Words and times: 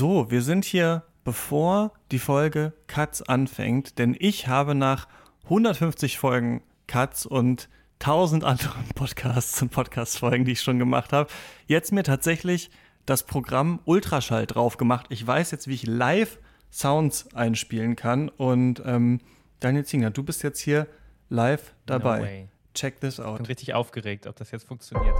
So, 0.00 0.30
wir 0.30 0.40
sind 0.40 0.64
hier, 0.64 1.02
bevor 1.24 1.92
die 2.10 2.18
Folge 2.18 2.72
Cuts 2.86 3.20
anfängt, 3.20 3.98
denn 3.98 4.16
ich 4.18 4.48
habe 4.48 4.74
nach 4.74 5.06
150 5.44 6.18
Folgen 6.18 6.62
Cuts 6.86 7.26
und 7.26 7.68
1000 7.98 8.42
anderen 8.42 8.88
Podcasts 8.94 9.60
und 9.60 9.68
Podcast-Folgen, 9.68 10.46
die 10.46 10.52
ich 10.52 10.62
schon 10.62 10.78
gemacht 10.78 11.12
habe, 11.12 11.28
jetzt 11.66 11.92
mir 11.92 12.02
tatsächlich 12.02 12.70
das 13.04 13.24
Programm 13.24 13.80
Ultraschall 13.84 14.46
drauf 14.46 14.78
gemacht. 14.78 15.04
Ich 15.10 15.26
weiß 15.26 15.50
jetzt, 15.50 15.68
wie 15.68 15.74
ich 15.74 15.84
live 15.86 16.38
Sounds 16.72 17.34
einspielen 17.34 17.94
kann. 17.94 18.30
Und 18.30 18.82
ähm, 18.86 19.20
Daniel 19.58 19.84
Zingner, 19.84 20.10
du 20.10 20.22
bist 20.22 20.42
jetzt 20.42 20.60
hier 20.60 20.86
live 21.28 21.74
dabei. 21.84 22.44
No. 22.44 22.48
Check 22.72 23.02
this 23.02 23.20
out. 23.20 23.32
Ich 23.32 23.36
bin 23.36 23.46
richtig 23.48 23.74
aufgeregt, 23.74 24.26
ob 24.26 24.36
das 24.36 24.50
jetzt 24.50 24.66
funktioniert. 24.66 25.14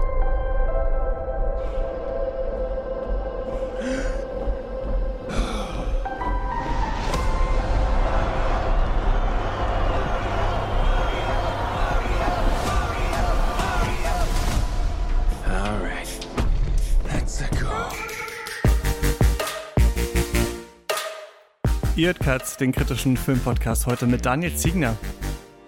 Eared 22.01 22.19
Cuts, 22.19 22.57
den 22.57 22.71
kritischen 22.71 23.15
Filmpodcast 23.15 23.85
heute 23.85 24.07
mit 24.07 24.25
Daniel 24.25 24.55
Ziegner. 24.55 24.97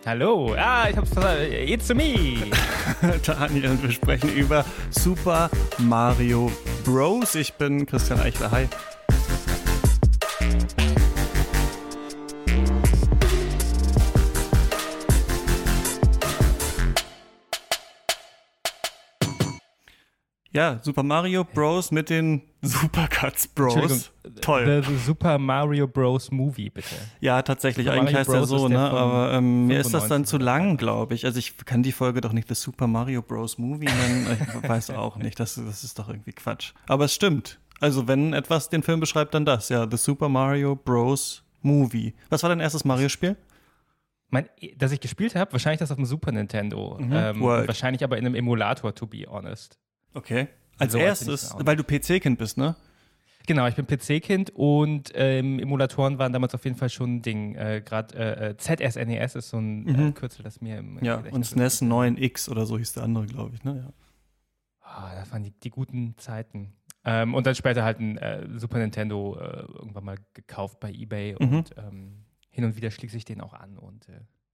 Hallo, 0.04 0.56
ah, 0.58 0.90
ich 0.90 0.98
hab's 0.98 1.14
verstanden. 1.14 1.54
It's 1.54 1.94
me. 1.94 2.50
Daniel 3.24 3.70
und 3.70 3.84
wir 3.84 3.92
sprechen 3.92 4.34
über 4.34 4.66
Super 4.90 5.52
Mario 5.78 6.52
Bros. 6.84 7.36
Ich 7.36 7.54
bin 7.54 7.86
Christian 7.86 8.20
Eichler. 8.20 8.50
Hi. 8.50 8.68
Ja, 20.50 20.80
Super 20.82 21.04
Mario 21.04 21.44
Bros. 21.44 21.92
mit 21.92 22.10
den 22.10 22.42
Supercuts 22.64 23.48
Bros. 23.48 24.12
Toll. 24.42 24.84
The 24.84 24.98
Super 24.98 25.38
Mario 25.38 25.88
Bros. 25.88 26.32
Movie, 26.32 26.70
bitte. 26.70 26.96
Ja, 27.20 27.42
tatsächlich. 27.42 27.86
Super 27.86 27.98
Eigentlich 27.98 28.14
Mario 28.14 28.20
heißt 28.20 28.30
Bros. 28.30 28.52
er 28.52 28.60
so, 28.60 28.68
ne? 28.70 28.80
Aber 28.80 29.34
ähm, 29.34 29.68
mir 29.68 29.80
ist 29.80 29.94
das 29.94 30.08
dann 30.08 30.26
zu 30.26 30.38
lang, 30.38 30.78
glaube 30.78 31.14
ich. 31.14 31.26
Also 31.26 31.40
ich 31.40 31.58
kann 31.66 31.84
die 31.84 31.92
Folge 31.92 32.22
doch 32.22 32.32
nicht 32.32 32.48
The 32.48 32.56
Super 32.56 32.88
Mario 32.88 33.22
Bros. 33.22 33.58
Movie 33.58 33.86
nennen. 33.86 34.38
ich 34.64 34.64
weiß 34.70 34.92
auch 34.92 35.18
nicht. 35.18 35.40
Das, 35.40 35.56
das 35.56 35.84
ist 35.84 36.00
doch 36.00 36.08
irgendwie 36.08 36.32
Quatsch. 36.32 36.74
Aber 36.88 37.06
es 37.06 37.14
stimmt. 37.14 37.60
Also 37.80 38.08
wenn 38.08 38.34
etwas 38.34 38.70
den 38.70 38.82
Film 38.82 39.02
beschreibt, 39.02 39.34
dann 39.34 39.46
das. 39.46 39.70
Ja, 39.70 39.86
The 39.90 39.98
Super 39.98 40.30
Mario 40.30 40.76
Bros. 40.76 41.44
Movie. 41.64 42.14
Was 42.30 42.44
war 42.44 42.50
dein 42.50 42.60
erstes 42.60 42.86
Mario-Spiel? 42.86 43.38
Mein, 44.30 44.50
dass 44.78 44.92
ich 44.92 45.00
gespielt 45.00 45.36
habe, 45.36 45.52
wahrscheinlich 45.54 45.80
das 45.80 45.92
auf 45.92 45.98
dem 45.98 46.06
Super 46.06 46.32
Nintendo. 46.32 46.98
Mhm. 47.00 47.14
Ähm, 47.14 47.42
wahrscheinlich 47.42 48.04
aber 48.04 48.18
in 48.18 48.26
einem 48.26 48.36
Emulator, 48.36 48.94
to 48.94 49.06
be 49.06 49.26
honest. 49.30 49.78
Okay. 50.14 50.48
Als 50.84 50.94
so 50.94 51.00
erstes, 51.00 51.56
weil 51.58 51.76
du 51.76 51.84
PC-Kind 51.84 52.38
bist, 52.38 52.58
ne? 52.58 52.76
Genau, 53.46 53.68
ich 53.68 53.76
bin 53.76 53.86
PC-Kind 53.86 54.52
und 54.52 55.12
ähm, 55.16 55.60
Emulatoren 55.60 56.18
waren 56.18 56.32
damals 56.32 56.56
auf 56.56 56.64
jeden 56.64 56.78
Fall 56.78 56.90
schon 56.90 57.16
ein 57.16 57.22
Ding. 57.22 57.56
Äh, 57.56 57.82
Gerade 57.84 58.16
äh, 58.16 58.50
äh 58.52 58.58
ZSNES 58.58 59.36
ist 59.36 59.50
so 59.50 59.58
ein 59.58 59.88
äh, 59.88 59.92
mhm. 59.92 60.14
Kürzel, 60.14 60.44
das 60.44 60.62
mir 60.62 60.78
im 60.78 61.04
Ja, 61.04 61.22
und 61.32 61.46
SNES 61.46 61.82
9X 61.82 62.50
oder 62.50 62.66
so 62.66 62.78
hieß 62.78 62.94
der 62.94 63.04
andere, 63.04 63.26
glaube 63.26 63.56
ich, 63.56 63.64
ne? 63.64 63.84
Ja. 63.86 63.94
Oh, 64.86 65.16
das 65.16 65.32
waren 65.32 65.44
die, 65.44 65.52
die 65.52 65.72
guten 65.72 66.16
Zeiten. 66.18 66.74
Ähm, 67.04 67.34
und 67.34 67.46
dann 67.46 67.56
später 67.56 67.84
halt 67.84 68.00
ein 68.00 68.18
äh, 68.18 68.48
Super 68.58 68.78
Nintendo 68.78 69.38
äh, 69.38 69.64
irgendwann 69.74 70.06
mal 70.06 70.18
gekauft 70.34 70.80
bei 70.80 70.92
Ebay 70.92 71.36
mhm. 71.38 71.58
und 71.58 71.76
ähm, 71.78 72.24
hin 72.50 72.64
und 72.64 72.78
wieder 72.78 72.92
schließe 72.92 73.18
ich 73.18 73.26
den 73.26 73.42
auch 73.42 73.54
an 73.54 73.78
und 73.78 74.08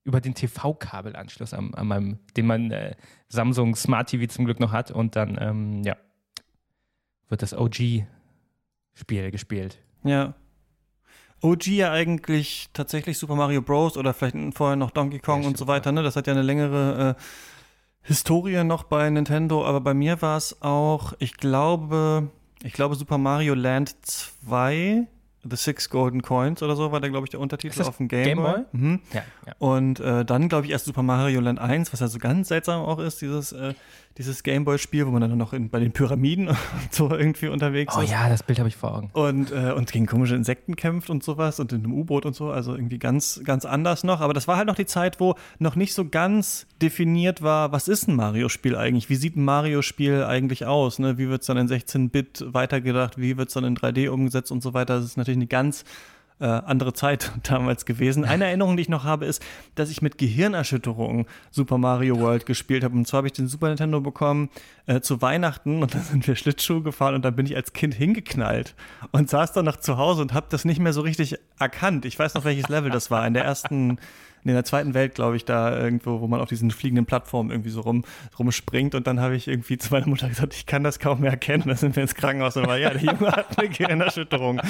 über 0.03 0.21
den 0.21 0.33
TV-Kabelanschluss 0.33 1.53
an, 1.53 1.73
an 1.75 1.87
meinem, 1.87 2.19
den 2.35 2.47
mein 2.47 2.71
äh, 2.71 2.95
Samsung 3.27 3.75
Smart 3.75 4.09
TV 4.09 4.25
zum 4.27 4.45
Glück 4.45 4.59
noch 4.59 4.71
hat. 4.71 4.91
Und 4.91 5.15
dann, 5.15 5.37
ähm, 5.39 5.83
ja, 5.83 5.95
wird 7.29 7.41
das 7.41 7.53
OG-Spiel 7.53 9.31
gespielt. 9.31 9.79
Ja. 10.03 10.33
OG 11.41 11.67
ja 11.67 11.91
eigentlich 11.91 12.69
tatsächlich 12.73 13.17
Super 13.17 13.35
Mario 13.35 13.61
Bros. 13.61 13.95
oder 13.95 14.13
vielleicht 14.13 14.35
vorher 14.55 14.75
noch 14.75 14.91
Donkey 14.91 15.19
Kong 15.19 15.43
ja, 15.43 15.47
und 15.47 15.57
so 15.57 15.67
weiter. 15.67 15.91
Ne? 15.91 16.03
Das 16.03 16.15
hat 16.15 16.27
ja 16.27 16.33
eine 16.33 16.41
längere 16.41 17.15
äh, 17.17 17.21
Historie 18.01 18.63
noch 18.63 18.83
bei 18.83 19.09
Nintendo, 19.09 19.65
aber 19.65 19.81
bei 19.81 19.93
mir 19.93 20.21
war 20.21 20.37
es 20.37 20.61
auch, 20.61 21.13
ich 21.19 21.37
glaube, 21.37 22.29
ich 22.63 22.73
glaube 22.73 22.95
Super 22.95 23.17
Mario 23.17 23.53
Land 23.53 23.95
2 24.05 25.07
The 25.43 25.55
Six 25.55 25.89
Golden 25.89 26.21
Coins 26.21 26.61
oder 26.61 26.75
so 26.75 26.91
war 26.91 26.99
da, 26.99 27.07
glaube 27.07 27.25
ich, 27.25 27.29
der 27.29 27.39
Untertitel 27.39 27.81
auf 27.83 27.97
dem 27.97 28.07
Game, 28.07 28.23
Game 28.23 28.37
Boy. 28.37 28.53
Boy? 28.53 28.63
Mhm. 28.71 28.99
Ja, 29.13 29.23
ja. 29.45 29.53
Und 29.59 29.99
äh, 29.99 30.25
dann, 30.25 30.49
glaube 30.49 30.65
ich, 30.65 30.71
erst 30.71 30.85
Super 30.85 31.03
Mario 31.03 31.39
Land 31.39 31.59
1, 31.59 31.93
was 31.93 31.99
ja 31.99 32.07
so 32.07 32.19
ganz 32.19 32.49
seltsam 32.49 32.81
auch 32.81 32.99
ist, 32.99 33.21
dieses 33.21 33.51
äh, 33.51 33.73
dieses 34.19 34.43
Gameboy-Spiel, 34.43 35.07
wo 35.07 35.11
man 35.11 35.21
dann 35.21 35.37
noch 35.37 35.53
in, 35.53 35.69
bei 35.69 35.79
den 35.79 35.93
Pyramiden 35.93 36.47
und 36.49 36.57
so 36.91 37.09
irgendwie 37.09 37.47
unterwegs 37.47 37.95
oh, 37.97 38.01
ist. 38.01 38.09
Oh 38.09 38.11
ja, 38.11 38.27
das 38.27 38.43
Bild 38.43 38.59
habe 38.59 38.67
ich 38.67 38.75
vor 38.75 38.93
Augen. 38.93 39.09
Und, 39.13 39.51
äh, 39.51 39.71
und 39.71 39.91
gegen 39.93 40.07
komische 40.07 40.35
Insekten 40.35 40.75
kämpft 40.75 41.09
und 41.09 41.23
sowas 41.23 41.59
und 41.61 41.71
in 41.71 41.85
einem 41.85 41.93
U-Boot 41.93 42.25
und 42.25 42.35
so. 42.35 42.51
Also 42.51 42.75
irgendwie 42.75 42.99
ganz, 42.99 43.39
ganz 43.45 43.63
anders 43.63 44.03
noch. 44.03 44.19
Aber 44.19 44.33
das 44.33 44.47
war 44.47 44.57
halt 44.57 44.67
noch 44.67 44.75
die 44.75 44.85
Zeit, 44.85 45.21
wo 45.21 45.35
noch 45.57 45.77
nicht 45.77 45.93
so 45.93 46.05
ganz 46.05 46.67
definiert 46.81 47.41
war, 47.41 47.71
was 47.71 47.87
ist 47.87 48.09
ein 48.09 48.15
Mario-Spiel 48.15 48.75
eigentlich? 48.75 49.09
Wie 49.09 49.15
sieht 49.15 49.37
ein 49.37 49.45
Mario-Spiel 49.45 50.23
eigentlich 50.25 50.65
aus? 50.65 50.99
Ne? 50.99 51.17
Wie 51.17 51.29
wird 51.29 51.41
es 51.41 51.47
dann 51.47 51.55
in 51.55 51.69
16-Bit 51.69 52.47
weitergedacht? 52.53 53.17
Wie 53.17 53.37
wird 53.37 53.47
es 53.47 53.53
dann 53.53 53.63
in 53.63 53.77
3D 53.77 54.09
umgesetzt 54.09 54.51
und 54.51 54.61
so 54.61 54.73
weiter? 54.73 54.97
Das 54.97 55.05
ist 55.05 55.15
natürlich 55.15 55.28
eine 55.33 55.47
ganz 55.47 55.83
äh, 56.39 56.45
andere 56.45 56.93
Zeit 56.93 57.31
damals 57.43 57.85
gewesen. 57.85 58.25
Eine 58.25 58.45
Erinnerung, 58.45 58.77
die 58.77 58.81
ich 58.81 58.89
noch 58.89 59.03
habe, 59.03 59.25
ist, 59.25 59.43
dass 59.75 59.89
ich 59.89 60.01
mit 60.01 60.17
Gehirnerschütterung 60.17 61.27
Super 61.51 61.77
Mario 61.77 62.19
World 62.19 62.45
gespielt 62.45 62.83
habe. 62.83 62.95
Und 62.95 63.07
zwar 63.07 63.19
habe 63.19 63.27
ich 63.27 63.33
den 63.33 63.47
Super 63.47 63.67
Nintendo 63.67 63.99
bekommen 64.01 64.49
äh, 64.85 65.01
zu 65.01 65.21
Weihnachten 65.21 65.81
und 65.81 65.93
dann 65.93 66.03
sind 66.03 66.25
wir 66.27 66.35
Schlittschuh 66.35 66.81
gefahren 66.81 67.15
und 67.15 67.25
dann 67.25 67.35
bin 67.35 67.45
ich 67.45 67.55
als 67.55 67.73
Kind 67.73 67.93
hingeknallt 67.93 68.75
und 69.11 69.29
saß 69.29 69.51
dann 69.51 69.65
noch 69.65 69.77
zu 69.77 69.97
Hause 69.97 70.21
und 70.21 70.33
habe 70.33 70.47
das 70.49 70.65
nicht 70.65 70.79
mehr 70.79 70.93
so 70.93 71.01
richtig 71.01 71.37
erkannt. 71.59 72.05
Ich 72.05 72.17
weiß 72.17 72.33
noch, 72.35 72.45
welches 72.45 72.69
Level 72.69 72.89
das 72.89 73.11
war. 73.11 73.25
In 73.27 73.33
der 73.33 73.43
ersten 73.43 73.97
in 74.43 74.53
der 74.53 74.63
zweiten 74.63 74.93
Welt, 74.93 75.15
glaube 75.15 75.35
ich, 75.35 75.45
da 75.45 75.77
irgendwo, 75.77 76.21
wo 76.21 76.27
man 76.27 76.39
auf 76.41 76.49
diesen 76.49 76.71
fliegenden 76.71 77.05
Plattformen 77.05 77.51
irgendwie 77.51 77.69
so 77.69 77.81
rum, 77.81 78.03
rumspringt. 78.37 78.95
Und 78.95 79.07
dann 79.07 79.19
habe 79.19 79.35
ich 79.35 79.47
irgendwie 79.47 79.77
zu 79.77 79.91
meiner 79.91 80.07
Mutter 80.07 80.27
gesagt, 80.29 80.53
ich 80.53 80.65
kann 80.65 80.83
das 80.83 80.99
kaum 80.99 81.21
mehr 81.21 81.31
erkennen. 81.31 81.63
Da 81.67 81.75
sind 81.75 81.95
wir 81.95 82.03
ins 82.03 82.15
Krankenhaus 82.15 82.57
und 82.57 82.67
war, 82.67 82.77
ja, 82.77 82.91
der 82.91 83.01
Junge 83.01 83.31
hat 83.31 83.57
eine 83.57 83.69
Gehirnerschütterung. 83.69 84.61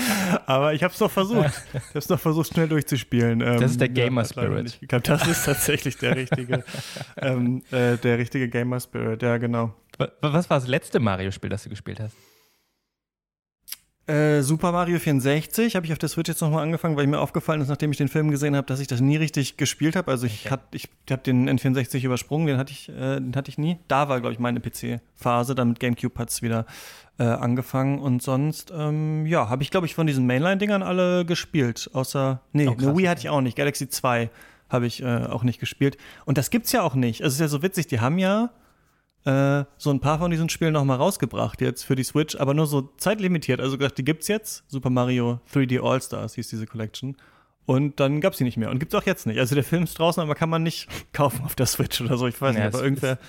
Aber 0.45 0.73
ich 0.73 0.83
habe 0.83 0.93
es 0.93 0.99
doch 0.99 1.11
versucht. 1.11 1.63
Ich 1.73 1.79
habe 1.79 1.99
es 1.99 2.07
doch 2.07 2.19
versucht, 2.19 2.53
schnell 2.53 2.67
durchzuspielen. 2.67 3.39
das 3.39 3.71
ist 3.71 3.81
der 3.81 3.89
ähm, 3.89 3.93
Gamer 3.93 4.25
Spirit. 4.25 4.79
Das 4.87 5.27
ist 5.27 5.45
tatsächlich 5.45 5.97
der 5.97 6.15
richtige, 6.15 6.63
ähm, 7.17 7.63
äh, 7.71 7.97
der 7.97 8.17
richtige 8.17 8.49
Gamer 8.49 8.79
Spirit, 8.79 9.21
ja, 9.21 9.37
genau. 9.37 9.73
Was 10.21 10.49
war 10.49 10.59
das 10.59 10.67
letzte 10.67 10.99
Mario-Spiel, 10.99 11.49
das 11.49 11.63
du 11.63 11.69
gespielt 11.69 11.99
hast? 11.99 12.15
Äh, 14.09 14.41
Super 14.41 14.71
Mario 14.71 14.97
64 14.97 15.75
habe 15.75 15.85
ich 15.85 15.91
auf 15.91 15.99
der 15.99 16.09
Switch 16.09 16.29
jetzt 16.29 16.41
nochmal 16.41 16.63
angefangen, 16.63 16.97
weil 16.97 17.05
mir 17.05 17.19
aufgefallen 17.19 17.61
ist, 17.61 17.67
nachdem 17.67 17.91
ich 17.91 17.97
den 17.97 18.07
Film 18.07 18.31
gesehen 18.31 18.55
habe, 18.55 18.65
dass 18.65 18.79
ich 18.79 18.87
das 18.87 19.01
nie 19.01 19.17
richtig 19.17 19.55
gespielt 19.57 19.95
habe. 19.95 20.09
Also 20.09 20.25
ich, 20.25 20.51
okay. 20.51 20.57
ich 20.71 20.89
habe 21.11 21.21
den 21.21 21.47
N64 21.47 22.03
übersprungen, 22.03 22.47
den 22.47 22.57
hatte 22.57 22.71
ich, 22.71 22.89
äh, 22.89 23.19
den 23.19 23.35
hatte 23.35 23.49
ich 23.49 23.59
nie. 23.59 23.77
Da 23.87 24.09
war, 24.09 24.19
glaube 24.19 24.33
ich, 24.33 24.39
meine 24.39 24.59
PC-Phase. 24.61 25.53
Dann 25.53 25.69
mit 25.69 25.79
GameCube 25.79 26.17
hat 26.17 26.31
es 26.31 26.41
wieder 26.41 26.65
äh, 27.19 27.23
angefangen. 27.23 27.99
Und 27.99 28.23
sonst, 28.23 28.73
ähm, 28.75 29.27
ja, 29.27 29.47
habe 29.47 29.61
ich, 29.61 29.69
glaube 29.69 29.85
ich, 29.85 29.93
von 29.93 30.07
diesen 30.07 30.25
Mainline-Dingern 30.25 30.81
alle 30.81 31.23
gespielt. 31.23 31.91
Außer, 31.93 32.41
nee, 32.51 32.67
oh, 32.67 32.71
eine 32.71 32.97
Wii 32.97 33.05
hatte 33.05 33.21
ich 33.21 33.29
auch 33.29 33.41
nicht. 33.41 33.55
Galaxy 33.55 33.89
2 33.89 34.31
habe 34.69 34.87
ich 34.87 35.03
äh, 35.03 35.25
auch 35.25 35.43
nicht 35.43 35.59
gespielt. 35.59 35.97
Und 36.25 36.39
das 36.39 36.49
gibt's 36.49 36.71
ja 36.71 36.81
auch 36.81 36.95
nicht. 36.95 37.21
Also 37.21 37.33
es 37.33 37.33
ist 37.35 37.41
ja 37.41 37.47
so 37.47 37.61
witzig, 37.61 37.85
die 37.85 37.99
haben 37.99 38.17
ja 38.17 38.49
äh, 39.25 39.65
so 39.77 39.89
ein 39.89 39.99
paar 39.99 40.19
von 40.19 40.31
diesen 40.31 40.49
Spielen 40.49 40.73
noch 40.73 40.85
mal 40.85 40.95
rausgebracht 40.95 41.61
jetzt 41.61 41.83
für 41.83 41.95
die 41.95 42.03
Switch, 42.03 42.35
aber 42.35 42.53
nur 42.53 42.67
so 42.67 42.81
zeitlimitiert. 42.97 43.59
Also 43.59 43.77
gesagt, 43.77 43.97
die 43.97 44.05
gibt's 44.05 44.27
jetzt. 44.27 44.63
Super 44.67 44.89
Mario 44.89 45.39
3D 45.53 45.81
All 45.81 46.01
Stars 46.01 46.35
hieß 46.35 46.47
diese 46.49 46.65
Collection. 46.65 47.17
Und 47.65 47.99
dann 47.99 48.21
gab's 48.21 48.37
die 48.37 48.45
nicht 48.45 48.57
mehr. 48.57 48.71
Und 48.71 48.79
gibt's 48.79 48.95
auch 48.95 49.03
jetzt 49.03 49.27
nicht. 49.27 49.39
Also 49.39 49.55
der 49.55 49.63
Film 49.63 49.83
ist 49.83 49.99
draußen, 49.99 50.23
aber 50.23 50.35
kann 50.35 50.49
man 50.49 50.63
nicht 50.63 50.87
kaufen 51.13 51.43
auf 51.45 51.55
der 51.55 51.65
Switch 51.65 52.01
oder 52.01 52.17
so. 52.17 52.27
Ich 52.27 52.41
weiß 52.41 52.55
ja, 52.55 52.65
nicht, 52.65 52.75
aber 52.75 52.83
irgendwer 52.83 53.19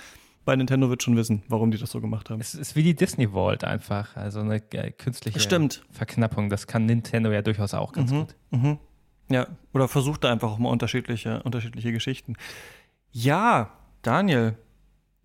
bei 0.44 0.56
Nintendo 0.56 0.88
wird 0.88 1.02
schon 1.02 1.16
wissen, 1.16 1.42
warum 1.48 1.70
die 1.70 1.78
das 1.78 1.90
so 1.90 2.00
gemacht 2.00 2.30
haben. 2.30 2.40
Es 2.40 2.54
ist 2.54 2.74
wie 2.74 2.82
die 2.82 2.94
Disney 2.94 3.32
Vault 3.32 3.64
einfach. 3.64 4.16
Also 4.16 4.40
eine 4.40 4.62
äh, 4.72 4.92
künstliche 4.92 5.40
Stimmt. 5.40 5.82
Verknappung. 5.90 6.48
Das 6.48 6.66
kann 6.66 6.86
Nintendo 6.86 7.30
ja 7.30 7.42
durchaus 7.42 7.74
auch 7.74 7.92
ganz 7.92 8.10
mhm, 8.10 8.16
gut. 8.16 8.36
Mhm. 8.50 8.78
Ja, 9.28 9.46
oder 9.74 9.88
versucht 9.88 10.24
da 10.24 10.32
einfach 10.32 10.50
auch 10.50 10.58
mal 10.58 10.70
unterschiedliche, 10.70 11.42
unterschiedliche 11.42 11.92
Geschichten. 11.92 12.36
Ja, 13.12 13.70
Daniel, 14.02 14.56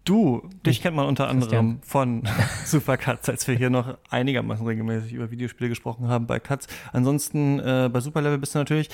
Du, 0.06 0.48
dich 0.64 0.82
kennt 0.82 0.96
man 0.96 1.08
unter 1.08 1.28
anderem 1.28 1.80
von 1.82 2.24
Supercuts, 2.66 3.28
als 3.28 3.48
wir 3.48 3.56
hier 3.56 3.72
noch 3.72 3.98
einigermaßen 4.12 4.66
regelmäßig 4.66 5.14
über 5.14 5.32
Videospiele 5.32 5.68
gesprochen 5.68 6.08
haben 6.08 6.28
bei 6.28 6.40
Cuts. 6.40 6.68
Ansonsten 6.94 7.60
äh, 7.60 7.90
bei 7.92 8.00
Superlevel 8.00 8.38
bist 8.38 8.54
du 8.54 8.60
natürlich, 8.60 8.90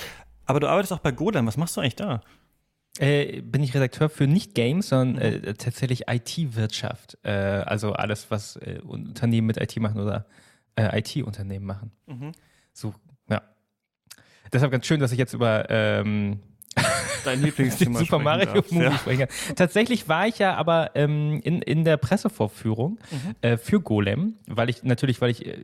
aber 0.46 0.62
du 0.62 0.70
arbeitest 0.70 0.94
auch 0.94 1.00
bei 1.00 1.12
Godam. 1.12 1.46
Was 1.48 1.58
machst 1.58 1.76
du 1.76 1.82
eigentlich 1.82 1.98
da? 1.98 2.22
Äh, 2.98 3.42
bin 3.42 3.62
ich 3.62 3.74
Redakteur 3.74 4.10
für 4.10 4.26
nicht 4.26 4.56
Games, 4.56 4.88
sondern 4.88 5.18
äh, 5.22 5.54
tatsächlich 5.54 6.04
IT-Wirtschaft. 6.08 7.18
Äh, 7.24 7.32
also 7.32 7.92
alles, 7.92 8.32
was 8.32 8.56
äh, 8.56 8.80
Unternehmen 8.82 9.48
mit 9.48 9.58
IT 9.58 9.78
machen 9.82 10.00
oder 10.00 10.26
äh, 10.76 10.98
IT-Unternehmen 10.98 11.66
machen. 11.66 11.92
Mhm. 12.08 12.32
So, 12.72 12.94
ja. 13.30 13.42
Deshalb 14.54 14.72
ganz 14.72 14.86
schön, 14.86 15.02
dass 15.02 15.12
ich 15.12 15.18
jetzt 15.18 15.34
über 15.34 15.70
ähm, 15.70 16.40
dein 17.26 17.42
Lieblingsthema 17.42 18.00
Super 18.00 18.20
Mario 18.20 18.64
Movie 18.70 18.84
ja. 18.84 18.98
sprechen 18.98 19.28
Tatsächlich 19.56 20.08
war 20.08 20.28
ich 20.28 20.40
ja 20.40 20.56
aber 20.56 20.92
ähm, 20.96 21.40
in, 21.44 21.62
in 21.62 21.84
der 21.84 21.98
Pressevorführung 21.98 23.00
mhm. 23.12 23.36
äh, 23.42 23.58
für 23.58 23.82
Golem, 23.82 24.36
weil 24.48 24.70
ich 24.70 24.84
natürlich, 24.84 25.22
weil 25.22 25.32
ich 25.32 25.46
äh, 25.46 25.64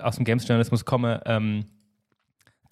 aus 0.00 0.16
dem 0.16 0.24
Games-Journalismus 0.24 0.84
komme, 0.84 1.22
ähm, 1.26 1.66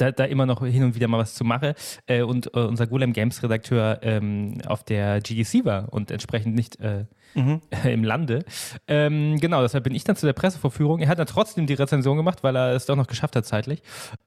da, 0.00 0.10
da, 0.12 0.24
immer 0.24 0.46
noch 0.46 0.64
hin 0.64 0.82
und 0.84 0.94
wieder 0.94 1.08
mal 1.08 1.18
was 1.18 1.34
zu 1.34 1.44
mache 1.44 1.74
äh, 2.06 2.22
und 2.22 2.54
äh, 2.54 2.60
unser 2.60 2.86
Golem 2.86 3.12
Games 3.12 3.42
Redakteur 3.42 3.98
ähm, 4.02 4.58
auf 4.66 4.84
der 4.84 5.20
GDC 5.20 5.64
war 5.64 5.92
und 5.92 6.10
entsprechend 6.10 6.54
nicht 6.54 6.80
äh, 6.80 7.04
mhm. 7.34 7.60
im 7.84 8.04
Lande. 8.04 8.44
Ähm, 8.86 9.38
genau, 9.38 9.62
deshalb 9.62 9.84
bin 9.84 9.94
ich 9.94 10.04
dann 10.04 10.16
zu 10.16 10.26
der 10.26 10.32
Pressevorführung. 10.32 11.00
Er 11.00 11.08
hat 11.08 11.18
dann 11.18 11.26
trotzdem 11.26 11.66
die 11.66 11.74
Rezension 11.74 12.16
gemacht, 12.16 12.42
weil 12.42 12.56
er 12.56 12.74
es 12.74 12.86
doch 12.86 12.96
noch 12.96 13.06
geschafft 13.06 13.36
hat 13.36 13.46
zeitlich. 13.46 13.82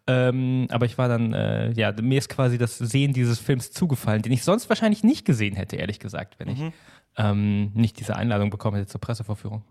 Ähm, 0.07 0.67
aber 0.71 0.85
ich 0.85 0.97
war 0.97 1.07
dann, 1.07 1.33
äh, 1.33 1.71
ja, 1.71 1.93
mir 2.01 2.17
ist 2.17 2.29
quasi 2.29 2.57
das 2.57 2.77
Sehen 2.77 3.13
dieses 3.13 3.39
Films 3.39 3.71
zugefallen, 3.71 4.21
den 4.21 4.31
ich 4.31 4.43
sonst 4.43 4.69
wahrscheinlich 4.69 5.03
nicht 5.03 5.25
gesehen 5.25 5.55
hätte, 5.55 5.75
ehrlich 5.77 5.99
gesagt, 5.99 6.35
wenn 6.39 6.49
mhm. 6.49 6.53
ich 6.53 6.73
ähm, 7.17 7.71
nicht 7.73 7.99
diese 7.99 8.15
Einladung 8.15 8.49
bekommen 8.49 8.77
hätte 8.77 8.87
zur 8.87 9.01
Pressevorführung. 9.01 9.63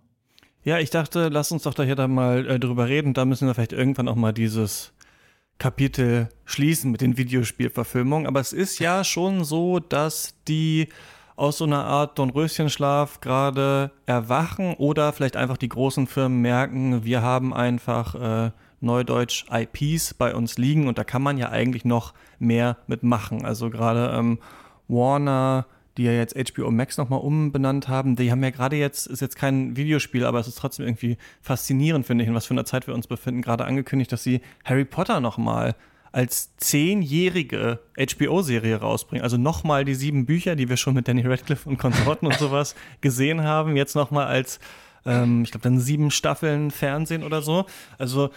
Ja, 0.65 0.79
ich 0.79 0.91
dachte, 0.91 1.29
lass 1.29 1.51
uns 1.51 1.65
doch 1.65 1.75
da 1.75 1.83
hier 1.83 1.97
dann 1.97 2.15
mal 2.15 2.49
äh, 2.49 2.61
drüber 2.61 2.87
reden. 2.87 3.15
Da 3.15 3.25
müssen 3.25 3.49
wir 3.49 3.55
vielleicht 3.55 3.73
irgendwann 3.73 4.07
auch 4.07 4.15
mal 4.15 4.33
dieses 4.33 4.93
Kapitel 5.63 6.29
schließen 6.45 6.91
mit 6.91 7.03
den 7.03 7.17
Videospielverfilmungen. 7.17 8.27
Aber 8.27 8.41
es 8.41 8.53
ist 8.53 8.81
ja 8.81 9.05
schon 9.05 9.45
so, 9.45 9.79
dass 9.79 10.35
die 10.49 10.89
aus 11.37 11.59
so 11.59 11.65
einer 11.65 11.85
Art 11.85 12.19
Dornröschenschlaf 12.19 13.21
gerade 13.21 13.93
erwachen 14.05 14.75
oder 14.75 15.13
vielleicht 15.13 15.37
einfach 15.37 15.57
die 15.57 15.69
großen 15.69 16.09
Firmen 16.09 16.43
merken, 16.43 17.05
wir 17.05 17.23
haben 17.23 17.55
einfach 17.55 18.17
äh, 18.17 18.51
Neudeutsch 18.81 19.45
IPs 19.53 20.15
bei 20.15 20.35
uns 20.35 20.59
liegen 20.59 20.89
und 20.89 20.99
da 20.99 21.05
kann 21.05 21.23
man 21.23 21.39
ja 21.39 21.51
eigentlich 21.51 21.85
noch 21.85 22.13
mehr 22.41 22.79
mitmachen. 22.89 23.45
Also 23.45 23.71
gerade 23.71 24.13
ähm, 24.19 24.41
Warner, 24.89 25.67
die 25.97 26.05
ja 26.05 26.13
jetzt 26.13 26.35
HBO 26.35 26.71
Max 26.71 26.97
nochmal 26.97 27.21
umbenannt 27.21 27.89
haben, 27.89 28.17
die 28.17 28.31
haben 28.31 28.43
ja 28.43 28.51
gerade 28.51 28.77
jetzt, 28.77 29.07
ist 29.07 29.21
jetzt 29.21 29.37
kein 29.37 29.77
Videospiel, 29.77 30.25
aber 30.25 30.41
es 30.41 30.49
ist 30.49 30.59
trotzdem 30.59 30.87
irgendwie 30.87 31.19
faszinierend, 31.41 32.07
finde 32.07 32.25
ich, 32.25 32.29
in 32.29 32.35
was 32.35 32.47
für 32.47 32.55
einer 32.55 32.65
Zeit 32.65 32.87
wir 32.87 32.95
uns 32.95 33.07
befinden, 33.07 33.43
gerade 33.43 33.65
angekündigt, 33.65 34.13
dass 34.13 34.23
sie 34.23 34.41
Harry 34.65 34.85
Potter 34.85 35.21
nochmal 35.21 35.75
als 36.13 36.55
zehnjährige 36.59 37.81
HBO-Serie 37.99 38.77
rausbringen. 38.77 39.25
Also 39.25 39.39
nochmal 39.39 39.85
die 39.85 39.95
sieben 39.95 40.27
Bücher, 40.27 40.57
die 40.57 40.69
wir 40.69 40.77
schon 40.77 40.95
mit 40.95 41.09
Danny 41.09 41.23
Radcliffe 41.27 41.69
und 41.69 41.79
Konsorten 41.79 42.27
und 42.27 42.39
sowas 42.39 42.75
gesehen 43.01 43.43
haben, 43.43 43.77
jetzt 43.77 43.97
nochmal 43.97 44.27
als, 44.27 44.61
ähm, 45.07 45.43
ich 45.43 45.51
glaube, 45.51 45.65
dann 45.65 45.81
sieben 45.81 46.11
Staffeln 46.11 46.71
Fernsehen 46.71 47.25
oder 47.25 47.41
so. 47.41 47.65
Also 47.99 48.31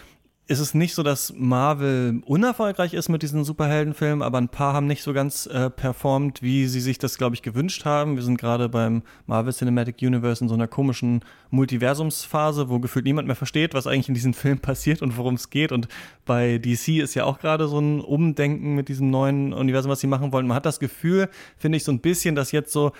ist 0.48 0.60
es 0.60 0.74
nicht 0.74 0.94
so, 0.94 1.02
dass 1.02 1.32
Marvel 1.36 2.22
unerfolgreich 2.24 2.94
ist 2.94 3.08
mit 3.08 3.22
diesen 3.22 3.42
Superheldenfilmen, 3.42 4.22
aber 4.22 4.38
ein 4.38 4.48
paar 4.48 4.74
haben 4.74 4.86
nicht 4.86 5.02
so 5.02 5.12
ganz 5.12 5.46
äh, 5.46 5.70
performt, 5.70 6.40
wie 6.40 6.66
sie 6.68 6.80
sich 6.80 6.98
das, 6.98 7.18
glaube 7.18 7.34
ich, 7.34 7.42
gewünscht 7.42 7.84
haben. 7.84 8.14
Wir 8.14 8.22
sind 8.22 8.38
gerade 8.38 8.68
beim 8.68 9.02
Marvel 9.26 9.52
Cinematic 9.52 9.96
Universe 10.02 10.44
in 10.44 10.48
so 10.48 10.54
einer 10.54 10.68
komischen 10.68 11.24
Multiversumsphase, 11.50 12.68
wo 12.68 12.78
gefühlt 12.78 13.04
niemand 13.04 13.26
mehr 13.26 13.34
versteht, 13.34 13.74
was 13.74 13.88
eigentlich 13.88 14.08
in 14.08 14.14
diesem 14.14 14.34
Film 14.34 14.60
passiert 14.60 15.02
und 15.02 15.16
worum 15.16 15.34
es 15.34 15.50
geht. 15.50 15.72
Und 15.72 15.88
bei 16.24 16.58
DC 16.58 17.00
ist 17.00 17.14
ja 17.14 17.24
auch 17.24 17.40
gerade 17.40 17.66
so 17.66 17.80
ein 17.80 18.00
Umdenken 18.00 18.76
mit 18.76 18.88
diesem 18.88 19.10
neuen 19.10 19.52
Universum, 19.52 19.90
was 19.90 19.98
sie 19.98 20.06
machen 20.06 20.32
wollen. 20.32 20.46
Man 20.46 20.56
hat 20.56 20.66
das 20.66 20.78
Gefühl, 20.78 21.28
finde 21.56 21.78
ich, 21.78 21.82
so 21.82 21.90
ein 21.90 22.00
bisschen, 22.00 22.36
dass 22.36 22.52
jetzt 22.52 22.72
so 22.72 22.92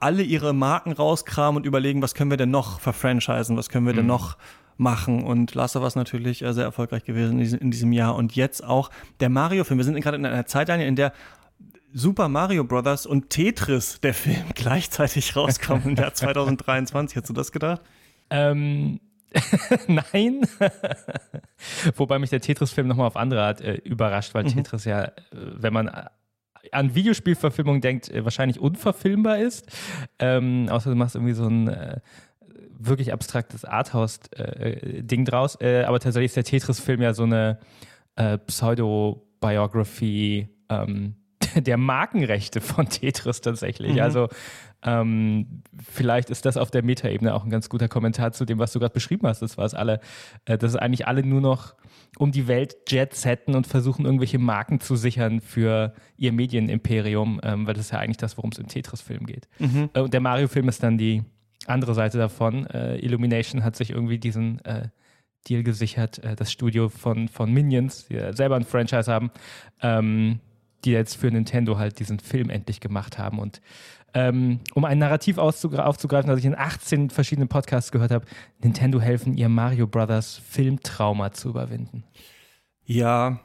alle 0.00 0.22
ihre 0.22 0.54
Marken 0.54 0.92
rauskramen 0.92 1.58
und 1.58 1.66
überlegen, 1.66 2.00
was 2.00 2.14
können 2.14 2.30
wir 2.30 2.38
denn 2.38 2.50
noch 2.50 2.80
verfranchisen, 2.80 3.58
was 3.58 3.68
können 3.68 3.84
wir 3.84 3.92
denn 3.92 4.04
mhm. 4.04 4.08
noch 4.08 4.38
machen. 4.76 5.24
Und 5.24 5.54
Last 5.54 5.76
of 5.76 5.82
Us 5.82 5.94
natürlich 5.94 6.42
äh, 6.42 6.52
sehr 6.52 6.64
erfolgreich 6.64 7.04
gewesen 7.04 7.38
in 7.40 7.70
diesem, 7.70 7.92
Jahr. 7.92 8.14
Und 8.16 8.34
jetzt 8.36 8.64
auch 8.64 8.90
der 9.20 9.28
Mario-Film. 9.28 9.78
Wir 9.78 9.84
sind 9.84 10.00
gerade 10.00 10.16
in 10.16 10.26
einer 10.26 10.46
Zeitlinie, 10.46 10.86
in 10.86 10.96
der 10.96 11.12
Super 11.92 12.28
Mario 12.28 12.64
Brothers 12.64 13.06
und 13.06 13.30
Tetris, 13.30 14.00
der 14.00 14.14
Film, 14.14 14.44
gleichzeitig 14.54 15.36
rauskommen 15.36 15.90
im 15.90 15.96
Jahr 15.96 16.14
2023. 16.14 17.16
Hättest 17.16 17.30
du 17.30 17.34
das 17.34 17.52
gedacht? 17.52 17.82
Ähm, 18.30 19.00
Nein. 19.88 20.46
Wobei 21.96 22.18
mich 22.18 22.30
der 22.30 22.40
Tetris-Film 22.40 22.86
nochmal 22.86 23.06
auf 23.06 23.16
andere 23.16 23.42
Art 23.42 23.60
äh, 23.60 23.74
überrascht, 23.74 24.34
weil 24.34 24.44
mhm. 24.44 24.48
Tetris 24.48 24.84
ja, 24.84 25.04
äh, 25.04 25.10
wenn 25.30 25.72
man 25.72 25.90
an 26.72 26.94
Videospielverfilmung 26.94 27.80
denkt, 27.80 28.10
äh, 28.10 28.24
wahrscheinlich 28.24 28.58
unverfilmbar 28.58 29.38
ist. 29.38 29.66
Ähm, 30.18 30.68
außer 30.70 30.90
du 30.90 30.96
machst 30.96 31.14
irgendwie 31.14 31.34
so 31.34 31.46
ein 31.46 31.68
äh, 31.68 32.00
wirklich 32.78 33.12
abstraktes 33.12 33.64
Arthouse-Ding 33.64 35.24
draus. 35.24 35.56
Äh, 35.60 35.84
aber 35.84 36.00
tatsächlich 36.00 36.30
ist 36.30 36.36
der 36.36 36.44
Tetris-Film 36.44 37.02
ja 37.02 37.14
so 37.14 37.24
eine 37.24 37.58
äh, 38.16 38.38
Pseudo-Biography 38.38 40.48
ähm, 40.68 41.16
der 41.56 41.76
Markenrechte 41.76 42.60
von 42.60 42.88
Tetris 42.88 43.40
tatsächlich. 43.40 43.94
Mhm. 43.94 44.00
Also 44.00 44.28
ähm, 44.82 45.62
vielleicht 45.82 46.30
ist 46.30 46.44
das 46.44 46.56
auf 46.56 46.70
der 46.70 46.82
Metaebene 46.82 47.34
auch 47.34 47.44
ein 47.44 47.50
ganz 47.50 47.68
guter 47.68 47.88
Kommentar 47.88 48.32
zu 48.32 48.44
dem, 48.44 48.58
was 48.58 48.72
du 48.72 48.80
gerade 48.80 48.92
beschrieben 48.92 49.26
hast. 49.26 49.40
Das 49.40 49.56
war 49.56 49.64
es 49.64 49.74
alle, 49.74 50.00
äh, 50.44 50.58
dass 50.58 50.76
eigentlich 50.76 51.06
alle 51.06 51.24
nur 51.24 51.40
noch 51.40 51.74
um 52.18 52.32
die 52.32 52.46
Welt 52.46 52.76
Jet 52.88 53.14
setten 53.14 53.54
und 53.54 53.66
versuchen, 53.66 54.04
irgendwelche 54.04 54.38
Marken 54.38 54.80
zu 54.80 54.96
sichern 54.96 55.40
für 55.40 55.94
ihr 56.16 56.32
Medienimperium, 56.32 57.40
ähm, 57.42 57.66
weil 57.66 57.74
das 57.74 57.86
ist 57.86 57.92
ja 57.92 57.98
eigentlich 57.98 58.18
das, 58.18 58.36
worum 58.36 58.50
es 58.50 58.58
im 58.58 58.68
Tetris-Film 58.68 59.26
geht. 59.26 59.48
Mhm. 59.58 59.90
Äh, 59.94 60.00
und 60.00 60.12
der 60.12 60.20
Mario-Film 60.20 60.68
ist 60.68 60.82
dann 60.82 60.98
die 60.98 61.22
andere 61.66 61.94
Seite 61.94 62.18
davon. 62.18 62.66
Äh, 62.66 62.96
Illumination 62.98 63.64
hat 63.64 63.76
sich 63.76 63.90
irgendwie 63.90 64.18
diesen 64.18 64.64
äh, 64.64 64.88
Deal 65.48 65.62
gesichert, 65.62 66.18
äh, 66.18 66.36
das 66.36 66.52
Studio 66.52 66.88
von, 66.88 67.28
von 67.28 67.52
Minions, 67.52 68.06
die 68.06 68.18
selber 68.32 68.56
ein 68.56 68.64
Franchise 68.64 69.12
haben, 69.12 69.30
ähm, 69.82 70.40
die 70.84 70.92
jetzt 70.92 71.16
für 71.16 71.30
Nintendo 71.30 71.78
halt 71.78 71.98
diesen 71.98 72.18
Film 72.18 72.50
endlich 72.50 72.80
gemacht 72.80 73.18
haben. 73.18 73.38
Und 73.38 73.60
ähm, 74.14 74.60
um 74.74 74.84
ein 74.84 74.98
Narrativ 74.98 75.38
aufzugreifen, 75.38 76.28
das 76.28 76.38
ich 76.38 76.44
in 76.44 76.56
18 76.56 77.10
verschiedenen 77.10 77.48
Podcasts 77.48 77.90
gehört 77.90 78.12
habe, 78.12 78.26
Nintendo 78.62 79.00
helfen, 79.00 79.36
ihr 79.36 79.48
Mario 79.48 79.86
Brothers 79.86 80.36
Filmtrauma 80.36 81.32
zu 81.32 81.48
überwinden. 81.48 82.04
Ja, 82.84 83.40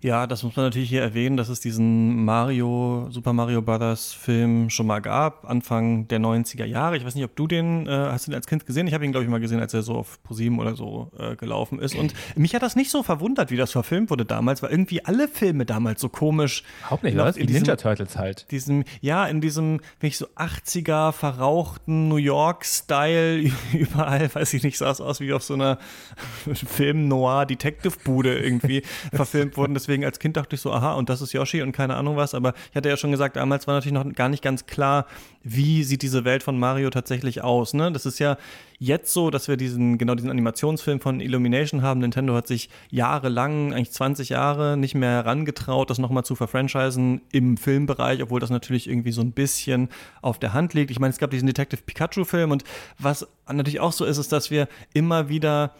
ja, 0.00 0.28
das 0.28 0.44
muss 0.44 0.54
man 0.54 0.66
natürlich 0.66 0.88
hier 0.88 1.02
erwähnen, 1.02 1.36
dass 1.36 1.48
es 1.48 1.58
diesen 1.58 2.24
Mario, 2.24 3.08
Super 3.10 3.32
Mario 3.32 3.62
Brothers 3.62 4.12
Film 4.12 4.70
schon 4.70 4.86
mal 4.86 5.00
gab, 5.00 5.44
Anfang 5.48 6.06
der 6.06 6.20
90er 6.20 6.64
Jahre. 6.64 6.96
Ich 6.96 7.04
weiß 7.04 7.16
nicht, 7.16 7.24
ob 7.24 7.34
du 7.34 7.48
den, 7.48 7.88
äh, 7.88 7.90
hast 7.90 8.26
du 8.26 8.30
den 8.30 8.36
als 8.36 8.46
Kind 8.46 8.64
gesehen? 8.64 8.86
Ich 8.86 8.94
habe 8.94 9.04
ihn, 9.04 9.10
glaube 9.10 9.24
ich, 9.24 9.30
mal 9.30 9.40
gesehen, 9.40 9.58
als 9.58 9.74
er 9.74 9.82
so 9.82 9.94
auf 9.94 10.22
ProSieben 10.22 10.60
oder 10.60 10.76
so 10.76 11.10
äh, 11.18 11.34
gelaufen 11.34 11.80
ist. 11.80 11.96
Und 11.96 12.14
mich 12.36 12.54
hat 12.54 12.62
das 12.62 12.76
nicht 12.76 12.92
so 12.92 13.02
verwundert, 13.02 13.50
wie 13.50 13.56
das 13.56 13.72
verfilmt 13.72 14.10
wurde 14.10 14.24
damals, 14.24 14.62
weil 14.62 14.70
irgendwie 14.70 15.04
alle 15.04 15.26
Filme 15.26 15.66
damals 15.66 16.00
so 16.00 16.08
komisch. 16.08 16.62
Überhaupt 16.80 17.02
nicht, 17.02 17.16
was? 17.16 17.36
In 17.36 17.48
die 17.48 17.54
Ninja 17.54 17.74
Turtles 17.74 18.16
halt. 18.16 18.48
Diesem, 18.52 18.84
ja, 19.00 19.26
in 19.26 19.40
diesem, 19.40 19.80
wenn 19.98 20.08
ich 20.08 20.16
so 20.16 20.26
80er 20.36 21.10
verrauchten 21.10 22.06
New 22.08 22.16
York-Style 22.16 23.50
überall, 23.72 24.32
weiß 24.32 24.54
ich 24.54 24.62
nicht, 24.62 24.78
sah 24.78 24.92
es 24.92 25.00
aus 25.00 25.18
wie 25.18 25.32
auf 25.32 25.42
so 25.42 25.54
einer 25.54 25.78
Film-Noir-Detective-Bude 26.54 28.38
irgendwie 28.38 28.82
verfilmt 29.12 29.56
wurden. 29.56 29.74
Das 29.74 29.87
deswegen 29.88 30.04
als 30.04 30.18
Kind 30.18 30.36
dachte 30.36 30.54
ich 30.54 30.60
so, 30.60 30.70
aha, 30.70 30.92
und 30.92 31.08
das 31.08 31.22
ist 31.22 31.32
Yoshi 31.32 31.62
und 31.62 31.72
keine 31.72 31.96
Ahnung 31.96 32.16
was. 32.16 32.34
Aber 32.34 32.52
ich 32.70 32.76
hatte 32.76 32.90
ja 32.90 32.96
schon 32.96 33.10
gesagt, 33.10 33.36
damals 33.36 33.66
war 33.66 33.74
natürlich 33.74 33.94
noch 33.94 34.12
gar 34.12 34.28
nicht 34.28 34.42
ganz 34.42 34.66
klar, 34.66 35.06
wie 35.42 35.82
sieht 35.82 36.02
diese 36.02 36.24
Welt 36.24 36.42
von 36.42 36.58
Mario 36.58 36.90
tatsächlich 36.90 37.42
aus. 37.42 37.72
Ne? 37.72 37.90
Das 37.90 38.04
ist 38.04 38.18
ja 38.18 38.36
jetzt 38.78 39.12
so, 39.12 39.30
dass 39.30 39.48
wir 39.48 39.56
diesen, 39.56 39.96
genau 39.96 40.14
diesen 40.14 40.30
Animationsfilm 40.30 41.00
von 41.00 41.20
Illumination 41.20 41.80
haben. 41.82 42.00
Nintendo 42.00 42.34
hat 42.34 42.46
sich 42.46 42.68
jahrelang, 42.90 43.72
eigentlich 43.72 43.92
20 43.92 44.28
Jahre, 44.28 44.76
nicht 44.76 44.94
mehr 44.94 45.10
herangetraut, 45.10 45.88
das 45.88 45.98
nochmal 45.98 46.24
zu 46.24 46.34
verfranchisen 46.34 47.22
im 47.32 47.56
Filmbereich, 47.56 48.22
obwohl 48.22 48.40
das 48.40 48.50
natürlich 48.50 48.88
irgendwie 48.88 49.12
so 49.12 49.22
ein 49.22 49.32
bisschen 49.32 49.88
auf 50.20 50.38
der 50.38 50.52
Hand 50.52 50.74
liegt. 50.74 50.90
Ich 50.90 51.00
meine, 51.00 51.12
es 51.12 51.18
gab 51.18 51.30
diesen 51.30 51.46
Detective 51.46 51.80
Pikachu-Film 51.82 52.50
und 52.50 52.64
was 52.98 53.26
natürlich 53.50 53.80
auch 53.80 53.92
so 53.92 54.04
ist, 54.04 54.18
ist, 54.18 54.32
dass 54.32 54.50
wir 54.50 54.68
immer 54.92 55.30
wieder 55.30 55.72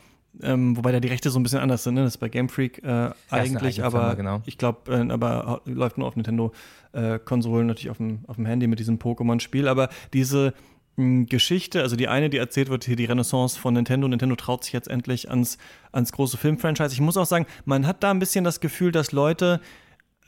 ähm, 0.43 0.77
wobei 0.77 0.93
da 0.93 1.01
die 1.01 1.09
Rechte 1.09 1.31
so 1.31 1.39
ein 1.39 1.43
bisschen 1.43 1.59
anders 1.59 1.85
sind, 1.85 1.95
ne? 1.95 2.05
Das 2.05 2.15
ist 2.15 2.19
bei 2.19 2.29
Game 2.29 2.49
Freak 2.49 2.83
äh, 2.85 3.11
eigentlich, 3.31 3.83
aber 3.83 4.01
Firma, 4.01 4.15
genau. 4.15 4.43
ich 4.47 4.59
glaube, 4.59 4.93
äh, 4.93 5.13
aber 5.13 5.63
läuft 5.65 5.99
nur 5.99 6.07
auf 6.07 6.17
Nintendo-Konsolen, 6.17 7.67
äh, 7.67 7.69
natürlich 7.69 7.91
auf 7.91 7.97
dem, 7.97 8.21
auf 8.27 8.37
dem 8.37 8.47
Handy 8.47 8.67
mit 8.67 8.79
diesem 8.79 8.99
Pokémon-Spiel. 8.99 9.67
Aber 9.67 9.89
diese 10.13 10.55
mh, 10.97 11.05
hm, 11.05 11.27
Geschichte, 11.27 11.83
also 11.83 11.97
die 11.97 12.09
eine, 12.09 12.31
die 12.31 12.37
erzählt 12.37 12.69
wird, 12.69 12.85
hier 12.85 12.97
die 12.97 13.07
Renaissance 13.07 13.59
von 13.59 13.75
Nintendo. 13.75 14.07
Nintendo 14.07 14.37
traut 14.37 14.65
sich 14.65 14.73
jetzt 14.73 14.89
endlich 14.89 15.29
ans, 15.31 15.59
ans 15.93 16.13
große 16.13 16.37
Filmfranchise. 16.37 16.93
Ich 16.93 17.01
muss 17.01 17.17
auch 17.17 17.27
sagen, 17.27 17.47
man 17.65 17.87
hat 17.87 18.03
da 18.03 18.11
ein 18.11 18.19
bisschen 18.19 18.45
das 18.45 18.61
Gefühl, 18.61 18.93
dass 18.93 19.13
Leute 19.13 19.61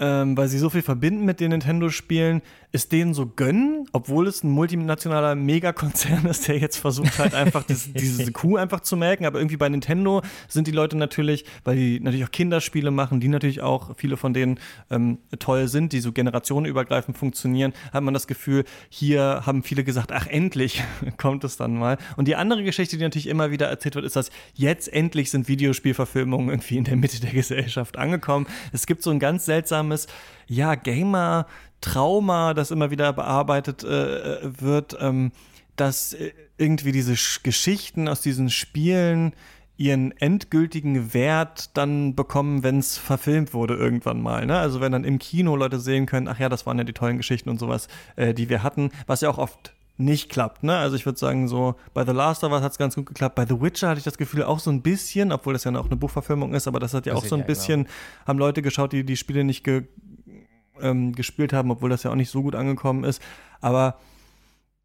ähm, 0.00 0.36
weil 0.36 0.48
sie 0.48 0.58
so 0.58 0.70
viel 0.70 0.82
verbinden 0.82 1.24
mit 1.24 1.40
den 1.40 1.50
Nintendo-Spielen, 1.50 2.40
es 2.72 2.88
denen 2.88 3.14
so 3.14 3.26
gönnen, 3.26 3.86
obwohl 3.92 4.28
es 4.28 4.44
ein 4.44 4.50
multinationaler 4.50 5.34
Megakonzern 5.34 6.24
ist, 6.26 6.48
der 6.48 6.58
jetzt 6.58 6.76
versucht 6.76 7.18
halt 7.18 7.34
einfach 7.34 7.64
das, 7.64 7.92
diese 7.94 8.32
Kuh 8.32 8.56
einfach 8.56 8.80
zu 8.80 8.96
melken. 8.96 9.26
Aber 9.26 9.38
irgendwie 9.38 9.56
bei 9.56 9.68
Nintendo 9.68 10.22
sind 10.48 10.66
die 10.66 10.72
Leute 10.72 10.96
natürlich, 10.96 11.44
weil 11.64 11.76
die 11.76 12.00
natürlich 12.00 12.24
auch 12.24 12.30
Kinderspiele 12.30 12.90
machen, 12.90 13.20
die 13.20 13.28
natürlich 13.28 13.60
auch 13.60 13.96
viele 13.96 14.16
von 14.16 14.32
denen 14.32 14.58
ähm, 14.90 15.18
toll 15.38 15.68
sind, 15.68 15.92
die 15.92 16.00
so 16.00 16.12
generationenübergreifend 16.12 17.18
funktionieren, 17.18 17.72
hat 17.92 18.02
man 18.02 18.14
das 18.14 18.26
Gefühl, 18.26 18.64
hier 18.88 19.42
haben 19.44 19.62
viele 19.62 19.84
gesagt, 19.84 20.12
ach 20.12 20.26
endlich 20.26 20.82
kommt 21.18 21.44
es 21.44 21.56
dann 21.56 21.74
mal. 21.74 21.98
Und 22.16 22.28
die 22.28 22.36
andere 22.36 22.62
Geschichte, 22.62 22.96
die 22.96 23.02
natürlich 23.02 23.26
immer 23.26 23.50
wieder 23.50 23.66
erzählt 23.66 23.96
wird, 23.96 24.06
ist, 24.06 24.16
dass 24.16 24.30
jetzt 24.54 24.90
endlich 24.92 25.30
sind 25.30 25.48
Videospielverfilmungen 25.48 26.48
irgendwie 26.48 26.78
in 26.78 26.84
der 26.84 26.96
Mitte 26.96 27.20
der 27.20 27.32
Gesellschaft 27.32 27.98
angekommen. 27.98 28.46
Es 28.72 28.86
gibt 28.86 29.02
so 29.02 29.10
ein 29.10 29.18
ganz 29.18 29.44
seltsames, 29.90 30.06
ja, 30.46 30.74
Gamer- 30.74 31.46
Trauma, 31.82 32.52
das 32.52 32.70
immer 32.70 32.90
wieder 32.90 33.10
bearbeitet 33.14 33.84
äh, 33.84 34.60
wird, 34.60 34.98
ähm, 35.00 35.32
dass 35.76 36.12
äh, 36.12 36.32
irgendwie 36.58 36.92
diese 36.92 37.16
Sch 37.16 37.42
Geschichten 37.42 38.06
aus 38.06 38.20
diesen 38.20 38.50
Spielen 38.50 39.32
ihren 39.78 40.12
endgültigen 40.18 41.14
Wert 41.14 41.70
dann 41.78 42.14
bekommen, 42.14 42.62
wenn 42.62 42.80
es 42.80 42.98
verfilmt 42.98 43.54
wurde 43.54 43.76
irgendwann 43.76 44.20
mal. 44.20 44.44
Ne? 44.44 44.58
Also 44.58 44.82
wenn 44.82 44.92
dann 44.92 45.04
im 45.04 45.18
Kino 45.18 45.56
Leute 45.56 45.80
sehen 45.80 46.04
können, 46.04 46.28
ach 46.28 46.38
ja, 46.38 46.50
das 46.50 46.66
waren 46.66 46.76
ja 46.76 46.84
die 46.84 46.92
tollen 46.92 47.16
Geschichten 47.16 47.48
und 47.48 47.58
sowas, 47.58 47.88
äh, 48.16 48.34
die 48.34 48.50
wir 48.50 48.62
hatten, 48.62 48.90
was 49.06 49.22
ja 49.22 49.30
auch 49.30 49.38
oft 49.38 49.72
nicht 50.00 50.30
klappt. 50.30 50.62
Ne? 50.62 50.76
Also 50.76 50.96
ich 50.96 51.06
würde 51.06 51.18
sagen, 51.18 51.46
so 51.46 51.74
bei 51.94 52.04
The 52.04 52.12
Last 52.12 52.42
of 52.42 52.52
Us 52.52 52.62
hat 52.62 52.72
es 52.72 52.78
ganz 52.78 52.94
gut 52.96 53.06
geklappt. 53.06 53.34
Bei 53.34 53.46
The 53.46 53.60
Witcher 53.60 53.88
hatte 53.88 53.98
ich 53.98 54.04
das 54.04 54.18
Gefühl 54.18 54.42
auch 54.42 54.58
so 54.58 54.70
ein 54.70 54.82
bisschen, 54.82 55.30
obwohl 55.32 55.52
das 55.52 55.64
ja 55.64 55.74
auch 55.76 55.86
eine 55.86 55.96
Buchverfilmung 55.96 56.54
ist, 56.54 56.66
aber 56.66 56.80
das 56.80 56.94
hat 56.94 57.06
ja 57.06 57.14
das 57.14 57.22
auch 57.22 57.26
so 57.26 57.36
ein 57.36 57.42
ja, 57.42 57.46
bisschen, 57.46 57.84
genau. 57.84 57.94
haben 58.26 58.38
Leute 58.38 58.62
geschaut, 58.62 58.92
die 58.92 59.04
die 59.04 59.16
Spiele 59.16 59.44
nicht 59.44 59.62
ge 59.64 59.84
ähm, 60.80 61.12
gespielt 61.12 61.52
haben, 61.52 61.70
obwohl 61.70 61.90
das 61.90 62.02
ja 62.04 62.10
auch 62.10 62.14
nicht 62.14 62.30
so 62.30 62.42
gut 62.42 62.54
angekommen 62.54 63.04
ist. 63.04 63.20
Aber 63.60 63.98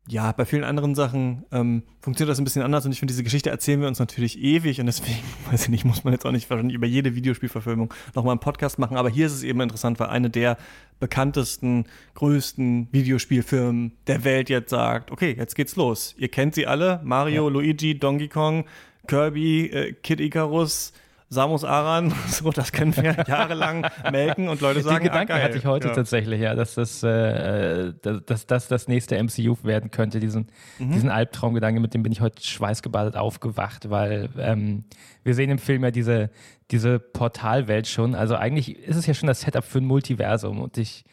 ja, 0.08 0.32
bei 0.32 0.46
vielen 0.46 0.64
anderen 0.64 0.94
Sachen 0.94 1.46
ähm, 1.52 1.82
funktioniert 2.00 2.32
das 2.32 2.40
ein 2.40 2.44
bisschen 2.44 2.62
anders 2.62 2.86
und 2.86 2.92
ich 2.92 3.00
finde, 3.00 3.12
diese 3.12 3.24
Geschichte 3.24 3.50
erzählen 3.50 3.82
wir 3.82 3.88
uns 3.88 3.98
natürlich 3.98 4.40
ewig 4.40 4.80
und 4.80 4.86
deswegen, 4.86 5.18
weiß 5.52 5.64
ich 5.64 5.70
nicht, 5.70 5.86
muss 5.86 6.04
man 6.04 6.14
jetzt 6.14 6.26
auch 6.26 6.32
nicht 6.32 6.50
wahrscheinlich 6.50 6.76
über 6.76 6.86
jede 6.86 7.16
Videospielverfilmung 7.16 7.92
nochmal 8.14 8.34
einen 8.34 8.40
Podcast 8.40 8.78
machen, 8.78 8.98
aber 8.98 9.10
hier 9.10 9.26
ist 9.26 9.34
es 9.34 9.44
eben 9.44 9.62
interessant, 9.62 10.00
weil 10.00 10.08
eine 10.08 10.30
der 10.30 10.58
bekanntesten, 11.00 11.86
größten 12.14 12.88
Videospielfirmen 12.92 13.94
der 14.06 14.24
Welt 14.24 14.50
jetzt 14.50 14.70
sagt, 14.70 15.12
okay, 15.12 15.36
jetzt 15.38 15.56
geht's 15.56 15.76
los. 15.76 16.14
Ihr 16.18 16.30
kennt 16.30 16.56
sie 16.56 16.68
alle, 16.68 17.02
Mario, 17.04 17.48
ja. 17.48 17.54
Luigi, 17.54 17.98
Donkey 17.98 18.28
Kong, 18.28 18.66
Kirby, 19.08 19.68
äh, 19.68 19.94
Kid 19.94 20.20
Icarus, 20.22 20.94
Samus 21.36 21.64
Aran, 21.64 22.12
so, 22.28 22.50
das 22.50 22.72
können 22.72 22.96
wir 22.96 23.04
jahrelang 23.28 23.86
melken 24.12 24.50
und 24.50 24.62
Leute 24.62 24.82
sagen, 24.82 25.04
Den 25.04 25.12
Gedanken 25.12 25.34
ah, 25.34 25.42
hatte 25.42 25.58
ich 25.58 25.66
heute 25.66 25.90
ja. 25.90 25.94
tatsächlich, 25.94 26.42
ja, 26.42 26.56
dass 26.56 26.74
das, 26.76 27.04
äh, 27.04 27.94
dass, 28.02 28.48
dass 28.48 28.68
das 28.68 28.88
nächste 28.88 29.22
MCU 29.22 29.58
werden 29.64 29.92
könnte, 29.92 30.20
diesen, 30.20 30.48
mhm. 30.80 30.92
diesen 30.92 31.10
Albtraumgedanke, 31.12 31.80
mit 31.80 31.94
dem 31.94 32.02
bin 32.02 32.12
ich 32.12 32.22
heute 32.22 32.42
schweißgebadet 32.42 33.16
aufgewacht, 33.16 33.90
weil 33.92 34.30
ähm, 34.40 34.86
wir 35.24 35.36
sehen 35.36 35.52
im 35.52 35.60
Film 35.60 35.84
ja 35.84 35.92
diese, 35.92 36.32
diese 36.72 36.98
Portalwelt 36.98 37.88
schon, 37.88 38.16
also 38.16 38.36
eigentlich 38.36 38.80
ist 38.80 38.96
es 38.96 39.06
ja 39.06 39.14
schon 39.14 39.28
das 39.28 39.42
Setup 39.42 39.64
für 39.64 39.78
ein 39.78 39.86
Multiversum 39.86 40.60
und 40.60 40.78
ich 40.78 41.06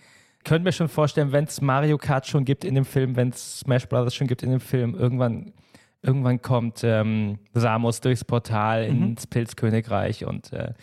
könnte 0.45 0.65
mir 0.65 0.73
schon 0.73 0.89
vorstellen, 0.89 1.33
wenn 1.33 1.45
es 1.45 1.61
Mario 1.61 1.99
Kart 1.99 2.27
schon 2.27 2.45
gibt 2.45 2.65
in 2.65 2.75
dem 2.75 2.85
Film, 2.85 3.17
wenn 3.17 3.29
es 3.29 3.61
Smash 3.61 3.89
Brothers 3.89 4.15
schon 4.15 4.27
gibt 4.27 4.43
in 4.43 4.51
dem 4.51 4.61
Film, 4.61 4.95
irgendwann 4.95 5.53
irgendwann 6.03 6.43
kommt 6.43 6.83
ähm, 6.83 7.39
Samus 7.55 8.01
durchs 8.01 8.25
Portal 8.25 8.91
mhm. 8.91 9.03
ins 9.03 9.27
Pilzkönigreich 9.27 10.25
und 10.25 10.53
äh, 10.53 10.75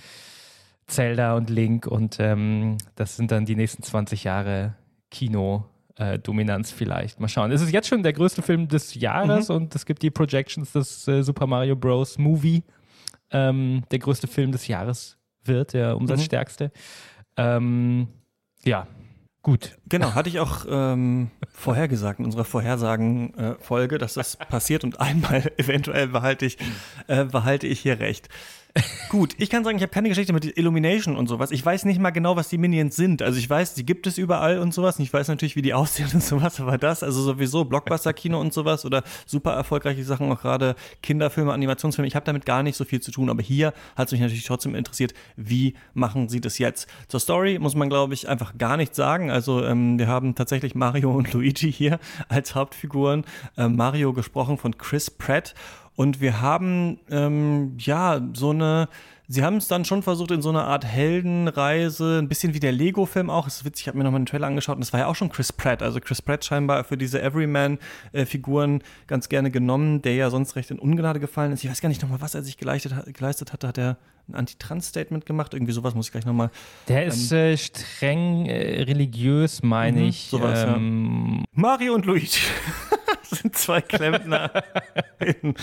Zelda 0.88 1.36
und 1.36 1.50
Link 1.50 1.86
und 1.86 2.18
ähm, 2.20 2.78
das 2.96 3.16
sind 3.16 3.32
dann 3.32 3.46
die 3.46 3.56
nächsten 3.56 3.84
20 3.84 4.24
Jahre 4.24 4.76
Kino. 5.12 5.66
Äh, 5.96 6.18
Dominanz 6.18 6.72
vielleicht. 6.72 7.20
Mal 7.20 7.28
schauen. 7.28 7.52
Es 7.52 7.62
ist 7.62 7.74
jetzt 7.74 7.90
schon 7.90 8.04
der 8.04 8.14
größte 8.14 8.42
Film 8.42 8.70
des 8.70 8.96
Jahres 8.96 9.50
mhm. 9.50 9.56
und 9.56 9.76
es 9.76 9.86
gibt 9.86 10.02
die 10.02 10.10
Projections, 10.10 10.72
dass 10.72 11.06
äh, 11.10 11.24
Super 11.24 11.46
Mario 11.46 11.76
Bros. 11.76 12.18
Movie 12.18 12.64
ähm, 13.32 13.84
der 13.92 14.00
größte 14.00 14.28
Film 14.28 14.54
des 14.54 14.68
Jahres 14.68 15.18
wird, 15.44 15.74
der 15.74 15.98
umsatzstärkste. 15.98 16.66
Mhm. 16.68 16.72
Ähm, 17.36 18.08
ja, 18.64 18.88
Gut. 19.42 19.78
Genau, 19.88 20.16
hatte 20.16 20.28
ich 20.28 20.40
auch 20.40 20.66
ähm, 20.70 21.32
vorhergesagt 21.54 22.20
in 22.20 22.26
unserer 22.26 22.44
Vorhersagen-Folge, 22.44 23.98
dass 23.98 24.16
das 24.16 24.36
passiert 24.50 24.84
und 24.84 25.00
einmal 25.00 25.52
eventuell 25.58 26.08
behalte 26.08 26.46
ich, 26.46 26.58
äh, 27.08 27.24
behalte 27.26 27.66
ich 27.68 27.80
hier 27.80 28.00
recht. 28.00 28.28
Gut, 29.10 29.34
ich 29.40 29.50
kann 29.50 29.64
sagen, 29.64 29.78
ich 29.78 29.82
habe 29.82 29.92
keine 29.92 30.10
Geschichte 30.10 30.34
mit 30.34 30.58
Illumination 30.58 31.18
und 31.18 31.28
sowas. 31.28 31.50
Ich 31.50 31.66
weiß 31.66 31.86
nicht 31.86 32.00
mal 32.00 32.12
genau, 32.12 32.36
was 32.36 32.50
die 32.50 32.60
Minions 32.60 32.96
sind. 32.96 33.24
Also 33.24 33.40
ich 33.40 33.50
weiß, 33.50 33.74
die 33.74 33.84
gibt 33.84 34.06
es 34.06 34.20
überall 34.20 34.60
und 34.60 34.74
sowas. 34.74 35.00
Und 35.00 35.04
ich 35.04 35.12
weiß 35.12 35.28
natürlich, 35.30 35.56
wie 35.56 35.64
die 35.64 35.74
aussehen 35.80 36.10
und 36.14 36.24
sowas, 36.24 36.60
aber 36.60 36.78
das, 36.78 37.02
also 37.02 37.22
sowieso 37.22 37.66
Blockbuster-Kino 37.66 38.40
und 38.40 38.54
sowas 38.54 38.86
oder 38.86 39.04
super 39.26 39.54
erfolgreiche 39.54 40.04
Sachen, 40.04 40.32
auch 40.32 40.42
gerade 40.42 40.76
Kinderfilme, 41.02 41.52
Animationsfilme. 41.52 42.08
Ich 42.08 42.16
habe 42.16 42.26
damit 42.26 42.46
gar 42.46 42.62
nicht 42.62 42.78
so 42.78 42.86
viel 42.86 43.02
zu 43.02 43.12
tun, 43.12 43.30
aber 43.30 43.42
hier 43.42 43.74
hat 43.96 44.08
es 44.08 44.12
mich 44.12 44.22
natürlich 44.22 44.46
trotzdem 44.46 44.76
interessiert, 44.76 45.14
wie 45.36 45.74
machen 45.96 46.30
sie 46.30 46.40
das 46.40 46.60
jetzt? 46.60 46.88
Zur 47.08 47.20
Story 47.20 47.58
muss 47.58 47.74
man, 47.74 47.90
glaube 47.90 48.14
ich, 48.14 48.30
einfach 48.30 48.58
gar 48.58 48.78
nichts 48.78 48.96
sagen. 48.96 49.32
Also 49.32 49.66
ähm, 49.66 49.98
wir 49.98 50.08
haben 50.08 50.36
tatsächlich 50.36 50.76
Mario 50.76 51.12
und 51.12 51.34
Luigi 51.34 51.72
hier 51.72 52.00
als 52.30 52.54
Hauptfiguren. 52.54 53.26
Ähm, 53.58 53.76
Mario 53.76 54.14
gesprochen 54.14 54.60
von 54.60 54.78
Chris 54.78 55.10
Pratt 55.10 55.56
und 56.00 56.22
wir 56.22 56.40
haben 56.40 56.98
ähm, 57.12 57.74
ja 57.78 58.22
so 58.32 58.52
eine 58.52 58.88
sie 59.28 59.44
haben 59.44 59.58
es 59.58 59.68
dann 59.68 59.84
schon 59.84 60.02
versucht 60.02 60.32
in 60.32 60.42
so 60.42 60.48
eine 60.48 60.64
Art 60.64 60.86
Heldenreise, 60.86 62.20
ein 62.20 62.30
bisschen 62.30 62.54
wie 62.54 62.62
der 62.62 62.72
Lego-Film 62.72 63.30
auch. 63.30 63.48
Es 63.48 63.58
ist 63.58 63.66
witzig, 63.66 63.84
ich 63.84 63.88
habe 63.90 63.98
mir 63.98 64.06
nochmal 64.06 64.20
einen 64.20 64.26
Trailer 64.26 64.48
angeschaut 64.48 64.78
und 64.78 64.82
es 64.82 64.94
war 64.94 65.02
ja 65.02 65.08
auch 65.08 65.16
schon 65.18 65.28
Chris 65.28 65.52
Pratt. 65.52 65.84
Also 65.84 66.00
Chris 66.00 66.22
Pratt 66.22 66.46
scheinbar 66.46 66.86
für 66.86 66.96
diese 66.96 67.22
Everyman-Figuren 67.22 68.82
ganz 69.08 69.28
gerne 69.28 69.52
genommen, 69.52 70.02
der 70.02 70.16
ja 70.16 70.30
sonst 70.30 70.56
recht 70.56 70.72
in 70.72 70.80
Ungnade 70.80 71.20
gefallen 71.20 71.52
ist. 71.52 71.66
Ich 71.66 71.70
weiß 71.70 71.82
gar 71.82 71.90
nicht 71.90 72.02
nochmal, 72.02 72.22
was 72.22 72.34
er 72.34 72.44
sich 72.44 72.56
geleistet, 72.56 72.94
geleistet 73.14 73.52
hatte. 73.52 73.68
Hat 73.68 73.78
er 73.78 73.98
ein 74.30 74.36
Anti-Trans-Statement 74.36 75.26
gemacht? 75.26 75.54
Irgendwie 75.54 75.74
sowas 75.74 75.96
muss 75.96 76.06
ich 76.06 76.14
gleich 76.14 76.26
nochmal. 76.26 76.50
Der 76.88 77.04
ähm, 77.04 77.10
ist 77.10 77.30
äh, 77.34 77.58
streng 77.58 78.46
äh, 78.46 78.84
religiös, 78.84 79.64
meine 79.64 80.00
mhm, 80.00 80.08
ich. 80.08 80.30
Sowas, 80.30 80.64
ähm, 80.64 81.40
ja. 81.40 81.46
Mario 81.52 81.94
und 81.94 82.06
Luigi. 82.06 82.40
sind 83.36 83.56
zwei 83.56 83.82
Klempner 83.82 84.52
in 85.20 85.56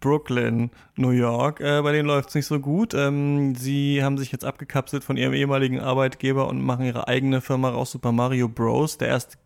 Brooklyn, 0.00 0.70
New 0.96 1.10
York. 1.10 1.60
Äh, 1.60 1.82
bei 1.82 1.92
denen 1.92 2.08
läuft 2.08 2.30
es 2.30 2.34
nicht 2.34 2.46
so 2.46 2.58
gut. 2.58 2.94
Ähm, 2.94 3.54
sie 3.54 4.02
haben 4.02 4.18
sich 4.18 4.32
jetzt 4.32 4.44
abgekapselt 4.44 5.04
von 5.04 5.16
ihrem 5.16 5.34
ehemaligen 5.34 5.78
Arbeitgeber 5.78 6.48
und 6.48 6.62
machen 6.62 6.86
ihre 6.86 7.06
eigene 7.06 7.40
Firma 7.40 7.68
raus, 7.68 7.92
Super 7.92 8.12
Mario 8.12 8.48
Bros. 8.48 8.98
Der 8.98 9.08
erste 9.08 9.36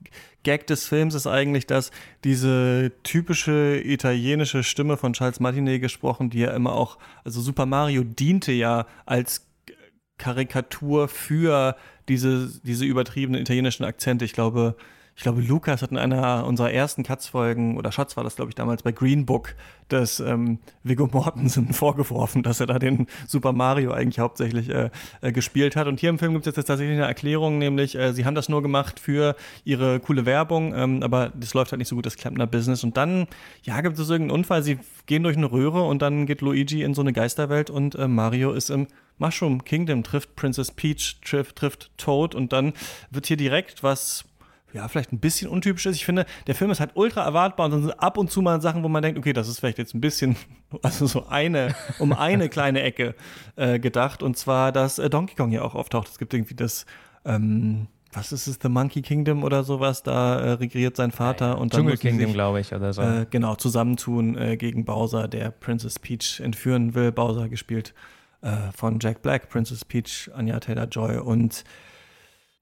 Gag 0.44 0.66
des 0.66 0.86
Films 0.86 1.14
ist 1.14 1.26
eigentlich, 1.26 1.66
dass 1.66 1.90
diese 2.22 2.92
typische 3.02 3.80
italienische 3.84 4.62
Stimme 4.62 4.96
von 4.96 5.12
Charles 5.12 5.40
Martinet 5.40 5.82
gesprochen, 5.82 6.30
die 6.30 6.40
ja 6.40 6.54
immer 6.54 6.72
auch, 6.72 6.98
also 7.24 7.40
Super 7.40 7.66
Mario 7.66 8.04
diente 8.04 8.52
ja 8.52 8.86
als 9.06 9.46
Karikatur 10.18 11.08
für 11.08 11.76
diese, 12.08 12.50
diese 12.62 12.84
übertriebenen 12.84 13.40
italienischen 13.40 13.84
Akzente. 13.84 14.24
Ich 14.24 14.32
glaube, 14.32 14.76
ich 15.16 15.22
glaube, 15.22 15.40
Lukas 15.40 15.82
hat 15.82 15.92
in 15.92 15.98
einer 15.98 16.44
unserer 16.44 16.72
ersten 16.72 17.02
Katz-Folgen, 17.02 17.76
oder 17.76 17.92
Schatz 17.92 18.16
war 18.16 18.24
das, 18.24 18.36
glaube 18.36 18.50
ich, 18.50 18.54
damals 18.54 18.82
bei 18.82 18.92
Green 18.92 19.26
Book, 19.26 19.54
des 19.90 20.18
ähm, 20.18 20.58
Viggo 20.82 21.08
Mortensen 21.12 21.72
vorgeworfen, 21.72 22.42
dass 22.42 22.60
er 22.60 22.66
da 22.66 22.78
den 22.78 23.06
Super 23.26 23.52
Mario 23.52 23.92
eigentlich 23.92 24.18
hauptsächlich 24.18 24.70
äh, 24.70 24.90
äh, 25.20 25.30
gespielt 25.30 25.76
hat. 25.76 25.86
Und 25.86 26.00
hier 26.00 26.10
im 26.10 26.18
Film 26.18 26.32
gibt 26.32 26.46
es 26.46 26.56
jetzt 26.56 26.66
tatsächlich 26.66 26.96
eine 26.96 27.06
Erklärung, 27.06 27.58
nämlich 27.58 27.94
äh, 27.94 28.12
sie 28.12 28.24
haben 28.24 28.34
das 28.34 28.48
nur 28.48 28.62
gemacht 28.62 28.98
für 28.98 29.36
ihre 29.64 30.00
coole 30.00 30.26
Werbung, 30.26 30.74
ähm, 30.74 31.02
aber 31.02 31.30
das 31.34 31.54
läuft 31.54 31.72
halt 31.72 31.78
nicht 31.78 31.88
so 31.88 31.96
gut, 31.96 32.06
das 32.06 32.16
Klempner-Business. 32.16 32.82
Und 32.82 32.96
dann, 32.96 33.26
ja, 33.62 33.80
gibt 33.82 33.98
es 33.98 34.08
irgendeinen 34.08 34.38
Unfall, 34.38 34.62
sie 34.62 34.78
gehen 35.06 35.22
durch 35.22 35.36
eine 35.36 35.50
Röhre 35.50 35.82
und 35.82 36.02
dann 36.02 36.26
geht 36.26 36.40
Luigi 36.40 36.82
in 36.82 36.94
so 36.94 37.02
eine 37.02 37.12
Geisterwelt 37.12 37.70
und 37.70 37.94
äh, 37.94 38.08
Mario 38.08 38.52
ist 38.52 38.70
im 38.70 38.86
Mushroom 39.18 39.64
Kingdom, 39.64 40.02
trifft 40.02 40.34
Princess 40.34 40.72
Peach, 40.72 41.20
trifft, 41.24 41.56
trifft 41.56 41.90
Toad 41.98 42.34
und 42.34 42.52
dann 42.52 42.72
wird 43.10 43.26
hier 43.26 43.36
direkt 43.36 43.82
was 43.82 44.24
ja, 44.74 44.88
vielleicht 44.88 45.12
ein 45.12 45.20
bisschen 45.20 45.48
untypisch 45.48 45.86
ist. 45.86 45.96
Ich 45.96 46.04
finde, 46.04 46.26
der 46.48 46.56
Film 46.56 46.70
ist 46.72 46.80
halt 46.80 46.90
ultra 46.94 47.24
erwartbar 47.24 47.66
und 47.66 47.72
dann 47.72 47.82
sind 47.82 47.92
ab 47.92 48.18
und 48.18 48.30
zu 48.30 48.42
mal 48.42 48.60
Sachen, 48.60 48.82
wo 48.82 48.88
man 48.88 49.02
denkt, 49.02 49.18
okay, 49.18 49.32
das 49.32 49.48
ist 49.48 49.60
vielleicht 49.60 49.78
jetzt 49.78 49.94
ein 49.94 50.00
bisschen, 50.00 50.36
also 50.82 51.06
so 51.06 51.26
eine, 51.28 51.74
um 52.00 52.12
eine 52.12 52.48
kleine 52.48 52.82
Ecke 52.82 53.14
äh, 53.54 53.78
gedacht. 53.78 54.22
Und 54.22 54.36
zwar, 54.36 54.72
dass 54.72 54.98
äh, 54.98 55.08
Donkey 55.08 55.36
Kong 55.36 55.52
ja 55.52 55.62
auch 55.62 55.76
auftaucht. 55.76 56.08
Es 56.08 56.18
gibt 56.18 56.34
irgendwie 56.34 56.56
das, 56.56 56.86
ähm, 57.24 57.86
was 58.12 58.32
ist 58.32 58.48
es, 58.48 58.58
The 58.60 58.68
Monkey 58.68 59.00
Kingdom 59.02 59.44
oder 59.44 59.62
sowas, 59.62 60.02
da 60.02 60.40
äh, 60.40 60.50
regiert 60.54 60.96
sein 60.96 61.12
Vater 61.12 61.50
ja, 61.50 61.52
und 61.52 61.72
dann 61.72 61.82
Dschungel 61.82 61.96
Kingdom, 61.96 62.32
glaube 62.32 62.58
ich, 62.58 62.74
oder 62.74 62.92
so. 62.92 63.02
Äh, 63.02 63.26
genau, 63.30 63.54
zusammentun 63.54 64.36
äh, 64.36 64.56
gegen 64.56 64.84
Bowser, 64.84 65.28
der 65.28 65.52
Princess 65.52 66.00
Peach 66.00 66.40
entführen 66.40 66.94
will. 66.94 67.12
Bowser 67.12 67.48
gespielt 67.48 67.94
äh, 68.42 68.72
von 68.76 68.98
Jack 69.00 69.22
Black, 69.22 69.48
Princess 69.50 69.84
Peach, 69.84 70.32
Anya 70.34 70.58
Taylor-Joy 70.58 71.18
und 71.18 71.62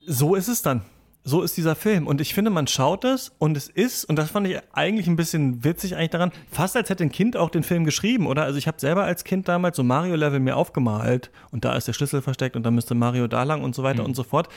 so 0.04 0.34
ist 0.34 0.48
es 0.48 0.60
dann 0.60 0.82
so 1.24 1.42
ist 1.42 1.56
dieser 1.56 1.74
Film. 1.76 2.06
Und 2.06 2.20
ich 2.20 2.34
finde, 2.34 2.50
man 2.50 2.66
schaut 2.66 3.04
es 3.04 3.32
und 3.38 3.56
es 3.56 3.68
ist, 3.68 4.04
und 4.04 4.16
das 4.16 4.30
fand 4.30 4.46
ich 4.48 4.58
eigentlich 4.72 5.06
ein 5.06 5.16
bisschen 5.16 5.62
witzig 5.64 5.94
eigentlich 5.94 6.10
daran, 6.10 6.32
fast 6.50 6.76
als 6.76 6.90
hätte 6.90 7.04
ein 7.04 7.12
Kind 7.12 7.36
auch 7.36 7.50
den 7.50 7.62
Film 7.62 7.84
geschrieben, 7.84 8.26
oder? 8.26 8.42
Also 8.42 8.58
ich 8.58 8.66
habe 8.66 8.80
selber 8.80 9.04
als 9.04 9.22
Kind 9.24 9.48
damals 9.48 9.76
so 9.76 9.84
Mario-Level 9.84 10.40
mir 10.40 10.56
aufgemalt 10.56 11.30
und 11.50 11.64
da 11.64 11.74
ist 11.76 11.86
der 11.86 11.92
Schlüssel 11.92 12.22
versteckt 12.22 12.56
und 12.56 12.64
dann 12.64 12.74
müsste 12.74 12.94
Mario 12.94 13.28
da 13.28 13.44
lang 13.44 13.62
und 13.62 13.74
so 13.74 13.82
weiter 13.82 14.02
mhm. 14.02 14.08
und 14.08 14.14
so 14.14 14.24
fort. 14.24 14.48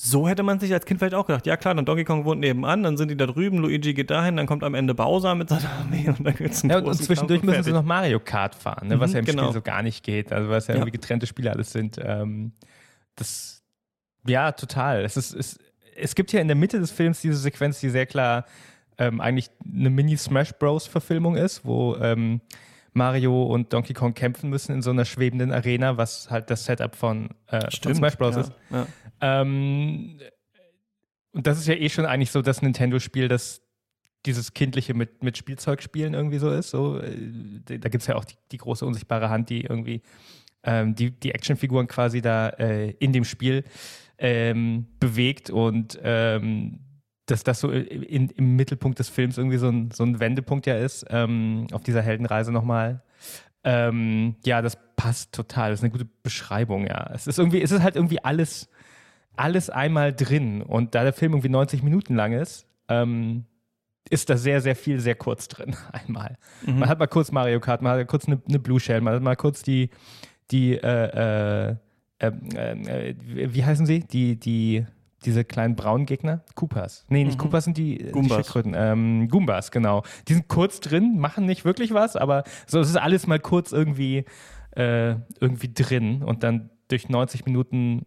So 0.00 0.28
hätte 0.28 0.44
man 0.44 0.60
sich 0.60 0.72
als 0.72 0.86
Kind 0.86 1.00
vielleicht 1.00 1.14
auch 1.14 1.26
gedacht, 1.26 1.44
ja 1.44 1.56
klar, 1.56 1.74
dann 1.74 1.84
Donkey 1.84 2.04
Kong 2.04 2.24
wohnt 2.24 2.40
nebenan, 2.40 2.84
dann 2.84 2.96
sind 2.96 3.10
die 3.10 3.16
da 3.16 3.26
drüben, 3.26 3.58
Luigi 3.58 3.94
geht 3.94 4.12
dahin, 4.12 4.36
dann 4.36 4.46
kommt 4.46 4.62
am 4.62 4.74
Ende 4.74 4.94
Bowser 4.94 5.34
mit 5.34 5.48
seiner 5.48 5.68
Armee 5.80 6.08
und 6.08 6.24
dann 6.24 6.36
gibt's 6.36 6.62
einen 6.62 6.70
Ja, 6.70 6.78
und 6.78 6.94
zwischendurch 6.94 7.42
müssen 7.42 7.64
sie 7.64 7.72
noch 7.72 7.82
Mario 7.82 8.20
Kart 8.20 8.54
fahren, 8.54 8.86
ne, 8.86 9.00
was 9.00 9.10
mhm, 9.10 9.14
ja 9.14 9.20
im 9.20 9.26
genau. 9.26 9.42
Spiel 9.42 9.54
so 9.54 9.62
gar 9.62 9.82
nicht 9.82 10.04
geht, 10.04 10.32
also 10.32 10.48
was 10.48 10.68
ja, 10.68 10.74
ja. 10.74 10.78
irgendwie 10.78 10.92
getrennte 10.92 11.26
Spiele 11.26 11.50
alles 11.50 11.72
sind. 11.72 11.98
Ähm, 12.00 12.52
das, 13.16 13.64
ja, 14.24 14.52
total. 14.52 15.04
Es 15.04 15.16
ist, 15.16 15.34
es, 15.34 15.58
es 16.00 16.14
gibt 16.14 16.32
ja 16.32 16.40
in 16.40 16.48
der 16.48 16.56
Mitte 16.56 16.78
des 16.80 16.90
Films 16.90 17.20
diese 17.20 17.36
Sequenz, 17.36 17.80
die 17.80 17.90
sehr 17.90 18.06
klar 18.06 18.44
ähm, 18.98 19.20
eigentlich 19.20 19.50
eine 19.64 19.90
Mini-Smash 19.90 20.54
Bros-Verfilmung 20.54 21.36
ist, 21.36 21.64
wo 21.64 21.96
ähm, 21.96 22.40
Mario 22.92 23.44
und 23.44 23.72
Donkey 23.72 23.94
Kong 23.94 24.14
kämpfen 24.14 24.50
müssen 24.50 24.72
in 24.72 24.82
so 24.82 24.90
einer 24.90 25.04
schwebenden 25.04 25.52
Arena, 25.52 25.96
was 25.96 26.30
halt 26.30 26.50
das 26.50 26.64
Setup 26.64 26.94
von, 26.96 27.30
äh, 27.46 27.70
Stimmt, 27.70 27.84
von 27.84 27.94
Smash 27.94 28.16
Bros. 28.16 28.34
Ja, 28.34 28.40
ist. 28.42 28.52
Ja. 28.70 28.86
Ähm, 29.20 30.18
und 31.32 31.46
das 31.46 31.58
ist 31.58 31.68
ja 31.68 31.74
eh 31.74 31.88
schon 31.88 32.06
eigentlich 32.06 32.30
so 32.30 32.42
das 32.42 32.62
Nintendo-Spiel, 32.62 33.28
das 33.28 33.62
dieses 34.26 34.52
kindliche 34.52 34.94
mit, 34.94 35.22
mit 35.22 35.38
Spielzeugspielen 35.38 36.14
irgendwie 36.14 36.38
so 36.38 36.50
ist. 36.50 36.70
So, 36.70 36.98
äh, 36.98 37.14
da 37.64 37.88
gibt 37.88 38.02
es 38.02 38.06
ja 38.08 38.16
auch 38.16 38.24
die, 38.24 38.34
die, 38.50 38.58
große 38.58 38.84
unsichtbare 38.84 39.30
Hand, 39.30 39.48
die 39.48 39.62
irgendwie 39.62 40.02
ähm, 40.62 40.94
die, 40.94 41.10
die 41.10 41.32
Actionfiguren 41.32 41.86
quasi 41.86 42.20
da 42.20 42.48
äh, 42.50 42.90
in 42.90 43.12
dem 43.12 43.24
Spiel 43.24 43.64
ähm, 44.18 44.86
bewegt 44.98 45.50
und 45.50 45.98
ähm, 46.02 46.80
dass 47.26 47.44
das 47.44 47.60
so 47.60 47.70
in, 47.70 48.30
im 48.30 48.56
Mittelpunkt 48.56 48.98
des 48.98 49.08
Films 49.08 49.38
irgendwie 49.38 49.58
so 49.58 49.68
ein, 49.68 49.90
so 49.90 50.02
ein 50.04 50.18
Wendepunkt 50.18 50.66
ja 50.66 50.76
ist, 50.76 51.06
ähm, 51.10 51.66
auf 51.72 51.82
dieser 51.82 52.02
Heldenreise 52.02 52.52
nochmal. 52.52 53.02
Ähm, 53.64 54.36
ja, 54.44 54.62
das 54.62 54.78
passt 54.96 55.32
total. 55.34 55.70
Das 55.70 55.80
ist 55.80 55.84
eine 55.84 55.92
gute 55.92 56.08
Beschreibung, 56.22 56.86
ja. 56.86 57.10
Es 57.12 57.26
ist 57.26 57.38
irgendwie, 57.38 57.60
es 57.60 57.70
ist 57.70 57.82
halt 57.82 57.96
irgendwie 57.96 58.24
alles, 58.24 58.70
alles 59.36 59.68
einmal 59.68 60.14
drin. 60.14 60.62
Und 60.62 60.94
da 60.94 61.02
der 61.02 61.12
Film 61.12 61.32
irgendwie 61.32 61.50
90 61.50 61.82
Minuten 61.82 62.14
lang 62.14 62.32
ist, 62.32 62.66
ähm, 62.88 63.44
ist 64.08 64.30
da 64.30 64.38
sehr, 64.38 64.62
sehr 64.62 64.74
viel 64.74 65.00
sehr 65.00 65.14
kurz 65.14 65.48
drin. 65.48 65.76
Einmal. 65.92 66.38
Mhm. 66.64 66.78
Man 66.78 66.88
hat 66.88 66.98
mal 66.98 67.06
kurz 67.08 67.30
Mario 67.30 67.60
Kart, 67.60 67.82
man 67.82 67.98
hat 67.98 68.08
kurz 68.08 68.26
eine, 68.26 68.40
eine 68.48 68.58
Blue 68.58 68.80
Shell, 68.80 69.02
man 69.02 69.14
hat 69.14 69.22
mal 69.22 69.36
kurz 69.36 69.62
die, 69.62 69.90
die, 70.50 70.74
äh, 70.74 71.70
äh, 71.70 71.76
ähm, 72.20 72.88
äh, 72.88 73.14
wie 73.54 73.64
heißen 73.64 73.86
sie? 73.86 74.00
Die, 74.00 74.36
die, 74.36 74.86
diese 75.24 75.44
kleinen 75.44 75.76
braunen 75.76 76.06
Gegner? 76.06 76.42
Koopas. 76.54 77.06
Nee, 77.08 77.24
nicht 77.24 77.38
mhm. 77.38 77.42
Koopas 77.42 77.64
sind 77.64 77.76
die, 77.76 77.98
Goombas. 77.98 78.28
die 78.28 78.34
Schildkröten. 78.34 78.74
Ähm, 78.76 79.28
Goombas, 79.28 79.70
genau. 79.70 80.02
Die 80.26 80.34
sind 80.34 80.48
kurz 80.48 80.80
drin, 80.80 81.18
machen 81.18 81.46
nicht 81.46 81.64
wirklich 81.64 81.92
was, 81.92 82.16
aber 82.16 82.44
so, 82.66 82.80
es 82.80 82.88
ist 82.88 82.96
alles 82.96 83.26
mal 83.26 83.38
kurz 83.38 83.72
irgendwie, 83.72 84.24
äh, 84.72 85.16
irgendwie 85.40 85.72
drin 85.72 86.22
und 86.22 86.42
dann 86.42 86.70
durch 86.88 87.08
90 87.08 87.44
Minuten 87.46 88.06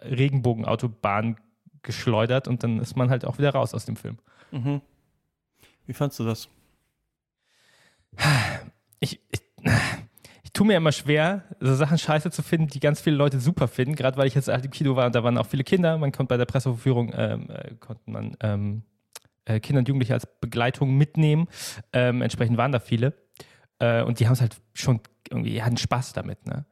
Regenbogenautobahn 0.00 1.36
geschleudert 1.82 2.48
und 2.48 2.62
dann 2.62 2.80
ist 2.80 2.96
man 2.96 3.10
halt 3.10 3.24
auch 3.24 3.38
wieder 3.38 3.50
raus 3.50 3.74
aus 3.74 3.84
dem 3.84 3.96
Film. 3.96 4.18
Mhm. 4.50 4.80
Wie 5.86 5.92
fandst 5.92 6.18
du 6.18 6.24
das? 6.24 6.48
Ich, 8.98 9.20
ich, 9.30 9.40
tue 10.56 10.66
mir 10.66 10.76
immer 10.76 10.92
schwer, 10.92 11.44
so 11.60 11.74
Sachen 11.74 11.98
scheiße 11.98 12.30
zu 12.30 12.42
finden, 12.42 12.68
die 12.68 12.80
ganz 12.80 13.00
viele 13.00 13.16
Leute 13.16 13.40
super 13.40 13.68
finden. 13.68 13.94
Gerade 13.94 14.16
weil 14.16 14.26
ich 14.26 14.34
jetzt 14.34 14.48
im 14.48 14.70
Kino 14.70 14.96
war 14.96 15.06
und 15.06 15.14
da 15.14 15.22
waren 15.22 15.36
auch 15.36 15.46
viele 15.46 15.64
Kinder. 15.64 15.98
Man 15.98 16.12
konnte 16.12 16.30
bei 16.30 16.36
der 16.38 16.46
Presseverführung 16.46 17.12
ähm, 17.14 17.50
äh, 17.50 17.74
konnte 17.74 18.02
man 18.10 18.36
ähm, 18.40 18.82
äh, 19.44 19.60
Kinder 19.60 19.80
und 19.80 19.88
Jugendliche 19.88 20.14
als 20.14 20.26
Begleitung 20.40 20.96
mitnehmen. 20.96 21.46
Ähm, 21.92 22.22
entsprechend 22.22 22.56
waren 22.56 22.72
da 22.72 22.80
viele. 22.80 23.12
Äh, 23.78 24.02
und 24.02 24.18
die 24.18 24.26
haben 24.26 24.32
es 24.32 24.40
halt 24.40 24.56
schon 24.72 25.00
irgendwie, 25.28 25.62
hatten 25.62 25.76
Spaß 25.76 26.14
damit, 26.14 26.46
ne? 26.46 26.64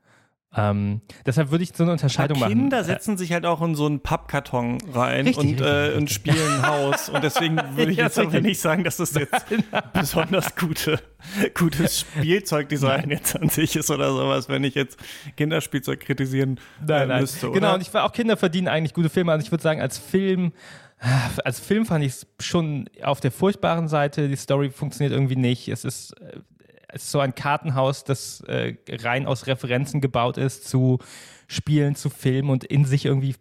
Ähm, 0.57 1.01
deshalb 1.27 1.51
würde 1.51 1.65
ich 1.65 1.73
so 1.75 1.83
eine 1.83 1.93
Unterscheidung 1.93 2.37
Kinder 2.37 2.49
machen. 2.49 2.61
Kinder 2.61 2.85
setzen 2.85 3.17
sich 3.17 3.33
halt 3.33 3.45
auch 3.45 3.61
in 3.63 3.75
so 3.75 3.87
einen 3.87 4.01
Pappkarton 4.01 4.79
rein 4.93 5.27
richtig, 5.27 5.37
und, 5.39 5.51
richtig, 5.51 5.67
äh, 5.67 5.71
richtig. 5.71 6.01
und 6.01 6.11
spielen 6.11 6.67
Haus. 6.67 7.09
Und 7.09 7.25
deswegen 7.25 7.57
würde 7.77 7.91
ich 7.91 7.99
jetzt 7.99 8.19
aber 8.19 8.41
nicht 8.41 8.61
sagen, 8.61 8.85
dass 8.85 8.99
das 8.99 9.15
jetzt 9.15 9.47
besonders 9.93 10.55
gute, 10.55 11.01
gutes 11.55 12.01
Spielzeugdesign 12.01 13.11
jetzt 13.11 13.35
an 13.37 13.49
sich 13.49 13.75
ist 13.75 13.91
oder 13.91 14.13
sowas, 14.13 14.49
wenn 14.49 14.63
ich 14.63 14.75
jetzt 14.75 14.99
Kinderspielzeug 15.37 16.01
kritisieren 16.01 16.61
nein, 16.87 17.09
nein. 17.09 17.21
müsste. 17.23 17.51
Oder? 17.51 17.61
Genau, 17.61 17.75
und 17.75 17.81
ich 17.81 17.93
war 17.93 18.05
auch 18.05 18.13
Kinder 18.13 18.37
verdienen 18.37 18.69
eigentlich 18.69 18.95
gute 18.95 19.11
Filme. 19.11 19.33
Also 19.33 19.45
ich 19.45 19.51
würde 19.51 19.63
sagen, 19.63 19.81
als 19.81 19.99
Film 19.99 20.53
als 21.45 21.61
Film 21.61 21.85
fand 21.85 22.05
ich 22.05 22.13
es 22.13 22.27
schon 22.41 22.89
auf 23.03 23.21
der 23.21 23.31
furchtbaren 23.31 23.89
Seite. 23.89 24.29
Die 24.29 24.37
Story 24.37 24.71
funktioniert 24.71 25.13
irgendwie 25.13 25.37
nicht. 25.37 25.69
Es 25.69 25.85
ist 25.85 26.13
äh, 26.21 26.39
ist 26.95 27.11
so 27.11 27.21
ein 27.21 27.35
Kartenhaus, 27.35 28.05
das 28.05 28.41
äh, 28.43 28.75
rein 28.89 29.27
aus 29.27 29.47
Referenzen 29.47 30.01
gebaut 30.01 30.39
ist 30.39 30.69
zu 30.69 30.99
Spielen, 31.47 31.95
zu 31.95 32.11
Filmen 32.11 32.51
und 32.51 32.65
in 32.65 32.85
sich 32.85 33.05
irgendwie 33.05 33.37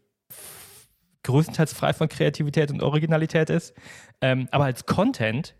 größtenteils 1.24 1.74
frei 1.74 1.94
von 1.94 2.10
Kreativität 2.10 2.72
und 2.72 2.84
Originalität 2.84 3.50
ist. 3.50 3.74
Ähm, 4.22 4.48
aber 4.52 4.66
als 4.66 4.86
Content, 4.86 5.56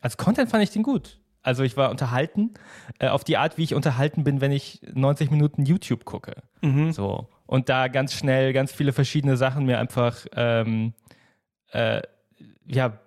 als 0.00 0.16
Content 0.16 0.50
fand 0.50 0.62
ich 0.62 0.70
den 0.70 0.82
gut. 0.82 1.20
Also 1.42 1.62
ich 1.62 1.76
war 1.76 1.90
unterhalten 1.90 2.54
äh, 2.98 3.08
auf 3.08 3.24
die 3.24 3.36
Art, 3.36 3.56
wie 3.58 3.64
ich 3.64 3.74
unterhalten 3.74 4.24
bin, 4.24 4.40
wenn 4.40 4.52
ich 4.52 4.82
90 4.92 5.30
Minuten 5.30 5.64
YouTube 5.64 6.04
gucke. 6.04 6.34
Mhm. 6.60 6.92
So 6.92 7.28
und 7.50 7.68
da 7.68 7.88
ganz 7.88 8.14
schnell 8.14 8.52
ganz 8.52 8.70
viele 8.70 8.92
verschiedene 8.92 9.36
Sachen 9.36 9.66
mir 9.66 9.80
einfach 9.80 10.24
ähm, 10.36 10.94
äh, 11.72 12.00
ja 12.64 13.00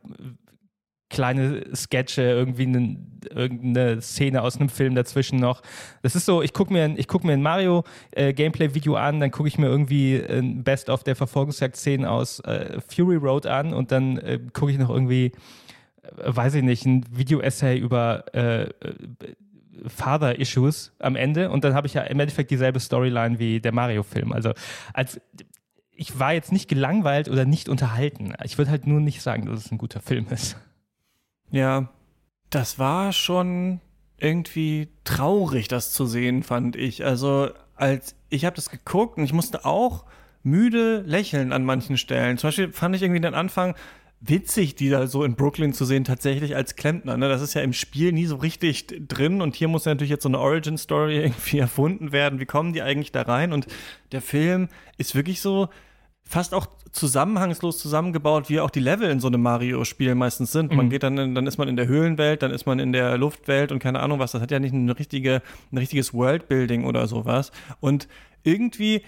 kleine 1.13 1.63
Sketche, 1.76 2.23
irgendwie 2.23 2.63
eine, 2.63 2.97
irgendeine 3.30 4.02
Szene 4.02 4.41
aus 4.41 4.58
einem 4.58 4.69
Film 4.69 4.95
dazwischen 4.95 5.39
noch. 5.39 5.62
Das 6.02 6.15
ist 6.15 6.26
so, 6.26 6.41
ich 6.41 6.54
gucke 6.54 6.73
mir, 6.73 6.95
guck 7.06 7.23
mir 7.23 7.34
ein 7.34 7.43
Mario-Gameplay-Video 7.43 8.95
äh, 8.95 8.99
an, 8.99 9.19
dann 9.19 9.30
gucke 9.30 9.47
ich 9.47 9.60
mir 9.60 9.67
irgendwie 9.67 10.15
ein 10.15 10.63
Best-of 10.63 11.04
der 11.04 11.15
Verfolgungsjagd-Szenen 11.15 12.06
aus 12.06 12.39
äh, 12.41 12.82
Fury 12.88 13.17
Road 13.17 13.45
an 13.45 13.73
und 13.73 13.91
dann 13.91 14.17
äh, 14.17 14.39
gucke 14.54 14.71
ich 14.71 14.80
noch 14.80 14.89
irgendwie, 14.89 15.26
äh, 16.02 16.10
weiß 16.26 16.56
ich 16.56 16.63
nicht, 16.63 16.86
ein 16.86 17.06
Video-Essay 17.12 17.78
über 17.78 18.26
äh, 18.34 18.69
Father-Issues 19.86 20.93
am 20.97 21.15
Ende 21.15 21.52
und 21.52 21.63
dann 21.63 21.76
habe 21.76 21.86
ich 21.86 21.93
ja 21.93 22.02
im 22.02 22.19
Endeffekt 22.19 22.49
dieselbe 22.49 22.80
Storyline 22.80 23.38
wie 23.38 23.60
der 23.60 23.71
Mario-Film. 23.71 24.34
Also 24.34 24.54
als 24.93 25.21
ich 25.95 26.17
war 26.19 26.34
jetzt 26.34 26.52
nicht 26.52 26.67
gelangweilt 26.67 27.30
oder 27.30 27.45
nicht 27.45 27.69
unterhalten. 27.69 28.34
Ich 28.43 28.58
würde 28.58 28.71
halt 28.71 28.88
nur 28.88 28.99
nicht 28.99 29.21
sagen, 29.21 29.45
dass 29.45 29.65
es 29.65 29.71
ein 29.71 29.78
guter 29.78 30.02
Film 30.02 30.26
ist. 30.32 30.58
Ja, 31.54 31.88
das 32.50 32.80
war 32.80 33.13
schon 33.13 33.80
irgendwie 34.18 34.88
traurig, 35.04 35.68
das 35.68 35.94
zu 35.94 36.08
sehen, 36.08 36.42
fand 36.42 36.76
ich. 36.76 37.06
Also, 37.06 37.52
als 37.76 38.16
ich 38.30 38.46
habe 38.46 38.56
das 38.56 38.72
geguckt 38.72 39.20
und 39.20 39.24
ich 39.24 39.34
musste 39.34 39.63
auch 39.63 40.06
müde 40.42 41.04
lächeln 41.06 41.54
an 41.54 41.63
manchen 41.63 41.98
Stellen. 41.98 42.39
Zum 42.39 42.48
Beispiel 42.48 42.72
fand 42.72 42.96
ich 42.96 43.04
irgendwie 43.04 43.22
den 43.22 43.36
Anfang 43.36 43.76
witzig, 44.20 44.74
die 44.74 44.89
da 44.89 45.06
so 45.06 45.24
in 45.24 45.36
Brooklyn 45.36 45.74
zu 45.74 45.86
sehen, 45.86 46.06
tatsächlich 46.06 46.56
als 46.56 46.76
Klempner. 46.76 47.18
Ne? 47.18 47.30
Das 47.30 47.44
ist 47.44 47.54
ja 47.54 47.62
im 47.62 47.74
Spiel 47.74 48.13
nie 48.13 48.26
so 48.26 48.38
richtig 48.38 49.08
drin 49.08 49.39
und 49.39 49.56
hier 49.56 49.68
muss 49.68 49.86
ja 49.86 49.92
natürlich 49.94 50.10
jetzt 50.10 50.24
so 50.24 50.30
eine 50.30 50.39
Origin-Story 50.39 51.18
irgendwie 51.24 51.60
erfunden 51.60 52.12
werden. 52.12 52.39
Wie 52.39 52.48
kommen 52.48 52.74
die 52.74 52.82
eigentlich 52.82 53.12
da 53.12 53.22
rein? 53.22 53.54
Und 53.54 53.68
der 54.12 54.24
Film 54.24 54.70
ist 54.98 55.13
wirklich 55.13 55.39
so 55.39 55.70
fast 56.26 56.54
auch 56.54 56.68
zusammenhangslos 56.92 57.80
zusammengebaut, 57.80 58.50
wie 58.50 58.60
auch 58.60 58.70
die 58.70 58.80
Level 58.80 59.10
in 59.10 59.20
so 59.20 59.28
einem 59.28 59.42
Mario-Spiel 59.42 60.16
meistens 60.16 60.52
sind. 60.52 60.72
Mhm. 60.72 60.78
Man 60.78 60.90
geht 60.90 61.04
dann, 61.04 61.18
in, 61.18 61.36
dann 61.36 61.48
ist 61.48 61.58
man 61.58 61.68
in 61.68 61.76
der 61.76 61.88
Höhlenwelt, 61.88 62.44
dann 62.44 62.52
ist 62.52 62.66
man 62.66 62.80
in 62.80 62.94
der 62.94 63.18
Luftwelt 63.18 63.72
und 63.72 63.80
keine 63.80 64.00
Ahnung 64.00 64.20
was. 64.20 64.32
Das 64.32 64.42
hat 64.42 64.52
ja 64.52 64.60
nicht 64.60 64.74
eine 64.74 64.98
richtige, 64.98 65.42
ein 65.72 65.78
richtiges 65.78 66.14
Worldbuilding 66.14 66.86
oder 66.86 67.08
sowas. 67.08 67.52
Und 67.80 68.08
irgendwie 68.44 69.02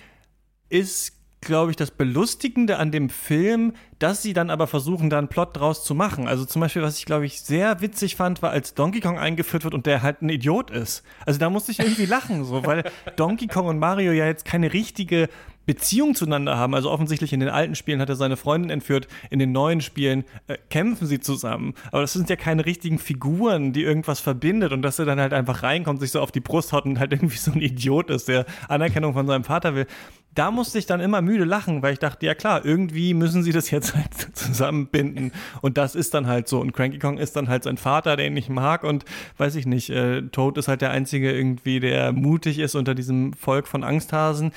ist 0.70 1.16
glaube 1.46 1.72
ich, 1.72 1.78
das 1.78 1.92
Belustigende 1.92 2.78
an 2.78 2.92
dem 2.92 3.10
Film, 3.10 3.74
dass 4.00 4.22
sie 4.22 4.34
dann 4.34 4.50
aber 4.50 4.68
versuchen, 4.68 5.10
da 5.10 5.18
einen 5.18 5.30
Plot 5.30 5.56
draus 5.56 5.86
zu 5.86 5.96
machen. 5.96 6.28
Also 6.28 6.44
zum 6.44 6.60
Beispiel, 6.60 6.82
was 6.82 6.98
ich, 6.98 7.06
glaube 7.06 7.26
ich, 7.26 7.42
sehr 7.42 7.82
witzig 7.82 8.16
fand, 8.16 8.42
war, 8.42 8.52
als 8.52 8.74
Donkey 8.74 9.00
Kong 9.00 9.18
eingeführt 9.18 9.64
wird 9.64 9.74
und 9.74 9.86
der 9.86 10.02
halt 10.02 10.22
ein 10.22 10.30
Idiot 10.30 10.72
ist. 10.72 11.04
Also 11.26 11.40
da 11.40 11.50
musste 11.50 11.72
ich 11.72 11.80
irgendwie 11.80 12.06
lachen, 12.06 12.44
so, 12.44 12.66
weil 12.66 12.92
Donkey 13.16 13.48
Kong 13.48 13.68
und 13.68 13.80
Mario 13.80 14.12
ja 14.12 14.26
jetzt 14.26 14.44
keine 14.44 14.74
richtige 14.74 15.30
Beziehung 15.66 16.16
zueinander 16.16 16.58
haben. 16.58 16.76
Also 16.76 16.92
offensichtlich 16.92 17.34
in 17.34 17.40
den 17.40 17.50
alten 17.50 17.76
Spielen 17.76 18.02
hat 18.02 18.10
er 18.10 18.16
seine 18.16 18.38
Freundin 18.38 18.70
entführt, 18.70 19.08
in 19.30 19.40
den 19.40 19.52
neuen 19.52 19.82
Spielen 19.82 20.24
äh, 20.48 20.58
kämpfen 20.70 21.08
sie 21.08 21.20
zusammen. 21.20 21.74
Aber 21.92 22.02
das 22.02 22.14
sind 22.14 22.30
ja 22.30 22.36
keine 22.36 22.66
richtigen 22.66 23.00
Figuren, 23.00 23.74
die 23.74 23.84
irgendwas 23.84 24.20
verbindet 24.20 24.72
und 24.72 24.82
dass 24.82 25.00
er 25.00 25.06
dann 25.06 25.20
halt 25.20 25.34
einfach 25.34 25.64
reinkommt, 25.64 26.00
sich 26.00 26.12
so 26.12 26.22
auf 26.22 26.32
die 26.32 26.40
Brust 26.40 26.74
haut 26.74 26.86
und 26.86 27.00
halt 27.00 27.12
irgendwie 27.14 27.38
so 27.38 27.52
ein 27.52 27.62
Idiot 27.62 28.10
ist, 28.10 28.28
der 28.28 28.46
Anerkennung 28.68 29.14
von 29.14 29.28
seinem 29.28 29.44
Vater 29.44 29.76
will. 29.76 29.88
Da 30.36 30.52
musste 30.52 30.78
ich 30.78 30.86
dann 30.86 31.02
immer 31.02 31.22
müde 31.22 31.46
lachen, 31.46 31.82
weil 31.82 31.94
ich 31.94 32.00
dachte, 32.00 32.26
ja 32.26 32.36
klar, 32.36 32.64
irgendwie 32.64 33.14
müssen 33.14 33.42
sie 33.42 33.52
das 33.52 33.72
jetzt 33.72 33.96
halt 33.96 34.14
zusammenbinden. 34.34 35.32
Und 35.62 35.78
das 35.78 35.96
ist 35.96 36.14
dann 36.14 36.28
halt 36.28 36.48
so. 36.48 36.60
Und 36.60 36.74
Cranky 36.74 37.00
Kong 37.00 37.18
ist 37.18 37.36
dann 37.36 37.50
halt 37.50 37.64
sein 37.64 37.78
Vater, 37.78 38.16
den 38.16 38.38
ich 38.38 38.50
mag. 38.50 38.84
Und 38.84 39.04
weiß 39.38 39.56
ich 39.56 39.66
nicht, 39.66 39.90
äh, 39.90 40.22
Toad 40.24 40.58
ist 40.58 40.68
halt 40.68 40.82
der 40.82 40.92
Einzige 40.92 41.32
irgendwie, 41.32 41.80
der 41.80 42.12
mutig 42.12 42.60
ist 42.60 42.76
unter 42.76 42.94
diesem 42.94 43.34
Volk 43.34 43.68
von 43.68 43.84
Angsthasen. 43.84 44.52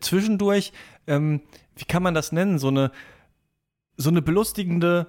Zwischendurch 0.00 0.50
durch, 0.50 0.72
ähm, 1.06 1.40
wie 1.76 1.84
kann 1.84 2.02
man 2.02 2.14
das 2.14 2.32
nennen, 2.32 2.58
so 2.58 2.68
eine 2.68 2.90
so 3.96 4.10
eine 4.10 4.22
belustigende 4.22 5.06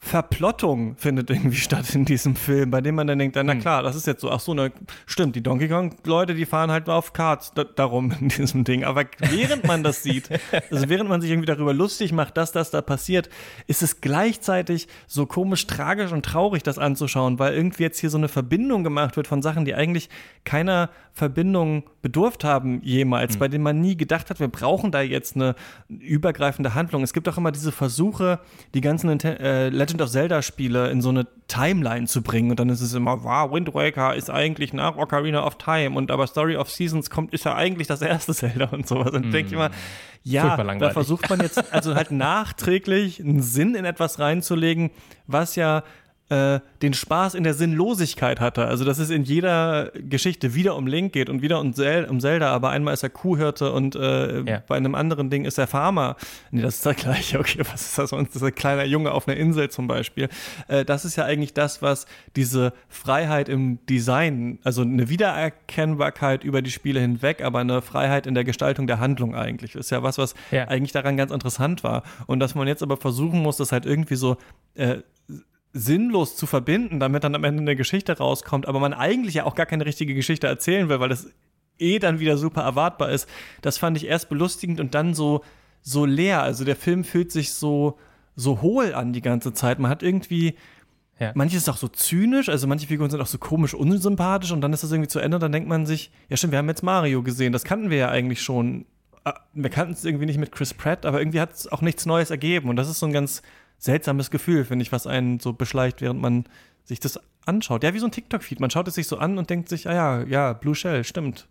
Verplottung 0.00 0.96
findet 0.96 1.28
irgendwie 1.28 1.56
statt 1.58 1.94
in 1.94 2.04
diesem 2.04 2.36
Film, 2.36 2.70
bei 2.70 2.80
dem 2.80 2.94
man 2.94 3.06
dann 3.06 3.18
denkt, 3.18 3.36
na 3.36 3.52
hm. 3.52 3.60
klar, 3.60 3.82
das 3.82 3.96
ist 3.96 4.06
jetzt 4.06 4.20
so, 4.20 4.30
ach 4.30 4.40
so, 4.40 4.54
ne, 4.54 4.72
stimmt, 5.06 5.34
die 5.36 5.42
Donkey 5.42 5.68
Kong-Leute, 5.68 6.34
die 6.34 6.46
fahren 6.46 6.70
halt 6.70 6.88
auf 6.88 7.12
Karts 7.12 7.52
da, 7.54 7.64
darum 7.64 8.12
in 8.20 8.28
diesem 8.28 8.64
Ding. 8.64 8.84
Aber 8.84 9.04
während 9.18 9.66
man 9.66 9.82
das 9.82 10.02
sieht, 10.02 10.28
also 10.70 10.88
während 10.88 11.08
man 11.08 11.20
sich 11.20 11.30
irgendwie 11.30 11.46
darüber 11.46 11.74
lustig 11.74 12.12
macht, 12.12 12.36
dass 12.36 12.52
das 12.52 12.70
da 12.70 12.80
passiert, 12.80 13.28
ist 13.66 13.82
es 13.82 14.00
gleichzeitig 14.00 14.88
so 15.06 15.26
komisch 15.26 15.66
tragisch 15.66 16.12
und 16.12 16.24
traurig, 16.24 16.62
das 16.62 16.78
anzuschauen, 16.78 17.38
weil 17.38 17.54
irgendwie 17.54 17.82
jetzt 17.82 17.98
hier 17.98 18.10
so 18.10 18.18
eine 18.18 18.28
Verbindung 18.28 18.84
gemacht 18.84 19.16
wird 19.16 19.26
von 19.26 19.42
Sachen, 19.42 19.64
die 19.64 19.74
eigentlich 19.74 20.08
keiner 20.44 20.90
Verbindung 21.12 21.82
bedurft 22.00 22.44
haben 22.44 22.80
jemals, 22.82 23.34
mhm. 23.34 23.38
bei 23.40 23.48
denen 23.48 23.64
man 23.64 23.80
nie 23.80 23.96
gedacht 23.96 24.30
hat, 24.30 24.38
wir 24.38 24.48
brauchen 24.48 24.92
da 24.92 25.02
jetzt 25.02 25.34
eine 25.34 25.56
übergreifende 25.88 26.74
Handlung. 26.74 27.02
Es 27.02 27.12
gibt 27.12 27.28
auch 27.28 27.36
immer 27.36 27.50
diese 27.50 27.72
Versuche, 27.72 28.38
die 28.74 28.80
ganzen 28.80 29.18
äh, 29.20 29.68
Legend 29.88 30.02
of 30.02 30.10
Zelda 30.10 30.42
Spiele 30.42 30.90
in 30.90 31.00
so 31.00 31.08
eine 31.08 31.26
Timeline 31.46 32.06
zu 32.06 32.22
bringen 32.22 32.50
und 32.50 32.60
dann 32.60 32.68
ist 32.68 32.82
es 32.82 32.92
immer, 32.92 33.24
wow, 33.24 33.50
Wind 33.50 33.72
Waker 33.72 34.14
ist 34.14 34.28
eigentlich 34.28 34.74
nach 34.74 34.96
Ocarina 34.96 35.46
of 35.46 35.56
Time 35.56 35.96
und 35.96 36.10
aber 36.10 36.26
Story 36.26 36.56
of 36.56 36.70
Seasons 36.70 37.08
kommt, 37.08 37.32
ist 37.32 37.46
ja 37.46 37.54
eigentlich 37.54 37.86
das 37.86 38.02
erste 38.02 38.34
Zelda 38.34 38.66
und 38.66 38.86
sowas. 38.86 39.12
Und 39.12 39.26
mhm. 39.26 39.30
denke 39.30 39.46
ich 39.46 39.52
immer, 39.54 39.70
ja, 40.24 40.56
da 40.56 40.90
versucht 40.90 41.30
man 41.30 41.40
jetzt 41.40 41.72
also 41.72 41.94
halt 41.94 42.10
nachträglich 42.10 43.20
einen 43.20 43.40
Sinn 43.40 43.74
in 43.74 43.86
etwas 43.86 44.18
reinzulegen, 44.18 44.90
was 45.26 45.56
ja 45.56 45.84
äh, 46.28 46.60
den 46.82 46.94
Spaß 46.94 47.34
in 47.34 47.44
der 47.44 47.54
Sinnlosigkeit 47.54 48.40
hatte. 48.40 48.66
Also, 48.66 48.84
dass 48.84 48.98
es 48.98 49.10
in 49.10 49.24
jeder 49.24 49.90
Geschichte 49.94 50.54
wieder 50.54 50.76
um 50.76 50.86
Link 50.86 51.12
geht 51.12 51.30
und 51.30 51.42
wieder 51.42 51.60
um, 51.60 51.72
Zel 51.72 52.04
um 52.04 52.20
Zelda, 52.20 52.50
aber 52.52 52.70
einmal 52.70 52.94
ist 52.94 53.02
er 53.02 53.10
Kuhhirte 53.10 53.72
und 53.72 53.96
äh, 53.96 54.42
ja. 54.42 54.62
bei 54.66 54.76
einem 54.76 54.94
anderen 54.94 55.30
Ding 55.30 55.44
ist 55.44 55.58
er 55.58 55.66
Farmer. 55.66 56.16
Nee, 56.50 56.62
das 56.62 56.76
ist 56.76 56.86
das 56.86 56.96
gleiche. 56.96 57.38
Okay, 57.48 57.60
was 57.70 57.82
ist 57.82 57.98
das 57.98 58.10
sonst? 58.10 58.30
Das 58.34 58.42
ist 58.42 58.48
ein 58.48 58.54
kleiner 58.54 58.84
Junge 58.84 59.12
auf 59.12 59.28
einer 59.28 59.36
Insel 59.36 59.70
zum 59.70 59.86
Beispiel. 59.86 60.28
Äh, 60.66 60.84
das 60.84 61.04
ist 61.04 61.16
ja 61.16 61.24
eigentlich 61.24 61.54
das, 61.54 61.82
was 61.82 62.06
diese 62.36 62.72
Freiheit 62.88 63.48
im 63.48 63.78
Design, 63.86 64.58
also 64.64 64.82
eine 64.82 65.08
Wiedererkennbarkeit 65.08 66.42
über 66.42 66.60
die 66.62 66.70
Spiele 66.70 67.00
hinweg, 67.00 67.42
aber 67.42 67.60
eine 67.60 67.80
Freiheit 67.80 68.26
in 68.26 68.34
der 68.34 68.44
Gestaltung 68.44 68.86
der 68.86 68.98
Handlung 68.98 69.34
eigentlich. 69.34 69.76
Ist 69.76 69.90
ja 69.90 70.02
was, 70.02 70.18
was 70.18 70.34
ja. 70.50 70.66
eigentlich 70.66 70.92
daran 70.92 71.16
ganz 71.16 71.30
interessant 71.30 71.84
war. 71.84 72.02
Und 72.26 72.40
dass 72.40 72.54
man 72.54 72.66
jetzt 72.66 72.82
aber 72.82 72.96
versuchen 72.96 73.40
muss, 73.40 73.56
das 73.56 73.72
halt 73.72 73.86
irgendwie 73.86 74.16
so 74.16 74.36
äh, 74.74 74.98
sinnlos 75.72 76.36
zu 76.36 76.46
verbinden, 76.46 77.00
damit 77.00 77.24
dann 77.24 77.34
am 77.34 77.44
Ende 77.44 77.60
eine 77.60 77.76
Geschichte 77.76 78.16
rauskommt, 78.16 78.66
aber 78.66 78.80
man 78.80 78.94
eigentlich 78.94 79.34
ja 79.34 79.44
auch 79.44 79.54
gar 79.54 79.66
keine 79.66 79.86
richtige 79.86 80.14
Geschichte 80.14 80.46
erzählen 80.46 80.88
will, 80.88 81.00
weil 81.00 81.08
das 81.08 81.28
eh 81.78 81.98
dann 81.98 82.20
wieder 82.20 82.36
super 82.36 82.62
erwartbar 82.62 83.10
ist. 83.10 83.28
Das 83.62 83.78
fand 83.78 83.96
ich 83.96 84.06
erst 84.06 84.28
belustigend 84.28 84.80
und 84.80 84.94
dann 84.94 85.14
so, 85.14 85.44
so 85.82 86.04
leer. 86.04 86.42
Also 86.42 86.64
der 86.64 86.76
Film 86.76 87.04
fühlt 87.04 87.32
sich 87.32 87.52
so, 87.52 87.98
so 88.34 88.60
hohl 88.62 88.94
an 88.94 89.12
die 89.12 89.20
ganze 89.20 89.52
Zeit. 89.52 89.78
Man 89.78 89.90
hat 89.90 90.02
irgendwie, 90.02 90.56
ja. 91.20 91.32
manches 91.34 91.62
ist 91.62 91.68
auch 91.68 91.76
so 91.76 91.88
zynisch, 91.88 92.48
also 92.48 92.66
manche 92.66 92.86
Figuren 92.86 93.10
sind 93.10 93.20
auch 93.20 93.26
so 93.26 93.38
komisch 93.38 93.74
unsympathisch 93.74 94.52
und 94.52 94.60
dann 94.60 94.72
ist 94.72 94.82
das 94.82 94.92
irgendwie 94.92 95.08
zu 95.08 95.20
Ende 95.20 95.36
und 95.36 95.42
dann 95.42 95.52
denkt 95.52 95.68
man 95.68 95.86
sich, 95.86 96.10
ja 96.28 96.36
stimmt, 96.36 96.52
wir 96.52 96.58
haben 96.58 96.68
jetzt 96.68 96.82
Mario 96.82 97.22
gesehen, 97.22 97.52
das 97.52 97.64
kannten 97.64 97.90
wir 97.90 97.98
ja 97.98 98.08
eigentlich 98.08 98.42
schon. 98.42 98.86
Ah, 99.24 99.40
wir 99.52 99.68
kannten 99.68 99.92
es 99.92 100.04
irgendwie 100.04 100.26
nicht 100.26 100.38
mit 100.38 100.52
Chris 100.52 100.72
Pratt, 100.72 101.04
aber 101.04 101.20
irgendwie 101.20 101.40
hat 101.40 101.52
es 101.52 101.70
auch 101.70 101.82
nichts 101.82 102.06
Neues 102.06 102.30
ergeben 102.30 102.68
und 102.68 102.76
das 102.76 102.88
ist 102.88 103.00
so 103.00 103.06
ein 103.06 103.12
ganz 103.12 103.42
seltsames 103.78 104.30
Gefühl, 104.30 104.64
finde 104.64 104.82
ich, 104.82 104.92
was 104.92 105.06
einen 105.06 105.40
so 105.40 105.52
beschleicht, 105.52 106.00
während 106.00 106.20
man 106.20 106.44
sich 106.84 107.00
das 107.00 107.20
anschaut. 107.46 107.84
Ja, 107.84 107.94
wie 107.94 107.98
so 107.98 108.06
ein 108.06 108.12
TikTok-Feed. 108.12 108.60
Man 108.60 108.70
schaut 108.70 108.88
es 108.88 108.94
sich 108.94 109.06
so 109.06 109.18
an 109.18 109.38
und 109.38 109.50
denkt 109.50 109.68
sich, 109.68 109.88
ah 109.88 109.94
ja, 109.94 110.22
ja, 110.24 110.52
Blue 110.52 110.74
Shell, 110.74 111.04
stimmt. 111.04 111.48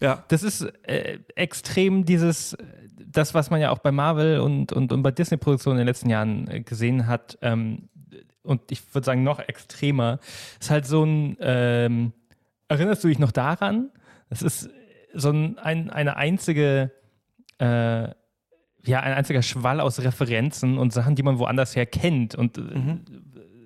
Ja. 0.00 0.24
Das 0.28 0.42
ist 0.42 0.62
äh, 0.82 1.18
extrem 1.34 2.04
dieses, 2.04 2.56
das, 2.98 3.34
was 3.34 3.50
man 3.50 3.60
ja 3.60 3.70
auch 3.70 3.78
bei 3.78 3.92
Marvel 3.92 4.40
und, 4.40 4.72
und, 4.72 4.92
und 4.92 5.02
bei 5.02 5.10
Disney-Produktionen 5.10 5.76
in 5.76 5.82
den 5.82 5.88
letzten 5.88 6.10
Jahren 6.10 6.48
äh, 6.48 6.60
gesehen 6.60 7.06
hat. 7.06 7.38
Ähm, 7.42 7.88
und 8.42 8.70
ich 8.70 8.94
würde 8.94 9.06
sagen, 9.06 9.22
noch 9.22 9.38
extremer. 9.38 10.18
Ist 10.60 10.70
halt 10.70 10.86
so 10.86 11.04
ein, 11.04 11.36
ähm, 11.40 12.12
erinnerst 12.68 13.02
du 13.02 13.08
dich 13.08 13.18
noch 13.18 13.32
daran? 13.32 13.90
Es 14.28 14.42
ist 14.42 14.68
so 15.14 15.30
ein, 15.30 15.58
ein 15.58 15.90
eine 15.90 16.16
einzige 16.16 16.90
äh, 17.58 18.08
ja, 18.86 19.00
ein 19.00 19.14
einziger 19.14 19.42
Schwall 19.42 19.80
aus 19.80 20.00
Referenzen 20.00 20.78
und 20.78 20.92
Sachen, 20.92 21.14
die 21.14 21.22
man 21.22 21.38
woanders 21.38 21.74
her 21.74 21.86
kennt. 21.86 22.34
Und 22.34 22.58
äh, 22.58 22.60
mhm. 22.60 23.00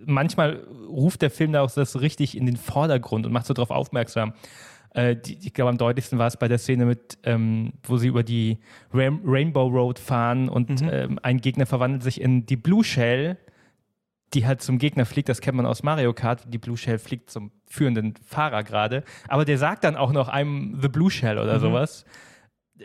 manchmal 0.07 0.65
ruft 0.89 1.23
der 1.23 1.31
Film 1.31 1.53
da 1.53 1.63
auch 1.63 1.71
das 1.71 2.01
richtig 2.01 2.37
in 2.37 2.47
den 2.47 2.57
Vordergrund 2.57 3.27
und 3.27 3.33
macht 3.33 3.47
so 3.47 3.55
darauf 3.55 3.71
aufmerksam. 3.71 4.33
Äh, 4.95 5.17
die, 5.17 5.39
ich 5.43 5.53
glaube, 5.53 5.71
am 5.71 5.79
deutlichsten 5.79 6.19
war 6.19 6.29
es 6.29 6.37
bei 6.37 6.49
der 6.49 6.59
Szene 6.59 6.87
mit, 6.87 7.19
ähm, 7.25 7.73
wo 7.83 7.97
sie 7.97 8.09
über 8.09 8.23
die 8.23 8.59
Rain 8.93 9.21
Rainbow 9.25 9.67
Road 9.67 9.99
fahren 9.99 10.49
und 10.49 10.83
mhm. 10.83 10.91
ähm, 10.91 11.19
ein 11.23 11.39
Gegner 11.41 11.67
verwandelt 11.67 12.03
sich 12.03 12.21
in 12.21 12.47
die 12.47 12.57
Blue 12.57 12.85
Shell, 12.85 13.37
die 14.35 14.47
halt 14.47 14.63
zum 14.63 14.79
Gegner 14.79 15.05
fliegt. 15.05 15.29
Das 15.29 15.41
kennt 15.41 15.57
man 15.57 15.67
aus 15.67 15.83
Mario 15.83 16.13
Kart. 16.13 16.43
Die 16.47 16.59
Blue 16.59 16.77
Shell 16.77 16.99
fliegt 16.99 17.31
zum 17.31 17.51
führenden 17.67 18.15
Fahrer 18.25 18.63
gerade. 18.63 19.03
Aber 19.27 19.45
der 19.45 19.59
sagt 19.59 19.85
dann 19.85 19.97
auch 19.97 20.13
noch 20.13 20.29
einem 20.29 20.79
The 20.81 20.89
Blue 20.89 21.11
Shell 21.11 21.39
oder 21.39 21.57
mhm. 21.57 21.61
sowas 21.61 22.05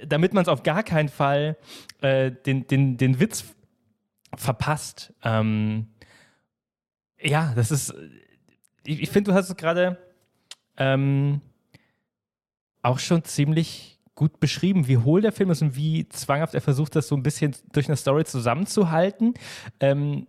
damit 0.05 0.33
man 0.33 0.43
es 0.43 0.47
auf 0.47 0.63
gar 0.63 0.83
keinen 0.83 1.09
Fall 1.09 1.57
äh, 2.01 2.31
den, 2.31 2.67
den, 2.67 2.97
den 2.97 3.19
Witz 3.19 3.45
verpasst. 4.35 5.13
Ähm, 5.23 5.87
ja, 7.19 7.53
das 7.55 7.71
ist. 7.71 7.93
Ich, 8.85 9.01
ich 9.01 9.09
finde, 9.09 9.31
du 9.31 9.37
hast 9.37 9.49
es 9.49 9.55
gerade 9.55 9.97
ähm, 10.77 11.41
auch 12.81 12.99
schon 12.99 13.23
ziemlich 13.23 13.99
gut 14.15 14.39
beschrieben, 14.39 14.87
wie 14.87 14.97
hohl 14.97 15.21
der 15.21 15.31
Film 15.31 15.49
ist 15.49 15.61
und 15.61 15.75
wie 15.75 16.07
zwanghaft 16.09 16.53
er 16.53 16.61
versucht, 16.61 16.95
das 16.95 17.07
so 17.07 17.15
ein 17.15 17.23
bisschen 17.23 17.55
durch 17.71 17.87
eine 17.87 17.95
Story 17.95 18.25
zusammenzuhalten. 18.25 19.33
Ähm, 19.79 20.27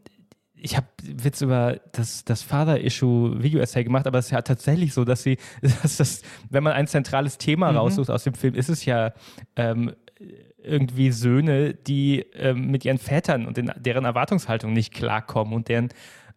ich 0.65 0.79
habe 0.79 0.87
Witz 1.03 1.43
über 1.43 1.79
das, 1.93 2.25
das 2.25 2.43
Father-Issue-Video-Essay 2.43 3.85
gemacht, 3.85 4.07
aber 4.07 4.19
es 4.19 4.27
ist 4.27 4.31
ja 4.31 4.41
tatsächlich 4.41 4.95
so, 4.95 5.05
dass 5.05 5.23
sie, 5.23 5.37
dass 5.83 5.99
das, 5.99 6.23
wenn 6.49 6.63
man 6.63 6.73
ein 6.73 6.87
zentrales 6.87 7.37
Thema 7.37 7.71
mhm. 7.71 7.77
raussucht 7.79 8.11
aus 8.11 8.25
dem 8.25 8.33
Film, 8.33 8.55
ist 8.55 8.71
es 8.71 8.87
ja 8.87 9.13
ähm, 9.57 9.93
irgendwie 10.63 11.11
Söhne, 11.11 11.75
die 11.75 12.21
ähm, 12.33 12.71
mit 12.71 12.87
ihren 12.87 12.97
Vätern 12.97 13.47
und 13.47 13.59
in, 13.59 13.71
deren 13.77 14.07
Erwartungshaltung 14.07 14.73
nicht 14.73 14.95
klarkommen 14.95 15.53
und 15.53 15.69
deren 15.69 15.91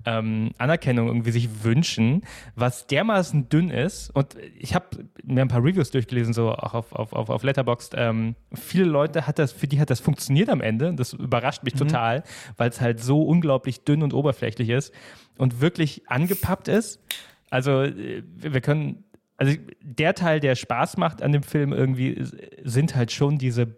ähm, 0.05 0.51
Anerkennung 0.57 1.07
irgendwie 1.07 1.31
sich 1.31 1.63
wünschen, 1.63 2.23
was 2.55 2.87
dermaßen 2.87 3.49
dünn 3.49 3.69
ist. 3.69 4.09
Und 4.11 4.35
ich 4.57 4.73
habe 4.73 4.85
mir 5.23 5.41
ein 5.41 5.47
paar 5.47 5.63
Reviews 5.63 5.91
durchgelesen, 5.91 6.33
so 6.33 6.51
auch 6.51 6.73
auf, 6.73 6.93
auf, 6.93 7.13
auf, 7.13 7.29
auf 7.29 7.43
Letterboxd. 7.43 7.93
Ähm, 7.97 8.35
viele 8.53 8.85
Leute 8.85 9.27
hat 9.27 9.39
das, 9.39 9.51
für 9.51 9.67
die 9.67 9.79
hat 9.79 9.89
das 9.89 9.99
funktioniert 9.99 10.49
am 10.49 10.61
Ende. 10.61 10.93
Das 10.93 11.13
überrascht 11.13 11.63
mich 11.63 11.75
mhm. 11.75 11.79
total, 11.79 12.23
weil 12.57 12.69
es 12.69 12.79
halt 12.79 13.01
so 13.01 13.21
unglaublich 13.23 13.83
dünn 13.83 14.03
und 14.03 14.13
oberflächlich 14.13 14.69
ist 14.69 14.93
und 15.37 15.61
wirklich 15.61 16.09
angepappt 16.09 16.67
ist. 16.67 17.01
Also 17.49 17.83
äh, 17.83 18.23
wir 18.37 18.61
können 18.61 19.03
also 19.37 19.55
der 19.81 20.15
Teil, 20.15 20.39
der 20.39 20.55
Spaß 20.55 20.97
macht 20.97 21.21
an 21.21 21.31
dem 21.31 21.43
Film 21.43 21.71
irgendwie, 21.71 22.25
sind 22.63 22.95
halt 22.95 23.11
schon 23.11 23.37
diese 23.37 23.75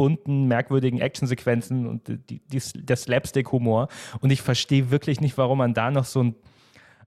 bunten, 0.00 0.46
merkwürdigen 0.46 0.98
Actionsequenzen 0.98 1.86
und 1.86 2.08
die, 2.08 2.38
die, 2.38 2.62
der 2.74 2.96
Slapstick-Humor. 2.96 3.88
Und 4.20 4.30
ich 4.30 4.40
verstehe 4.40 4.90
wirklich 4.90 5.20
nicht, 5.20 5.36
warum 5.36 5.58
man 5.58 5.74
da 5.74 5.90
noch 5.90 6.06
so 6.06 6.22
ein 6.22 6.34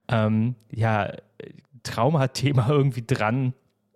ähm, 0.10 0.54
ja, 0.70 1.12
Trauma-Thema 1.82 2.68
irgendwie 2.70 3.04
dran 3.04 3.56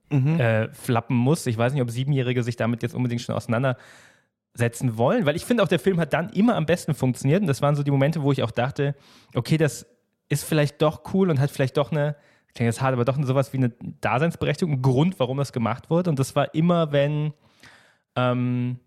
mhm. 0.10 0.39
äh, 0.39 0.73
flappen 0.73 1.15
muss. 1.15 1.45
Ich 1.45 1.60
weiß 1.60 1.73
nicht, 1.73 1.83
ob 1.83 1.91
Siebenjährige 1.91 2.41
sich 2.41 2.55
damit 2.55 2.81
jetzt 2.81 2.95
unbedingt 2.95 3.21
schon 3.21 3.36
auseinandersetzen 3.36 4.97
wollen, 4.97 5.27
weil 5.27 5.36
ich 5.36 5.45
finde 5.45 5.62
auch, 5.62 5.67
der 5.67 5.77
Film 5.77 5.99
hat 5.99 6.12
dann 6.12 6.29
immer 6.29 6.55
am 6.55 6.65
besten 6.65 6.95
funktioniert. 6.95 7.41
Und 7.41 7.47
das 7.47 7.62
waren 7.62 7.75
so 7.75 7.83
die 7.83 7.91
Momente, 7.91 8.23
wo 8.23 8.31
ich 8.31 8.41
auch 8.41 8.49
dachte, 8.49 8.95
okay, 9.36 9.57
das 9.57 9.86
ist 10.27 10.43
vielleicht 10.43 10.81
doch 10.81 11.03
cool 11.13 11.29
und 11.29 11.39
hat 11.39 11.51
vielleicht 11.51 11.77
doch 11.77 11.91
eine, 11.91 12.15
klingt 12.55 12.65
jetzt 12.65 12.81
hart, 12.81 12.93
aber 12.93 13.05
doch 13.05 13.15
sowas 13.21 13.53
wie 13.53 13.57
eine 13.57 13.73
Daseinsberechtigung, 14.01 14.73
ein 14.73 14.81
Grund, 14.81 15.19
warum 15.19 15.38
das 15.38 15.53
gemacht 15.53 15.91
wurde. 15.91 16.10
Und 16.10 16.17
das 16.17 16.36
war 16.36 16.55
immer, 16.55 16.91
wenn 16.91 17.33
ähm, 18.17 18.79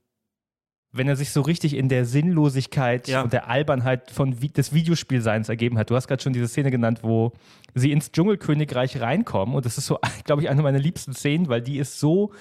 wenn 0.92 1.08
er 1.08 1.16
sich 1.16 1.30
so 1.30 1.40
richtig 1.42 1.74
in 1.74 1.88
der 1.88 2.04
Sinnlosigkeit 2.04 3.06
ja. 3.06 3.22
und 3.22 3.32
der 3.32 3.48
Albernheit 3.48 4.10
von, 4.10 4.36
des 4.38 4.72
Videospielseins 4.72 5.48
ergeben 5.48 5.78
hat. 5.78 5.90
Du 5.90 5.94
hast 5.94 6.08
gerade 6.08 6.22
schon 6.22 6.32
diese 6.32 6.48
Szene 6.48 6.70
genannt, 6.70 7.00
wo 7.02 7.32
sie 7.74 7.92
ins 7.92 8.10
Dschungelkönigreich 8.10 9.00
reinkommen 9.00 9.54
und 9.54 9.64
das 9.64 9.78
ist 9.78 9.86
so, 9.86 9.98
glaube 10.24 10.42
ich, 10.42 10.48
eine 10.48 10.62
meiner 10.62 10.80
liebsten 10.80 11.12
Szenen, 11.12 11.48
weil 11.48 11.62
die 11.62 11.78
ist 11.78 12.00
so 12.00 12.32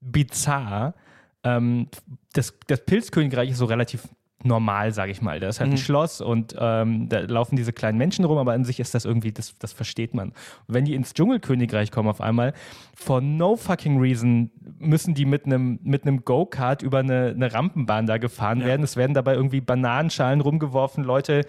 bizarr. 0.00 0.94
Ähm, 1.42 1.88
das, 2.32 2.54
das 2.66 2.84
Pilzkönigreich 2.84 3.50
ist 3.50 3.58
so 3.58 3.64
relativ 3.64 4.08
normal, 4.44 4.92
sage 4.92 5.12
ich 5.12 5.22
mal. 5.22 5.40
Da 5.40 5.48
ist 5.48 5.60
halt 5.60 5.70
mhm. 5.70 5.74
ein 5.74 5.78
Schloss 5.78 6.20
und 6.20 6.54
ähm, 6.58 7.08
da 7.08 7.20
laufen 7.20 7.56
diese 7.56 7.72
kleinen 7.72 7.98
Menschen 7.98 8.24
rum, 8.24 8.38
aber 8.38 8.52
an 8.52 8.64
sich 8.64 8.80
ist 8.80 8.94
das 8.94 9.04
irgendwie, 9.04 9.32
das, 9.32 9.54
das 9.58 9.72
versteht 9.72 10.14
man. 10.14 10.30
Und 10.30 10.74
wenn 10.74 10.84
die 10.84 10.94
ins 10.94 11.14
Dschungelkönigreich 11.14 11.90
kommen 11.90 12.08
auf 12.08 12.20
einmal, 12.20 12.52
for 12.94 13.20
no 13.20 13.56
fucking 13.56 14.00
reason 14.00 14.50
müssen 14.78 15.14
die 15.14 15.24
mit 15.24 15.46
einem 15.46 15.78
mit 15.82 16.04
Go-Kart 16.24 16.82
über 16.82 16.98
eine, 16.98 17.28
eine, 17.28 17.52
Rampenbahn 17.52 18.06
da 18.06 18.18
gefahren 18.18 18.60
ja. 18.60 18.66
werden. 18.66 18.82
Es 18.82 18.96
werden 18.96 19.14
dabei 19.14 19.34
irgendwie 19.34 19.60
Bananenschalen 19.60 20.40
rumgeworfen, 20.40 21.04
Leute 21.04 21.44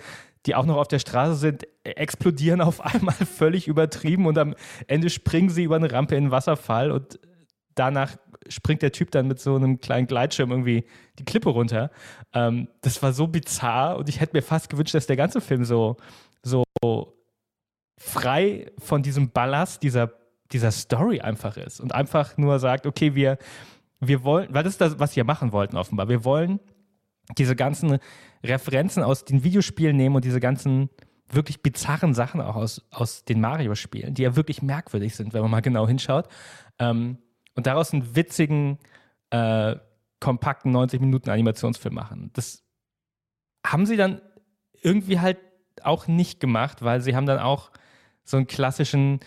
die 0.46 0.56
auch 0.56 0.66
noch 0.66 0.78
auf 0.78 0.88
der 0.88 1.00
Straße 1.00 1.36
sind, 1.36 1.68
explodieren 1.84 2.62
auf 2.62 2.82
einmal 2.86 3.14
völlig 3.14 3.68
übertrieben 3.68 4.26
und 4.26 4.38
am 4.38 4.56
Ende 4.88 5.10
springen 5.10 5.50
sie 5.50 5.64
über 5.64 5.76
eine 5.76 5.92
Rampe 5.92 6.16
in 6.16 6.26
den 6.26 6.32
Wasserfall 6.32 6.92
und 6.92 7.20
danach 7.76 8.18
springt 8.48 8.82
der 8.82 8.92
Typ 8.92 9.12
dann 9.12 9.28
mit 9.28 9.40
so 9.40 9.56
einem 9.56 9.80
kleinen 9.80 10.08
Gleitschirm 10.08 10.52
irgendwie 10.52 10.86
die 11.20 11.26
Klippe 11.26 11.50
runter. 11.50 11.92
Ähm, 12.34 12.68
das 12.82 13.02
war 13.04 13.14
so 13.14 13.28
bizarr 13.28 13.98
und 13.98 14.10
ich 14.10 14.20
hätte 14.20 14.36
mir 14.36 14.42
fast 14.42 14.70
gewünscht, 14.70 14.94
dass 14.94 15.08
der 15.08 15.16
ganze 15.16 15.42
Film 15.42 15.64
so, 15.64 15.98
so 16.44 16.64
frei 17.98 18.72
von 18.80 19.04
diesem 19.04 19.30
Ballast 19.30 19.84
dieser, 19.84 20.12
dieser 20.52 20.72
Story 20.72 21.22
einfach 21.22 21.58
ist 21.58 21.80
und 21.80 21.94
einfach 21.94 22.38
nur 22.38 22.60
sagt, 22.60 22.86
okay, 22.86 23.16
wir, 23.16 23.38
wir 24.00 24.24
wollen, 24.24 24.54
weil 24.54 24.64
das 24.64 24.74
ist 24.74 24.82
das, 24.82 25.00
was 25.00 25.16
wir 25.16 25.24
machen 25.24 25.52
wollten 25.52 25.78
offenbar. 25.78 26.10
Wir 26.10 26.26
wollen 26.26 26.60
diese 27.38 27.56
ganzen 27.56 28.00
Referenzen 28.44 29.04
aus 29.04 29.24
den 29.24 29.44
Videospielen 29.44 29.96
nehmen 29.96 30.16
und 30.16 30.26
diese 30.26 30.40
ganzen 30.40 30.90
wirklich 31.30 31.62
bizarren 31.62 32.14
Sachen 32.14 32.42
auch 32.42 32.56
aus, 32.56 32.82
aus 32.92 33.24
den 33.24 33.40
Mario-Spielen, 33.40 34.14
die 34.14 34.24
ja 34.24 34.36
wirklich 34.36 34.62
merkwürdig 34.62 35.16
sind, 35.16 35.34
wenn 35.34 35.42
man 35.42 35.52
mal 35.52 35.62
genau 35.62 35.88
hinschaut. 35.88 36.28
Ähm, 36.80 37.20
und 37.56 37.68
daraus 37.68 37.94
einen 37.94 38.16
witzigen, 38.16 38.80
äh, 39.30 39.76
kompakten 40.20 40.72
90 40.72 41.02
Minuten 41.02 41.30
Animationsfilm 41.30 41.96
machen. 41.96 42.30
Das 42.34 42.64
haben 43.66 43.86
sie 43.86 43.98
dann 43.98 44.22
irgendwie 44.82 45.20
halt 45.20 45.38
auch 45.84 46.08
nicht 46.08 46.40
gemacht, 46.40 46.84
weil 46.84 47.02
sie 47.02 47.16
haben 47.16 47.26
dann 47.26 47.40
auch 47.40 47.72
so 48.24 48.38
einen 48.38 48.48
klassischen, 48.48 49.20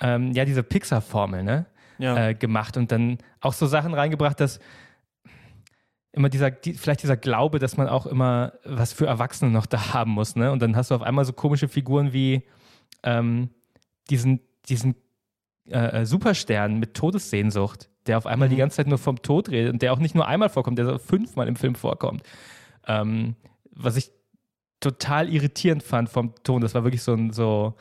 ähm, 0.00 0.32
ja, 0.32 0.44
diese 0.44 0.62
Pixar-Formel, 0.62 1.42
ne? 1.42 1.66
Ja. 1.98 2.28
Äh, 2.28 2.34
gemacht 2.34 2.76
und 2.76 2.90
dann 2.90 3.18
auch 3.40 3.52
so 3.52 3.66
Sachen 3.66 3.94
reingebracht, 3.94 4.40
dass 4.40 4.58
immer 6.10 6.28
dieser, 6.28 6.50
die, 6.50 6.74
vielleicht 6.74 7.02
dieser 7.02 7.16
Glaube, 7.16 7.58
dass 7.58 7.76
man 7.76 7.88
auch 7.88 8.06
immer 8.06 8.54
was 8.64 8.92
für 8.92 9.06
Erwachsene 9.06 9.50
noch 9.50 9.66
da 9.66 9.94
haben 9.94 10.12
muss, 10.12 10.36
ne? 10.36 10.50
Und 10.50 10.60
dann 10.60 10.76
hast 10.76 10.90
du 10.90 10.94
auf 10.94 11.02
einmal 11.02 11.24
so 11.24 11.32
komische 11.32 11.68
Figuren 11.68 12.12
wie 12.12 12.42
ähm, 13.02 13.50
diesen, 14.10 14.40
diesen 14.68 14.96
äh, 15.72 16.02
äh 16.02 16.06
Superstern 16.06 16.78
mit 16.78 16.94
Todessehnsucht, 16.94 17.88
der 18.06 18.18
auf 18.18 18.26
einmal 18.26 18.48
mhm. 18.48 18.52
die 18.52 18.58
ganze 18.58 18.76
Zeit 18.76 18.86
nur 18.86 18.98
vom 18.98 19.22
Tod 19.22 19.48
redet 19.48 19.72
und 19.72 19.82
der 19.82 19.92
auch 19.92 19.98
nicht 19.98 20.14
nur 20.14 20.26
einmal 20.26 20.48
vorkommt, 20.48 20.78
der 20.78 20.86
so 20.86 20.98
fünfmal 20.98 21.48
im 21.48 21.56
Film 21.56 21.74
vorkommt. 21.74 22.22
Ähm, 22.86 23.36
was 23.70 23.96
ich 23.96 24.10
total 24.80 25.28
irritierend 25.28 25.82
fand 25.82 26.08
vom 26.08 26.34
Ton, 26.42 26.60
das 26.60 26.74
war 26.74 26.84
wirklich 26.84 27.02
so 27.02 27.14
ein 27.14 27.32
so 27.32 27.74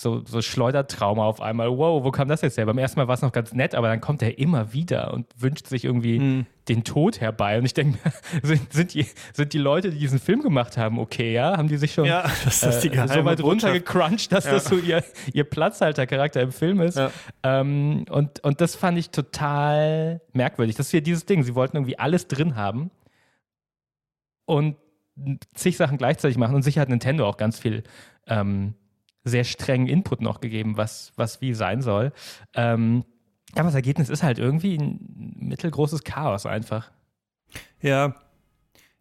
so, 0.00 0.22
so 0.24 0.40
Schleudertrauma 0.40 1.24
auf 1.24 1.42
einmal. 1.42 1.68
Wow, 1.68 2.02
wo 2.02 2.10
kam 2.10 2.26
das 2.28 2.40
jetzt 2.40 2.56
her? 2.56 2.64
Beim 2.64 2.78
ersten 2.78 2.98
Mal 2.98 3.06
war 3.06 3.14
es 3.14 3.22
noch 3.22 3.32
ganz 3.32 3.52
nett, 3.52 3.74
aber 3.74 3.88
dann 3.88 4.00
kommt 4.00 4.22
er 4.22 4.38
immer 4.38 4.72
wieder 4.72 5.12
und 5.12 5.26
wünscht 5.36 5.66
sich 5.66 5.84
irgendwie 5.84 6.18
hm. 6.18 6.46
den 6.68 6.84
Tod 6.84 7.20
herbei. 7.20 7.58
Und 7.58 7.66
ich 7.66 7.74
denke 7.74 7.98
mir, 8.02 8.12
sind, 8.42 8.72
sind, 8.72 8.94
die, 8.94 9.06
sind 9.34 9.52
die 9.52 9.58
Leute, 9.58 9.90
die 9.90 9.98
diesen 9.98 10.18
Film 10.18 10.40
gemacht 10.42 10.78
haben, 10.78 10.98
okay, 10.98 11.34
ja? 11.34 11.56
Haben 11.58 11.68
die 11.68 11.76
sich 11.76 11.92
schon 11.92 12.06
ja, 12.06 12.22
das 12.44 12.62
ist 12.62 12.84
äh, 12.86 13.08
so 13.08 13.24
weit 13.26 13.42
runtergecrunched, 13.42 14.32
dass 14.32 14.46
ja. 14.46 14.52
das 14.52 14.64
so 14.64 14.76
ihr, 14.78 15.04
ihr 15.34 15.44
Platzhaltercharakter 15.44 16.40
im 16.40 16.52
Film 16.52 16.80
ist? 16.80 16.96
Ja. 16.96 17.10
Ähm, 17.42 18.06
und, 18.08 18.40
und 18.40 18.62
das 18.62 18.76
fand 18.76 18.96
ich 18.96 19.10
total 19.10 20.22
merkwürdig. 20.32 20.76
Das 20.76 20.86
ist 20.86 20.92
ja 20.92 21.00
dieses 21.00 21.26
Ding. 21.26 21.42
Sie 21.42 21.54
wollten 21.54 21.76
irgendwie 21.76 21.98
alles 21.98 22.26
drin 22.26 22.56
haben 22.56 22.90
und 24.46 24.76
zig 25.54 25.76
Sachen 25.76 25.98
gleichzeitig 25.98 26.38
machen. 26.38 26.54
Und 26.54 26.62
sicher 26.62 26.80
hat 26.80 26.88
Nintendo 26.88 27.28
auch 27.28 27.36
ganz 27.36 27.58
viel 27.58 27.82
ähm, 28.26 28.74
sehr 29.24 29.44
strengen 29.44 29.86
Input 29.86 30.20
noch 30.20 30.40
gegeben, 30.40 30.76
was, 30.76 31.12
was 31.16 31.40
wie 31.40 31.54
sein 31.54 31.82
soll. 31.82 32.12
Ähm, 32.54 33.04
aber 33.54 33.64
das 33.64 33.74
Ergebnis 33.74 34.08
ist 34.08 34.22
halt 34.22 34.38
irgendwie 34.38 34.76
ein 34.76 35.34
mittelgroßes 35.38 36.04
Chaos 36.04 36.46
einfach. 36.46 36.90
Ja, 37.82 38.14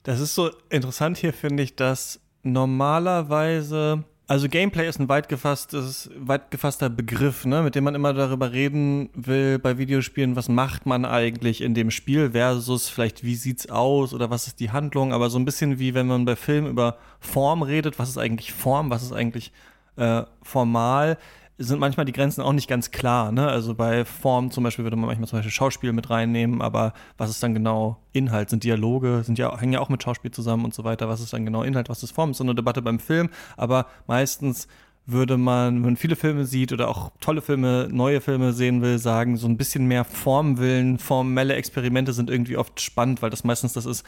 das 0.04 0.20
ist 0.20 0.36
so 0.36 0.50
interessant 0.70 1.18
hier, 1.18 1.34
finde 1.34 1.64
ich, 1.64 1.76
dass 1.76 2.20
normalerweise, 2.42 4.04
also 4.28 4.48
Gameplay 4.48 4.88
ist 4.88 5.00
ein 5.00 5.10
weit, 5.10 5.30
gefasstes, 5.30 6.10
weit 6.16 6.50
gefasster 6.52 6.90
Begriff, 6.90 7.46
ne, 7.46 7.62
mit 7.62 7.76
dem 7.76 7.84
man 7.84 7.96
immer 7.96 8.14
darüber 8.14 8.52
reden 8.52 9.10
will 9.14 9.60
bei 9.60 9.78
Videospielen, 9.78 10.36
was 10.36 10.50
macht 10.50 10.86
man 10.86 11.06
eigentlich 11.06 11.62
in 11.62 11.74
dem 11.74 11.92
Spiel 11.92 12.32
versus 12.32 12.90
vielleicht 12.90 13.24
wie 13.24 13.36
sieht's 13.36 13.70
aus 13.70 14.14
oder 14.14 14.30
was 14.30 14.48
ist 14.48 14.60
die 14.60 14.72
Handlung, 14.72 15.14
aber 15.14 15.30
so 15.30 15.38
ein 15.38 15.46
bisschen 15.46 15.80
wie 15.80 15.94
wenn 15.94 16.08
man 16.08 16.26
bei 16.26 16.36
Filmen 16.36 16.72
über 16.72 16.98
Form 17.20 17.62
redet, 17.62 18.00
was 18.00 18.10
ist 18.10 18.18
eigentlich 18.18 18.54
Form, 18.54 18.90
was 18.90 19.04
ist 19.04 19.14
eigentlich 19.14 19.52
äh, 20.00 20.24
formal 20.42 21.18
sind 21.62 21.80
manchmal 21.80 22.06
die 22.06 22.14
Grenzen 22.14 22.42
auch 22.42 22.54
nicht 22.54 22.70
ganz 22.70 22.90
klar. 22.90 23.34
Ne? 23.34 23.46
Also 23.46 23.76
bei 23.76 24.06
Form 24.06 24.50
zum 24.50 24.64
Beispiel 24.64 24.86
würde 24.86 24.96
man 24.96 25.08
manchmal 25.08 25.28
zum 25.28 25.40
Beispiel 25.40 25.52
Schauspiel 25.52 25.92
mit 25.92 26.10
reinnehmen, 26.10 26.62
aber 26.62 26.94
was 27.18 27.30
ist 27.30 27.44
dann 27.44 27.54
genau 27.54 27.98
Inhalt? 28.14 28.50
Sind 28.50 28.64
Dialoge, 28.64 29.24
sind 29.26 29.38
ja, 29.38 29.60
hängen 29.60 29.74
ja 29.74 29.82
auch 29.82 29.90
mit 29.90 30.02
Schauspiel 30.02 30.32
zusammen 30.32 30.64
und 30.64 30.74
so 30.74 30.86
weiter. 30.86 31.10
Was 31.10 31.20
ist 31.20 31.34
dann 31.34 31.46
genau 31.46 31.64
Inhalt, 31.64 31.90
was 31.90 32.02
ist 32.02 32.12
Form? 32.12 32.32
Ist 32.32 32.38
so 32.38 32.46
eine 32.46 32.56
Debatte 32.56 32.82
beim 32.82 33.00
Film, 33.00 33.30
aber 33.58 33.88
meistens 34.08 34.70
würde 35.06 35.38
man, 35.38 35.76
wenn 35.76 35.82
man 35.82 35.98
viele 35.98 36.16
Filme 36.16 36.46
sieht 36.46 36.72
oder 36.72 36.88
auch 36.88 37.12
tolle 37.20 37.42
Filme, 37.42 37.90
neue 37.92 38.22
Filme 38.22 38.54
sehen 38.54 38.82
will, 38.82 38.98
sagen, 39.00 39.38
so 39.38 39.48
ein 39.48 39.58
bisschen 39.58 39.86
mehr 39.86 40.06
Form 40.06 40.60
willen, 40.60 40.98
formelle 40.98 41.56
Experimente 41.56 42.14
sind 42.14 42.30
irgendwie 42.30 42.58
oft 42.58 42.80
spannend, 42.80 43.22
weil 43.22 43.32
das 43.32 43.44
meistens 43.44 43.74
das 43.74 43.86
ist, 43.86 44.06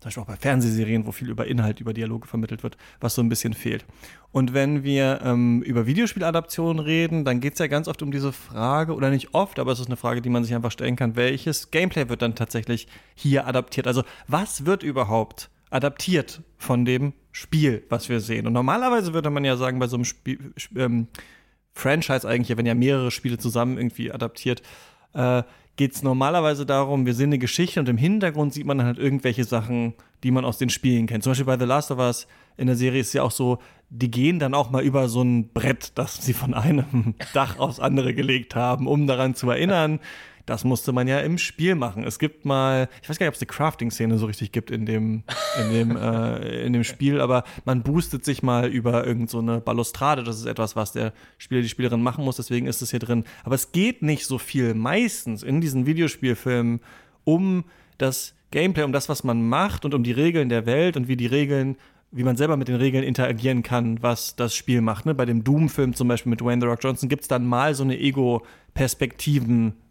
zum 0.00 0.08
Beispiel 0.08 0.22
auch 0.22 0.26
bei 0.26 0.36
Fernsehserien, 0.36 1.06
wo 1.06 1.12
viel 1.12 1.28
über 1.28 1.46
Inhalt, 1.46 1.80
über 1.80 1.92
Dialoge 1.92 2.26
vermittelt 2.26 2.62
wird, 2.62 2.78
was 3.00 3.14
so 3.14 3.22
ein 3.22 3.28
bisschen 3.28 3.52
fehlt. 3.52 3.84
Und 4.32 4.54
wenn 4.54 4.82
wir 4.82 5.20
ähm, 5.22 5.60
über 5.62 5.86
Videospieladaptionen 5.86 6.82
reden, 6.82 7.24
dann 7.24 7.40
geht 7.40 7.52
es 7.54 7.58
ja 7.58 7.66
ganz 7.66 7.86
oft 7.86 8.02
um 8.02 8.10
diese 8.10 8.32
Frage, 8.32 8.94
oder 8.94 9.10
nicht 9.10 9.34
oft, 9.34 9.58
aber 9.58 9.72
es 9.72 9.80
ist 9.80 9.86
eine 9.86 9.96
Frage, 9.96 10.22
die 10.22 10.30
man 10.30 10.42
sich 10.42 10.54
einfach 10.54 10.72
stellen 10.72 10.96
kann, 10.96 11.16
welches 11.16 11.70
Gameplay 11.70 12.08
wird 12.08 12.22
dann 12.22 12.34
tatsächlich 12.34 12.88
hier 13.14 13.46
adaptiert? 13.46 13.86
Also 13.86 14.02
was 14.26 14.64
wird 14.64 14.82
überhaupt 14.82 15.50
adaptiert 15.68 16.42
von 16.56 16.84
dem 16.84 17.12
Spiel, 17.30 17.84
was 17.90 18.08
wir 18.08 18.20
sehen? 18.20 18.46
Und 18.46 18.54
normalerweise 18.54 19.12
würde 19.12 19.28
man 19.28 19.44
ja 19.44 19.56
sagen, 19.56 19.78
bei 19.78 19.86
so 19.86 19.96
einem 19.96 20.06
Spiel, 20.06 20.54
ähm, 20.76 21.08
Franchise 21.72 22.26
eigentlich, 22.26 22.56
wenn 22.56 22.66
ja 22.66 22.74
mehrere 22.74 23.10
Spiele 23.10 23.38
zusammen 23.38 23.76
irgendwie 23.76 24.10
adaptiert, 24.10 24.62
äh, 25.14 25.42
geht 25.80 25.94
es 25.94 26.02
normalerweise 26.02 26.66
darum, 26.66 27.06
wir 27.06 27.14
sehen 27.14 27.30
eine 27.30 27.38
Geschichte 27.38 27.80
und 27.80 27.88
im 27.88 27.96
Hintergrund 27.96 28.52
sieht 28.52 28.66
man 28.66 28.76
dann 28.76 28.86
halt 28.86 28.98
irgendwelche 28.98 29.44
Sachen, 29.44 29.94
die 30.22 30.30
man 30.30 30.44
aus 30.44 30.58
den 30.58 30.68
Spielen 30.68 31.06
kennt. 31.06 31.24
Zum 31.24 31.30
Beispiel 31.30 31.46
bei 31.46 31.58
The 31.58 31.64
Last 31.64 31.90
of 31.90 31.98
Us 31.98 32.26
in 32.58 32.66
der 32.66 32.76
Serie 32.76 33.00
ist 33.00 33.14
ja 33.14 33.22
auch 33.22 33.30
so, 33.30 33.60
die 33.88 34.10
gehen 34.10 34.38
dann 34.38 34.52
auch 34.52 34.70
mal 34.70 34.82
über 34.82 35.08
so 35.08 35.22
ein 35.22 35.48
Brett, 35.54 35.92
das 35.94 36.22
sie 36.22 36.34
von 36.34 36.52
einem 36.52 37.14
Dach 37.32 37.58
aufs 37.58 37.80
andere 37.80 38.12
gelegt 38.12 38.54
haben, 38.54 38.86
um 38.86 39.06
daran 39.06 39.34
zu 39.34 39.48
erinnern, 39.48 40.00
das 40.50 40.64
musste 40.64 40.90
man 40.90 41.06
ja 41.06 41.20
im 41.20 41.38
Spiel 41.38 41.76
machen. 41.76 42.02
Es 42.02 42.18
gibt 42.18 42.44
mal, 42.44 42.88
ich 43.02 43.08
weiß 43.08 43.18
gar 43.18 43.26
nicht, 43.26 43.30
ob 43.30 43.34
es 43.34 43.38
die 43.38 43.46
Crafting-Szene 43.46 44.18
so 44.18 44.26
richtig 44.26 44.50
gibt 44.50 44.72
in 44.72 44.84
dem, 44.84 45.22
in 45.60 45.72
dem, 45.72 45.96
äh, 45.96 46.64
in 46.64 46.72
dem 46.72 46.82
Spiel, 46.82 47.20
aber 47.20 47.44
man 47.64 47.82
boostet 47.84 48.24
sich 48.24 48.42
mal 48.42 48.68
über 48.68 49.06
irgendeine 49.06 49.54
so 49.54 49.60
Balustrade. 49.60 50.24
Das 50.24 50.38
ist 50.38 50.46
etwas, 50.46 50.74
was 50.74 50.90
der 50.90 51.12
Spieler, 51.38 51.62
die 51.62 51.68
Spielerin 51.68 52.02
machen 52.02 52.24
muss, 52.24 52.36
deswegen 52.36 52.66
ist 52.66 52.82
es 52.82 52.90
hier 52.90 52.98
drin. 52.98 53.24
Aber 53.44 53.54
es 53.54 53.70
geht 53.70 54.02
nicht 54.02 54.26
so 54.26 54.38
viel 54.38 54.74
meistens 54.74 55.44
in 55.44 55.60
diesen 55.60 55.86
Videospielfilmen 55.86 56.80
um 57.22 57.64
das 57.98 58.34
Gameplay, 58.50 58.82
um 58.82 58.92
das, 58.92 59.08
was 59.08 59.22
man 59.22 59.48
macht 59.48 59.84
und 59.84 59.94
um 59.94 60.02
die 60.02 60.10
Regeln 60.10 60.48
der 60.48 60.66
Welt 60.66 60.96
und 60.96 61.06
wie 61.06 61.16
die 61.16 61.26
Regeln 61.26 61.76
wie 62.12 62.24
man 62.24 62.36
selber 62.36 62.56
mit 62.56 62.66
den 62.66 62.74
Regeln 62.74 63.04
interagieren 63.04 63.62
kann, 63.62 64.02
was 64.02 64.34
das 64.34 64.54
Spiel 64.54 64.80
macht. 64.80 65.06
Ne? 65.06 65.14
Bei 65.14 65.26
dem 65.26 65.44
Doom-Film 65.44 65.94
zum 65.94 66.08
Beispiel 66.08 66.30
mit 66.30 66.42
Wayne 66.42 66.60
The 66.60 66.66
Rock 66.66 66.80
Johnson 66.82 67.08
gibt 67.08 67.22
es 67.22 67.28
dann 67.28 67.46
mal 67.46 67.74
so 67.76 67.84
eine 67.84 67.96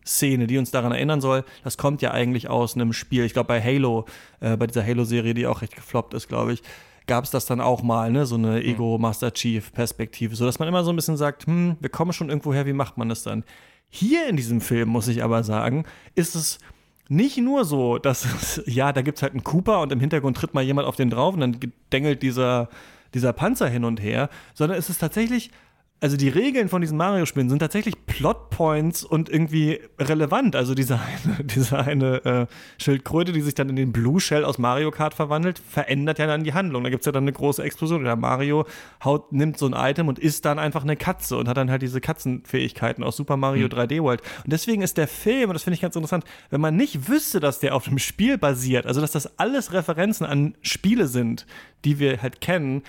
Ego-Perspektiven-Szene, 0.09 0.47
die 0.47 0.57
uns 0.57 0.71
daran 0.71 0.91
erinnern 0.91 1.21
soll. 1.21 1.43
Das 1.63 1.77
kommt 1.77 2.01
ja 2.01 2.11
eigentlich 2.11 2.49
aus 2.49 2.75
einem 2.75 2.93
Spiel. 2.93 3.23
Ich 3.23 3.33
glaube, 3.33 3.47
bei 3.47 3.61
Halo, 3.61 4.05
äh, 4.39 4.57
bei 4.57 4.67
dieser 4.67 4.85
Halo-Serie, 4.85 5.33
die 5.33 5.47
auch 5.47 5.61
recht 5.61 5.75
gefloppt 5.75 6.13
ist, 6.13 6.27
glaube 6.27 6.53
ich, 6.53 6.63
gab 7.07 7.23
es 7.23 7.31
das 7.31 7.45
dann 7.45 7.61
auch 7.61 7.81
mal, 7.81 8.11
ne? 8.11 8.25
so 8.25 8.35
eine 8.35 8.59
mhm. 8.59 8.65
Ego-Master 8.65 9.33
Chief-Perspektive, 9.33 10.35
sodass 10.35 10.59
man 10.59 10.67
immer 10.67 10.83
so 10.83 10.91
ein 10.91 10.95
bisschen 10.95 11.17
sagt, 11.17 11.47
hm, 11.47 11.77
wir 11.79 11.89
kommen 11.89 12.13
schon 12.13 12.29
irgendwo 12.29 12.53
her, 12.53 12.65
wie 12.65 12.73
macht 12.73 12.97
man 12.97 13.09
das 13.09 13.23
dann? 13.23 13.43
Hier 13.89 14.27
in 14.27 14.37
diesem 14.37 14.61
Film, 14.61 14.89
muss 14.89 15.07
ich 15.07 15.23
aber 15.23 15.43
sagen, 15.43 15.85
ist 16.13 16.35
es 16.35 16.59
nicht 17.07 17.37
nur 17.37 17.65
so, 17.65 17.97
dass 17.97 18.25
es, 18.25 18.61
ja, 18.67 18.93
da 18.93 19.01
gibt 19.01 19.17
es 19.17 19.23
halt 19.23 19.33
einen 19.33 19.43
Cooper 19.43 19.81
und 19.81 19.91
im 19.91 19.99
Hintergrund 19.99 20.37
tritt 20.37 20.53
mal 20.53 20.63
jemand 20.63 20.87
auf 20.87 20.95
den 20.95 21.09
drauf 21.09 21.33
und 21.33 21.39
dann 21.41 21.59
dengelt 21.91 22.21
dieser, 22.21 22.69
dieser 23.15 23.33
Panzer 23.33 23.67
hin 23.67 23.83
und 23.83 23.99
her, 23.99 24.29
sondern 24.53 24.77
es 24.77 24.91
ist 24.91 24.99
tatsächlich 24.99 25.49
also 26.01 26.15
die 26.15 26.29
Regeln 26.29 26.69
von 26.69 26.81
diesen 26.81 26.97
Mario-Spielen 26.97 27.49
sind 27.49 27.59
tatsächlich 27.59 28.05
Plotpoints 28.05 29.03
und 29.03 29.29
irgendwie 29.29 29.81
relevant. 29.99 30.55
Also 30.55 30.73
diese 30.73 30.99
eine, 30.99 31.43
diese 31.43 31.77
eine 31.77 32.25
äh, 32.25 32.45
Schildkröte, 32.81 33.33
die 33.33 33.41
sich 33.41 33.53
dann 33.53 33.67
in 33.69 33.75
den 33.75 33.91
Blue 33.91 34.19
Shell 34.21 34.45
aus 34.45 34.57
Mario 34.57 34.91
Kart 34.91 35.13
verwandelt, 35.13 35.59
verändert 35.59 36.17
ja 36.17 36.27
dann 36.27 36.43
die 36.43 36.53
Handlung. 36.53 36.83
Da 36.83 36.89
gibt 36.89 37.01
es 37.01 37.05
ja 37.05 37.11
dann 37.11 37.23
eine 37.23 37.33
große 37.33 37.61
Explosion. 37.61 38.05
Der 38.05 38.15
Mario 38.15 38.65
haut, 39.03 39.33
nimmt 39.33 39.57
so 39.57 39.67
ein 39.67 39.73
Item 39.73 40.07
und 40.07 40.19
ist 40.19 40.45
dann 40.45 40.57
einfach 40.57 40.83
eine 40.83 40.95
Katze 40.95 41.35
und 41.35 41.49
hat 41.49 41.57
dann 41.57 41.69
halt 41.69 41.81
diese 41.81 41.99
Katzenfähigkeiten 41.99 43.03
aus 43.03 43.17
Super 43.17 43.35
Mario 43.35 43.67
mhm. 43.67 43.73
3D 43.73 44.01
World. 44.01 44.21
Und 44.45 44.53
deswegen 44.53 44.81
ist 44.81 44.97
der 44.97 45.07
Film, 45.07 45.49
und 45.49 45.53
das 45.53 45.63
finde 45.63 45.75
ich 45.75 45.81
ganz 45.81 45.95
interessant, 45.95 46.23
wenn 46.49 46.61
man 46.61 46.77
nicht 46.77 47.09
wüsste, 47.09 47.41
dass 47.41 47.59
der 47.59 47.75
auf 47.75 47.85
dem 47.85 47.99
Spiel 47.99 48.37
basiert, 48.37 48.85
also 48.85 49.01
dass 49.01 49.11
das 49.11 49.37
alles 49.37 49.73
Referenzen 49.73 50.25
an 50.25 50.55
Spiele 50.61 51.07
sind, 51.07 51.45
die 51.83 51.99
wir 51.99 52.21
halt 52.21 52.39
kennen, 52.39 52.83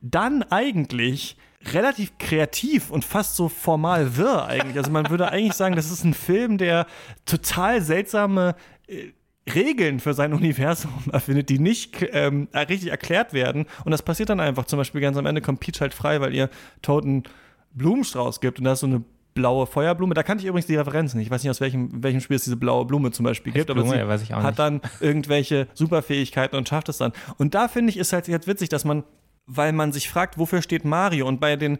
dann 0.00 0.44
eigentlich 0.44 1.36
relativ 1.72 2.18
kreativ 2.18 2.90
und 2.90 3.04
fast 3.04 3.36
so 3.36 3.48
formal 3.48 4.16
wirr 4.16 4.46
eigentlich. 4.46 4.76
Also 4.76 4.90
man 4.90 5.10
würde 5.10 5.30
eigentlich 5.30 5.54
sagen, 5.54 5.76
das 5.76 5.90
ist 5.90 6.04
ein 6.04 6.14
Film, 6.14 6.58
der 6.58 6.86
total 7.24 7.82
seltsame 7.82 8.54
äh, 8.86 9.12
Regeln 9.52 10.00
für 10.00 10.14
sein 10.14 10.32
Universum 10.32 10.92
erfindet, 11.12 11.48
die 11.48 11.58
nicht 11.58 12.04
ähm, 12.12 12.48
richtig 12.54 12.90
erklärt 12.90 13.32
werden. 13.32 13.66
Und 13.84 13.92
das 13.92 14.02
passiert 14.02 14.28
dann 14.28 14.40
einfach. 14.40 14.64
Zum 14.64 14.78
Beispiel 14.78 15.00
ganz 15.00 15.16
am 15.16 15.26
Ende 15.26 15.40
kommt 15.40 15.60
Peach 15.60 15.80
halt 15.80 15.94
frei, 15.94 16.20
weil 16.20 16.34
ihr 16.34 16.50
toten 16.82 17.24
Blumenstrauß 17.74 18.40
gibt 18.40 18.58
und 18.58 18.64
da 18.64 18.72
ist 18.72 18.80
so 18.80 18.86
eine 18.86 19.04
blaue 19.34 19.66
Feuerblume. 19.66 20.14
Da 20.14 20.24
kannte 20.24 20.42
ich 20.42 20.48
übrigens 20.48 20.66
die 20.66 20.74
Referenz 20.74 21.14
nicht. 21.14 21.26
Ich 21.26 21.30
weiß 21.30 21.44
nicht, 21.44 21.50
aus 21.50 21.60
welchem, 21.60 22.02
welchem 22.02 22.20
Spiel 22.20 22.36
es 22.36 22.44
diese 22.44 22.56
blaue 22.56 22.84
Blume 22.86 23.12
zum 23.12 23.24
Beispiel 23.24 23.52
gibt, 23.52 23.70
aber 23.70 23.84
sie 23.86 23.94
ja, 23.94 24.08
weiß 24.08 24.22
ich 24.22 24.34
auch 24.34 24.38
hat 24.38 24.52
nicht. 24.52 24.58
dann 24.58 24.80
irgendwelche 24.98 25.68
Superfähigkeiten 25.74 26.56
und 26.56 26.68
schafft 26.68 26.88
es 26.88 26.96
dann. 26.96 27.12
Und 27.36 27.54
da 27.54 27.68
finde 27.68 27.90
ich, 27.90 27.98
ist 27.98 28.12
halt 28.12 28.26
jetzt 28.26 28.48
witzig, 28.48 28.70
dass 28.70 28.84
man, 28.84 29.04
weil 29.46 29.72
man 29.72 29.92
sich 29.92 30.08
fragt, 30.08 30.38
wofür 30.38 30.62
steht 30.62 30.84
Mario? 30.84 31.26
Und 31.26 31.40
bei 31.40 31.56
den 31.56 31.78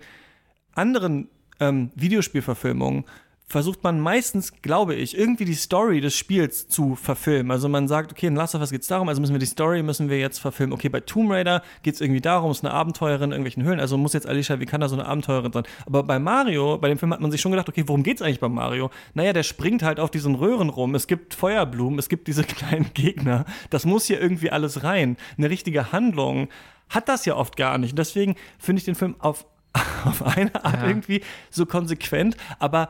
anderen 0.75 1.29
ähm, 1.61 1.91
Videospielverfilmungen 1.95 3.05
versucht 3.49 3.85
man 3.85 4.01
meistens, 4.01 4.61
glaube 4.61 4.97
ich, 4.97 5.17
irgendwie 5.17 5.45
die 5.45 5.55
Story 5.55 6.01
des 6.01 6.17
Spiels 6.17 6.67
zu 6.67 6.97
verfilmen. 6.97 7.53
Also 7.53 7.69
man 7.69 7.87
sagt, 7.87 8.11
okay, 8.11 8.27
in 8.27 8.35
Last 8.35 8.57
of 8.57 8.61
Us 8.61 8.71
geht 8.71 8.83
es 8.83 8.89
darum, 8.89 9.09
also 9.09 9.21
müssen 9.21 9.35
wir 9.35 9.39
die 9.39 9.47
Story, 9.47 9.85
müssen 9.85 10.11
wir 10.11 10.19
jetzt 10.19 10.41
verfilmen. 10.41 10.73
Okay, 10.73 10.89
bei 10.89 10.99
Tomb 10.99 11.31
Raider 11.31 11.63
geht 11.83 11.95
es 11.95 12.01
irgendwie 12.01 12.21
darum, 12.21 12.51
es 12.51 12.59
ist 12.59 12.65
eine 12.65 12.75
Abenteurerin 12.75 13.27
in 13.27 13.31
irgendwelchen 13.33 13.63
Höhlen, 13.63 13.79
also 13.79 13.97
muss 13.97 14.15
jetzt 14.15 14.27
Alicia 14.27 14.59
Vikander 14.59 14.89
so 14.89 14.97
eine 14.97 15.07
Abenteurerin 15.07 15.53
sein. 15.53 15.63
Aber 15.87 16.03
bei 16.03 16.19
Mario, 16.19 16.79
bei 16.79 16.89
dem 16.89 16.99
Film 16.99 17.13
hat 17.13 17.21
man 17.21 17.31
sich 17.31 17.41
schon 17.41 17.53
gedacht, 17.53 17.69
okay, 17.69 17.85
worum 17.87 18.03
geht 18.03 18.17
es 18.17 18.23
eigentlich 18.23 18.41
bei 18.41 18.49
Mario? 18.49 18.91
Naja, 19.15 19.33
der 19.33 19.45
springt 19.45 19.85
halt 19.85 20.01
auf 20.01 20.11
diesen 20.11 20.35
Röhren 20.35 20.69
rum, 20.69 20.97
es 20.97 21.07
gibt 21.07 21.33
Feuerblumen, 21.35 22.01
es 22.01 22.09
gibt 22.09 22.27
diese 22.27 22.43
kleinen 22.45 22.91
Gegner. 22.95 23.45
Das 23.71 23.87
muss 23.87 24.07
hier 24.07 24.21
irgendwie 24.21 24.51
alles 24.51 24.83
rein. 24.83 25.17
Eine 25.39 25.51
richtige 25.51 25.93
Handlung 25.93 26.49
hat 26.89 27.09
das 27.09 27.25
ja 27.25 27.37
oft 27.37 27.57
gar 27.57 27.79
nicht. 27.79 27.99
deswegen 27.99 28.37
finde 28.59 28.81
ich 28.81 28.85
den 28.85 28.95
Film 28.95 29.17
auf 29.19 29.47
auf 30.05 30.23
eine 30.23 30.65
Art 30.65 30.83
ja. 30.83 30.89
irgendwie 30.89 31.23
so 31.51 31.67
konsequent, 31.67 32.37
aber 32.59 32.89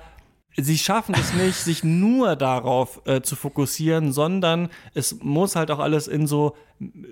sie 0.57 0.79
schaffen 0.79 1.15
es 1.19 1.35
nicht, 1.35 1.57
sich 1.57 1.85
nur 1.85 2.37
darauf 2.37 3.03
äh, 3.07 3.21
zu 3.21 3.37
fokussieren, 3.37 4.13
sondern 4.13 4.69
es 4.95 5.21
muss 5.23 5.57
halt 5.57 5.71
auch 5.71 5.79
alles 5.79 6.09
in 6.09 6.27
so 6.27 6.57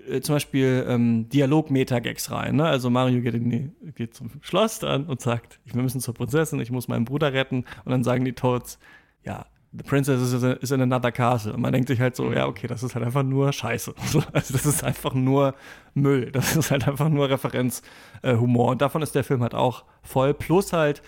äh, 0.08 0.20
zum 0.20 0.36
Beispiel 0.36 0.86
ähm, 0.88 1.28
Dialog-Meta-Gags 1.28 2.30
rein. 2.30 2.56
Ne? 2.56 2.64
Also 2.64 2.90
Mario 2.90 3.20
geht, 3.20 3.34
die, 3.34 3.70
geht, 3.94 4.14
zum 4.14 4.30
Schloss 4.40 4.78
dann 4.78 5.06
und 5.06 5.20
sagt, 5.20 5.60
wir 5.64 5.82
müssen 5.82 6.00
zur 6.00 6.14
Prinzessin, 6.14 6.60
ich 6.60 6.70
muss 6.70 6.88
meinen 6.88 7.04
Bruder 7.04 7.32
retten. 7.32 7.64
Und 7.84 7.92
dann 7.92 8.04
sagen 8.04 8.24
die 8.24 8.32
Toads, 8.32 8.78
ja, 9.24 9.46
The 9.76 9.82
Princess 9.82 10.20
is, 10.32 10.70
in 10.70 10.80
another 10.80 11.10
castle. 11.10 11.52
Und 11.52 11.60
man 11.60 11.72
denkt 11.72 11.88
sich 11.88 12.00
halt 12.00 12.14
so, 12.14 12.32
ja, 12.32 12.46
okay, 12.46 12.68
das 12.68 12.84
ist 12.84 12.94
halt 12.94 13.04
einfach 13.04 13.24
nur 13.24 13.52
Scheiße. 13.52 13.92
Also 14.32 14.52
das 14.52 14.66
ist 14.66 14.84
einfach 14.84 15.14
nur 15.14 15.54
Müll. 15.94 16.30
Das 16.30 16.54
ist 16.54 16.70
halt 16.70 16.86
einfach 16.86 17.08
nur 17.08 17.28
Referenzhumor. 17.28 18.68
Äh, 18.68 18.72
und 18.72 18.82
davon 18.82 19.02
ist 19.02 19.16
der 19.16 19.24
Film 19.24 19.42
halt 19.42 19.54
auch 19.54 19.84
voll. 20.02 20.32
Plus 20.32 20.72
halt, 20.72 21.02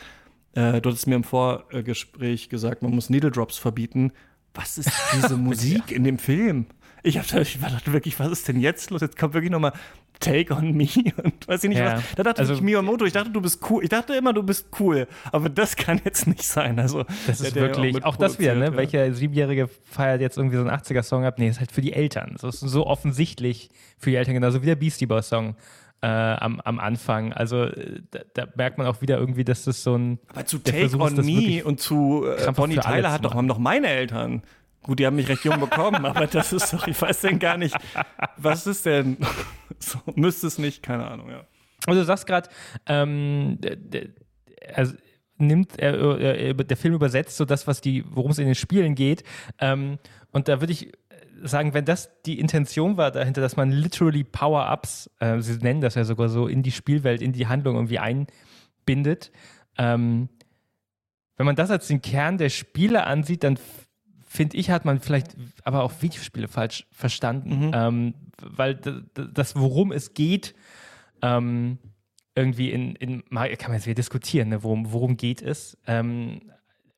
äh, 0.55 0.81
du 0.81 0.91
hattest 0.91 1.07
mir 1.07 1.15
im 1.15 1.25
Vorgespräch 1.25 2.49
gesagt, 2.49 2.83
man 2.83 2.93
muss 2.93 3.09
Needle 3.09 3.31
Drops 3.31 3.57
verbieten. 3.57 4.11
Was 4.55 4.79
ist 4.79 4.91
diese 5.13 5.37
Musik 5.37 5.93
in 5.93 6.03
dem 6.03 6.19
Film? 6.19 6.67
Ich, 7.05 7.19
hab, 7.19 7.33
ich 7.41 7.61
dachte 7.61 7.93
wirklich, 7.93 8.19
was 8.19 8.33
ist 8.33 8.49
denn 8.49 8.59
jetzt 8.59 8.91
los? 8.91 9.01
Jetzt 9.01 9.17
kommt 9.17 9.35
wirklich 9.35 9.53
nochmal 9.53 9.75
Take 10.21 10.55
on 10.55 10.73
Me 10.73 10.89
und 11.23 11.47
weiß 11.47 11.65
ich 11.65 11.69
nicht 11.71 11.79
ja. 11.79 11.97
was. 11.97 12.15
Da 12.15 12.23
dachte 12.23 12.41
also, 12.41 12.55
ich, 12.55 12.61
Miyamoto, 12.61 13.05
ich 13.05 13.13
dachte, 13.13 13.31
du 13.31 13.41
bist 13.41 13.61
cool. 13.71 13.83
Ich 13.83 13.91
dachte 13.91 14.15
immer, 14.15 14.33
du 14.33 14.43
bist 14.43 14.69
cool. 14.81 15.07
Aber 15.33 15.49
das 15.49 15.77
kann 15.77 16.01
jetzt 16.05 16.27
nicht 16.27 16.45
sein. 16.45 16.79
Also, 16.79 17.05
das 17.27 17.41
ist 17.41 17.55
wirklich, 17.55 18.03
auch, 18.05 18.15
auch 18.15 18.17
das 18.17 18.39
wieder, 18.39 18.55
ne? 18.55 18.67
Ja. 18.67 18.77
Welcher 18.77 19.13
Siebenjährige 19.13 19.69
feiert 19.69 20.21
jetzt 20.21 20.37
irgendwie 20.37 20.57
so 20.57 20.63
einen 20.63 20.71
80er-Song 20.71 21.25
ab? 21.25 21.39
Nee, 21.39 21.49
ist 21.49 21.61
halt 21.61 21.73
für 21.73 21.83
die 21.83 21.93
Eltern. 21.93 22.37
Das 22.41 22.55
ist 22.55 22.61
so 22.61 22.87
offensichtlich 22.87 23.71
für 23.99 24.11
die 24.11 24.17
Eltern, 24.17 24.35
genauso 24.35 24.63
wie 24.63 24.67
der 24.67 24.77
Beastie 24.77 25.07
Boys-Song 25.07 25.57
äh, 26.03 26.07
am, 26.07 26.61
am 26.61 26.79
Anfang. 26.79 27.33
Also 27.33 27.65
äh, 27.65 28.01
da, 28.11 28.21
da, 28.35 28.47
merkt 28.55 28.79
man 28.79 28.87
auch 28.87 29.01
wieder 29.01 29.19
irgendwie, 29.19 29.45
dass 29.45 29.65
das 29.65 29.83
so 29.83 29.97
ein. 29.97 30.19
Aber 30.29 30.47
zu 30.47 30.59
Take 30.59 30.89
Versuch, 30.89 31.01
on 31.01 31.17
Me 31.17 31.65
und 31.65 31.81
zu 31.81 32.25
äh, 32.27 32.53
Bonnie 32.53 32.77
Tyler 32.77 33.13
hat 33.13 33.25
doch, 33.25 33.35
haben 33.35 33.49
doch 33.49 33.59
meine 33.59 33.89
Eltern. 33.89 34.43
Gut, 34.83 35.01
die 35.01 35.07
haben 35.07 35.17
mich 35.17 35.29
recht 35.29 35.45
jung 35.45 35.59
bekommen, 35.59 36.05
aber 36.05 36.27
das 36.29 36.53
ist 36.53 36.73
doch, 36.73 36.87
ich 36.87 37.01
weiß 37.01 37.23
denn 37.23 37.41
gar 37.41 37.57
nicht, 37.57 37.77
was 38.37 38.67
ist 38.67 38.87
denn? 38.87 39.17
so, 39.79 39.99
müsste 40.15 40.47
es 40.47 40.59
nicht, 40.59 40.83
keine 40.83 41.07
Ahnung, 41.07 41.31
ja. 41.31 41.47
Also 41.87 42.01
du 42.01 42.07
sagst 42.07 42.27
gerade, 42.27 42.49
ähm, 42.87 43.59
also 44.75 44.95
nimmt 45.39 45.79
äh, 45.79 46.55
der 46.55 46.77
Film 46.77 46.95
übersetzt 46.95 47.37
so 47.37 47.45
das, 47.45 47.67
was 47.67 47.81
die, 47.81 48.05
worum 48.09 48.31
es 48.31 48.39
in 48.39 48.47
den 48.47 48.55
Spielen 48.55 48.95
geht. 48.95 49.23
Ähm, 49.61 49.99
und 50.33 50.49
da 50.49 50.61
würde 50.61 50.73
ich 50.73 50.93
sagen, 51.43 51.75
wenn 51.75 51.85
das 51.85 52.11
die 52.23 52.39
Intention 52.41 52.97
war 52.97 53.11
dahinter, 53.11 53.41
dass 53.41 53.57
man 53.57 53.71
literally 53.71 54.25
Power-Ups, 54.25 55.11
äh, 55.21 55.41
sie 55.41 55.59
nennen 55.59 55.81
das 55.81 55.95
ja 55.95 56.05
sogar 56.05 56.29
so, 56.29 56.47
in 56.47 56.63
die 56.63 56.73
Spielwelt, 56.73 57.21
in 57.21 57.33
die 57.33 57.47
Handlung 57.47 57.75
irgendwie 57.75 57.99
einbindet, 57.99 59.31
ähm, 59.79 60.29
wenn 61.37 61.47
man 61.47 61.57
das 61.57 61.71
als 61.71 61.87
den 61.89 62.01
Kern 62.01 62.39
der 62.39 62.49
Spiele 62.49 63.05
ansieht, 63.05 63.45
dann 63.45 63.59
finde 64.27 64.57
ich, 64.57 64.71
hat 64.71 64.85
man 64.85 65.01
vielleicht 65.01 65.37
aber 65.65 65.83
auch 65.83 65.93
Videospiele 66.01 66.49
falsch 66.49 66.87
verstanden, 66.91 67.69
mhm. 67.69 67.71
ähm, 67.75 68.15
weil 68.43 68.75
das, 68.75 69.57
worum 69.57 69.93
es 69.93 70.15
geht, 70.15 70.55
ähm, 71.23 71.79
irgendwie 72.35 72.71
in, 72.71 72.97
in, 72.97 73.25
kann 73.31 73.71
man 73.71 73.75
jetzt 73.75 73.87
wieder 73.87 73.95
diskutieren, 73.95 74.51
ne, 74.51 74.63
worum, 74.63 74.93
worum 74.93 75.17
geht 75.17 75.41
es. 75.41 75.79
Ähm, 75.87 76.43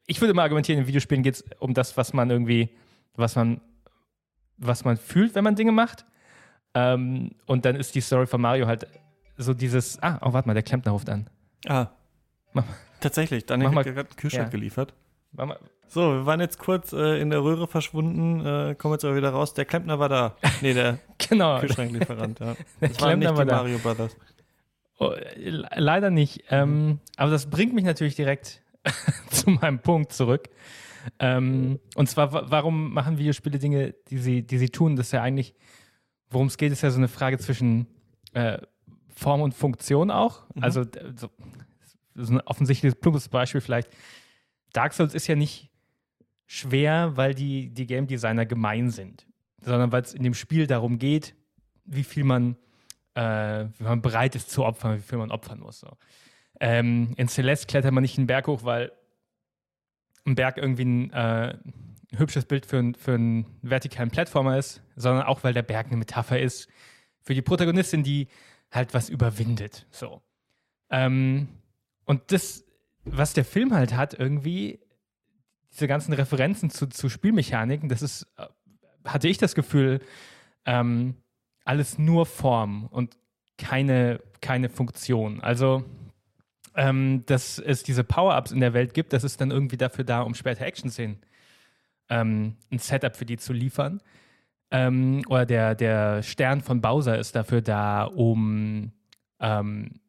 ich 0.06 0.20
würde 0.20 0.34
mal 0.34 0.42
argumentieren, 0.42 0.80
in 0.80 0.86
Videospielen 0.88 1.22
geht 1.22 1.34
es 1.34 1.44
um 1.60 1.74
das, 1.74 1.96
was 1.96 2.12
man 2.12 2.30
irgendwie, 2.30 2.70
was 3.14 3.36
man 3.36 3.60
was 4.58 4.84
man 4.84 4.96
fühlt, 4.96 5.34
wenn 5.34 5.44
man 5.44 5.54
Dinge 5.54 5.72
macht. 5.72 6.04
Ähm, 6.74 7.30
und 7.46 7.64
dann 7.64 7.76
ist 7.76 7.94
die 7.94 8.00
Story 8.00 8.26
von 8.26 8.40
Mario 8.40 8.66
halt 8.66 8.86
so 9.36 9.54
dieses, 9.54 10.02
ah, 10.02 10.18
oh, 10.22 10.32
warte 10.32 10.48
mal, 10.48 10.54
der 10.54 10.62
Klempner 10.62 10.92
ruft 10.92 11.08
an. 11.08 11.30
Ah. 11.66 11.86
Mach, 12.52 12.64
Tatsächlich, 13.00 13.46
Daniel 13.46 13.70
hat 13.74 13.84
gerade 13.84 14.00
einen 14.00 14.16
Kühlschrank 14.16 14.46
ja. 14.46 14.50
geliefert. 14.50 14.92
So, 15.88 16.00
wir 16.12 16.26
waren 16.26 16.40
jetzt 16.40 16.58
kurz 16.58 16.92
äh, 16.92 17.20
in 17.20 17.30
der 17.30 17.42
Röhre 17.42 17.66
verschwunden, 17.66 18.44
äh, 18.44 18.74
kommen 18.74 18.94
jetzt 18.94 19.04
aber 19.04 19.16
wieder 19.16 19.30
raus. 19.30 19.54
Der 19.54 19.64
Klempner 19.64 19.98
war 19.98 20.08
da. 20.08 20.36
Nee, 20.60 20.74
der 20.74 20.98
genau. 21.28 21.60
Kühlschranklieferant, 21.60 22.40
ja. 22.40 22.54
Der 22.80 22.88
das 22.88 22.98
Klempner 22.98 23.36
war 23.36 23.44
nicht 23.44 23.50
die 23.50 23.52
war 23.52 23.62
Mario 23.62 23.78
Brothers. 23.78 24.16
Oh, 24.98 25.12
leider 25.36 26.10
nicht. 26.10 26.44
Ähm, 26.50 26.98
aber 27.16 27.30
das 27.30 27.48
bringt 27.48 27.72
mich 27.72 27.84
natürlich 27.84 28.16
direkt 28.16 28.62
zu 29.30 29.50
meinem 29.50 29.78
Punkt 29.78 30.12
zurück. 30.12 30.50
Ähm, 31.20 31.78
und 31.94 32.08
zwar, 32.08 32.50
warum 32.50 32.92
machen 32.92 33.16
Videospiele 33.16 33.58
Dinge, 33.58 33.94
die 34.08 34.18
sie, 34.18 34.42
die 34.42 34.58
sie 34.58 34.68
tun? 34.68 34.96
Das 34.96 35.06
ist 35.06 35.12
ja 35.12 35.22
eigentlich, 35.22 35.54
worum 36.30 36.48
es 36.48 36.58
geht, 36.58 36.72
ist 36.72 36.82
ja 36.82 36.90
so 36.90 36.98
eine 36.98 37.08
Frage 37.08 37.38
zwischen 37.38 37.86
äh, 38.34 38.58
Form 39.08 39.40
und 39.40 39.54
Funktion 39.54 40.10
auch. 40.10 40.42
Mhm. 40.54 40.64
Also, 40.64 40.84
so, 41.14 41.28
so 42.14 42.34
ein 42.34 42.40
offensichtliches 42.42 42.98
plumpes 43.00 43.28
Beispiel 43.28 43.60
vielleicht. 43.60 43.88
Dark 44.72 44.92
Souls 44.92 45.14
ist 45.14 45.26
ja 45.26 45.34
nicht 45.34 45.70
schwer, 46.46 47.16
weil 47.16 47.34
die, 47.34 47.70
die 47.70 47.86
Game 47.86 48.06
Designer 48.06 48.46
gemein 48.46 48.90
sind, 48.90 49.26
sondern 49.60 49.92
weil 49.92 50.02
es 50.02 50.14
in 50.14 50.22
dem 50.22 50.34
Spiel 50.34 50.66
darum 50.66 50.98
geht, 50.98 51.34
wie 51.84 52.04
viel 52.04 52.24
man, 52.24 52.56
äh, 53.14 53.66
wie 53.78 53.84
man 53.84 54.02
bereit 54.02 54.34
ist 54.34 54.50
zu 54.50 54.64
opfern, 54.64 54.96
wie 54.96 55.02
viel 55.02 55.18
man 55.18 55.30
opfern 55.30 55.60
muss. 55.60 55.80
So. 55.80 55.96
Ähm, 56.60 57.14
in 57.16 57.28
Celeste 57.28 57.66
klettert 57.66 57.92
man 57.92 58.02
nicht 58.02 58.18
einen 58.18 58.26
Berg 58.26 58.46
hoch, 58.46 58.64
weil 58.64 58.92
ein 60.26 60.34
Berg 60.34 60.56
irgendwie 60.56 60.84
ein 60.84 61.12
äh, 61.12 61.58
hübsches 62.16 62.44
Bild 62.44 62.66
für, 62.66 62.92
für 62.98 63.14
einen 63.14 63.46
vertikalen 63.62 64.10
Plattformer 64.10 64.58
ist, 64.58 64.82
sondern 64.96 65.26
auch, 65.26 65.44
weil 65.44 65.52
der 65.52 65.62
Berg 65.62 65.88
eine 65.88 65.96
Metapher 65.96 66.40
ist 66.40 66.68
für 67.22 67.34
die 67.34 67.42
Protagonistin, 67.42 68.02
die 68.02 68.28
halt 68.70 68.94
was 68.94 69.08
überwindet. 69.08 69.86
So. 69.90 70.22
Ähm, 70.90 71.48
und 72.04 72.32
das, 72.32 72.64
was 73.12 73.32
der 73.32 73.44
Film 73.44 73.74
halt 73.74 73.94
hat, 73.94 74.14
irgendwie, 74.14 74.80
diese 75.72 75.86
ganzen 75.86 76.12
Referenzen 76.12 76.70
zu, 76.70 76.86
zu 76.86 77.08
Spielmechaniken, 77.08 77.88
das 77.88 78.02
ist, 78.02 78.26
äh, 78.36 78.46
hatte 79.04 79.28
ich 79.28 79.38
das 79.38 79.54
Gefühl, 79.54 80.00
ähm, 80.64 81.16
alles 81.64 81.98
nur 81.98 82.26
Form 82.26 82.86
und 82.86 83.16
keine, 83.58 84.20
keine 84.40 84.68
Funktion. 84.68 85.40
Also 85.40 85.84
ähm, 86.74 87.24
dass 87.26 87.58
es 87.58 87.82
diese 87.82 88.04
Power-Ups 88.04 88.52
in 88.52 88.60
der 88.60 88.72
Welt 88.72 88.94
gibt, 88.94 89.12
das 89.12 89.24
ist 89.24 89.40
dann 89.40 89.50
irgendwie 89.50 89.76
dafür 89.76 90.04
da, 90.04 90.20
um 90.20 90.34
später 90.34 90.64
Action-Szenen 90.64 91.18
ähm, 92.08 92.56
ein 92.70 92.78
Setup 92.78 93.16
für 93.16 93.26
die 93.26 93.36
zu 93.36 93.52
liefern. 93.52 94.00
Ähm, 94.70 95.22
oder 95.28 95.44
der, 95.44 95.74
der 95.74 96.22
Stern 96.22 96.60
von 96.60 96.80
Bowser 96.80 97.18
ist 97.18 97.34
dafür 97.34 97.62
da, 97.62 98.04
um 98.04 98.92
ähm, 99.40 100.00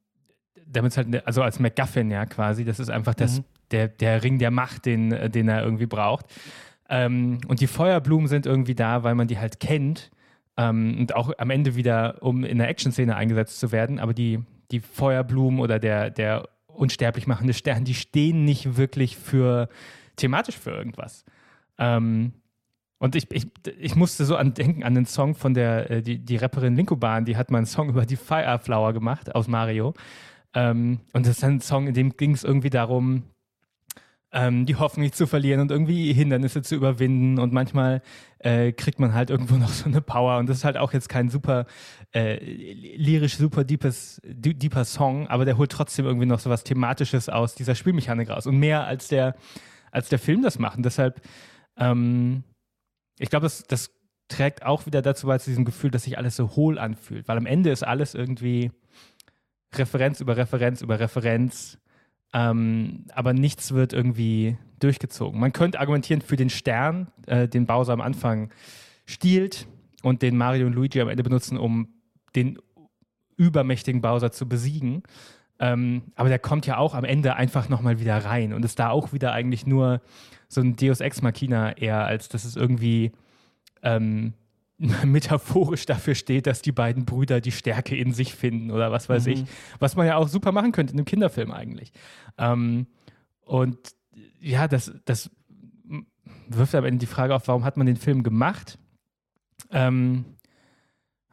damit 0.71 0.91
es 0.91 0.97
halt, 0.97 1.09
ne, 1.09 1.25
also 1.25 1.41
als 1.41 1.59
MacGuffin 1.59 2.11
ja 2.11 2.25
quasi, 2.25 2.63
das 2.63 2.79
ist 2.79 2.89
einfach 2.89 3.15
das, 3.15 3.39
mhm. 3.39 3.45
der, 3.71 3.87
der 3.87 4.23
Ring 4.23 4.39
der 4.39 4.51
Macht, 4.51 4.85
den, 4.85 5.31
den 5.31 5.47
er 5.47 5.63
irgendwie 5.63 5.87
braucht. 5.87 6.25
Ähm, 6.89 7.39
und 7.47 7.61
die 7.61 7.67
Feuerblumen 7.67 8.27
sind 8.27 8.45
irgendwie 8.45 8.75
da, 8.75 9.03
weil 9.03 9.15
man 9.15 9.27
die 9.27 9.37
halt 9.37 9.59
kennt 9.59 10.11
ähm, 10.57 10.97
und 10.99 11.15
auch 11.15 11.31
am 11.37 11.49
Ende 11.49 11.75
wieder, 11.75 12.17
um 12.21 12.43
in 12.43 12.57
der 12.57 12.69
Action-Szene 12.69 13.15
eingesetzt 13.15 13.59
zu 13.59 13.71
werden. 13.71 13.99
Aber 13.99 14.13
die, 14.13 14.39
die 14.71 14.79
Feuerblumen 14.79 15.59
oder 15.59 15.79
der, 15.79 16.09
der 16.09 16.49
unsterblich 16.67 17.27
machende 17.27 17.53
Stern, 17.53 17.83
die 17.83 17.93
stehen 17.93 18.45
nicht 18.45 18.77
wirklich 18.77 19.17
für 19.17 19.69
thematisch 20.15 20.57
für 20.57 20.71
irgendwas. 20.71 21.25
Ähm, 21.77 22.33
und 22.97 23.15
ich, 23.15 23.31
ich, 23.31 23.47
ich 23.79 23.95
musste 23.95 24.25
so 24.25 24.35
an 24.35 24.53
denken 24.53 24.83
an 24.83 24.93
den 24.93 25.05
Song 25.05 25.33
von 25.33 25.53
der, 25.53 25.89
äh, 25.89 26.01
die, 26.01 26.19
die 26.19 26.35
Rapperin 26.35 26.75
Linkoban, 26.75 27.23
die 27.25 27.37
hat 27.37 27.49
mal 27.49 27.59
einen 27.59 27.65
Song 27.65 27.89
über 27.89 28.05
die 28.05 28.17
Fireflower 28.17 28.93
gemacht 28.93 29.33
aus 29.33 29.47
Mario. 29.47 29.93
Ähm, 30.53 30.99
und 31.13 31.25
das 31.25 31.37
ist 31.37 31.43
ein 31.43 31.61
Song, 31.61 31.87
in 31.87 31.93
dem 31.93 32.17
ging 32.17 32.33
es 32.33 32.43
irgendwie 32.43 32.69
darum, 32.69 33.23
ähm, 34.31 34.65
die 34.65 34.75
Hoffnung 34.75 35.03
nicht 35.03 35.15
zu 35.15 35.25
verlieren 35.25 35.59
und 35.59 35.71
irgendwie 35.71 36.13
Hindernisse 36.13 36.61
zu 36.61 36.75
überwinden. 36.75 37.39
Und 37.39 37.51
manchmal 37.53 38.01
äh, 38.39 38.71
kriegt 38.71 38.99
man 38.99 39.13
halt 39.13 39.29
irgendwo 39.29 39.55
noch 39.57 39.69
so 39.69 39.85
eine 39.85 40.01
Power. 40.01 40.37
Und 40.37 40.47
das 40.47 40.57
ist 40.57 40.65
halt 40.65 40.77
auch 40.77 40.93
jetzt 40.93 41.09
kein 41.09 41.29
super 41.29 41.65
äh, 42.13 42.43
lyrisch, 42.95 43.37
super 43.37 43.63
deepes, 43.63 44.21
deeper 44.23 44.85
Song, 44.85 45.27
aber 45.27 45.45
der 45.45 45.57
holt 45.57 45.71
trotzdem 45.71 46.05
irgendwie 46.05 46.27
noch 46.27 46.39
so 46.39 46.49
was 46.49 46.63
Thematisches 46.63 47.29
aus 47.29 47.55
dieser 47.55 47.75
Spielmechanik 47.75 48.29
raus. 48.29 48.47
Und 48.47 48.57
mehr 48.57 48.85
als 48.85 49.07
der, 49.07 49.35
als 49.91 50.09
der 50.09 50.19
Film 50.19 50.41
das 50.41 50.59
macht. 50.59 50.77
Und 50.77 50.83
deshalb, 50.85 51.21
ähm, 51.77 52.43
ich 53.17 53.29
glaube, 53.29 53.45
das, 53.45 53.63
das 53.63 53.91
trägt 54.27 54.63
auch 54.63 54.85
wieder 54.85 55.01
dazu 55.01 55.25
bei, 55.25 55.39
zu 55.39 55.49
diesem 55.49 55.65
Gefühl, 55.65 55.89
dass 55.89 56.03
sich 56.03 56.17
alles 56.17 56.35
so 56.35 56.55
hohl 56.55 56.77
anfühlt. 56.77 57.27
Weil 57.27 57.37
am 57.37 57.47
Ende 57.47 57.71
ist 57.71 57.83
alles 57.83 58.13
irgendwie 58.13 58.71
Referenz 59.73 60.21
über 60.21 60.37
Referenz 60.37 60.81
über 60.81 60.99
Referenz 60.99 61.79
ähm, 62.33 63.05
aber 63.13 63.33
nichts 63.33 63.73
wird 63.73 63.93
irgendwie 63.93 64.57
durchgezogen. 64.79 65.39
Man 65.39 65.53
könnte 65.53 65.79
argumentieren 65.79 66.21
für 66.21 66.35
den 66.35 66.49
Stern, 66.49 67.07
äh, 67.25 67.47
den 67.47 67.65
Bowser 67.65 67.93
am 67.93 68.01
Anfang 68.01 68.51
stiehlt 69.05 69.67
und 70.03 70.21
den 70.21 70.37
Mario 70.37 70.67
und 70.67 70.73
Luigi 70.73 71.01
am 71.01 71.09
Ende 71.09 71.23
benutzen, 71.23 71.57
um 71.57 71.89
den 72.35 72.59
übermächtigen 73.35 74.01
Bowser 74.01 74.31
zu 74.31 74.47
besiegen. 74.47 75.03
Ähm, 75.59 76.03
aber 76.15 76.29
der 76.29 76.39
kommt 76.39 76.67
ja 76.67 76.77
auch 76.77 76.93
am 76.93 77.03
Ende 77.03 77.35
einfach 77.35 77.67
nochmal 77.67 77.99
wieder 77.99 78.17
rein 78.23 78.53
und 78.53 78.63
ist 78.63 78.79
da 78.79 78.91
auch 78.91 79.11
wieder 79.11 79.33
eigentlich 79.33 79.65
nur 79.65 80.01
so 80.47 80.61
ein 80.61 80.75
Deus 80.75 81.01
Ex 81.01 81.21
Machina 81.21 81.77
eher, 81.77 82.05
als 82.05 82.29
dass 82.29 82.45
es 82.45 82.55
irgendwie 82.55 83.11
ähm, 83.81 84.33
metaphorisch 85.03 85.85
dafür 85.85 86.15
steht, 86.15 86.47
dass 86.47 86.61
die 86.61 86.71
beiden 86.71 87.03
Brüder 87.03 87.41
die 87.41 87.51
Stärke 87.51 87.97
in 87.97 88.13
sich 88.13 88.33
finden 88.33 88.71
oder 88.71 88.91
was 88.91 89.09
weiß 89.09 89.25
mhm. 89.25 89.31
ich. 89.33 89.43
Was 89.79 89.95
man 89.95 90.07
ja 90.07 90.15
auch 90.15 90.29
super 90.29 90.53
machen 90.53 90.71
könnte 90.71 90.93
in 90.93 90.99
einem 90.99 91.05
Kinderfilm 91.05 91.51
eigentlich. 91.51 91.91
Ähm, 92.37 92.87
und 93.41 93.77
ja, 94.39 94.67
das, 94.67 94.93
das 95.03 95.29
wirft 96.47 96.75
am 96.75 96.85
Ende 96.85 96.99
die 96.99 97.11
Frage 97.11 97.35
auf, 97.35 97.47
warum 97.47 97.65
hat 97.65 97.75
man 97.75 97.87
den 97.87 97.97
Film 97.97 98.23
gemacht? 98.23 98.79
Ähm, 99.69 100.25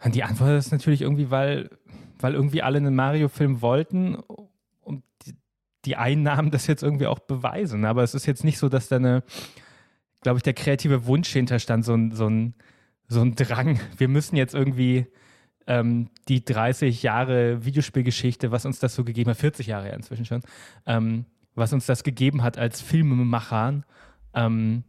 die 0.04 0.24
Antwort 0.24 0.58
ist 0.58 0.72
natürlich 0.72 1.02
irgendwie, 1.02 1.30
weil, 1.30 1.70
weil 2.18 2.34
irgendwie 2.34 2.62
alle 2.62 2.78
einen 2.78 2.96
Mario-Film 2.96 3.62
wollten 3.62 4.16
und 4.16 5.04
die, 5.24 5.36
die 5.84 5.96
Einnahmen 5.96 6.50
das 6.50 6.66
jetzt 6.66 6.82
irgendwie 6.82 7.06
auch 7.06 7.20
beweisen. 7.20 7.84
Aber 7.84 8.02
es 8.02 8.14
ist 8.14 8.26
jetzt 8.26 8.42
nicht 8.42 8.58
so, 8.58 8.68
dass 8.68 8.88
da 8.88 8.96
eine, 8.96 9.22
glaube 10.20 10.38
ich, 10.38 10.42
der 10.42 10.54
kreative 10.54 11.06
Wunsch 11.06 11.28
hinterstand, 11.28 11.84
so 11.84 11.94
ein, 11.94 12.10
so 12.10 12.28
ein 12.28 12.54
so 13.08 13.20
ein 13.20 13.34
Drang. 13.34 13.78
Wir 13.96 14.08
müssen 14.08 14.36
jetzt 14.36 14.54
irgendwie 14.54 15.06
ähm, 15.66 16.08
die 16.28 16.44
30 16.44 17.02
Jahre 17.02 17.64
Videospielgeschichte, 17.64 18.50
was 18.50 18.66
uns 18.66 18.78
das 18.78 18.94
so 18.94 19.04
gegeben 19.04 19.30
hat, 19.30 19.38
40 19.38 19.66
Jahre 19.66 19.88
ja 19.88 19.94
inzwischen 19.94 20.24
schon, 20.24 20.42
ähm, 20.86 21.26
was 21.54 21.72
uns 21.72 21.86
das 21.86 22.04
gegeben 22.04 22.42
hat 22.42 22.58
als 22.58 22.80
Filmemachern, 22.80 23.84
ähm, 24.34 24.84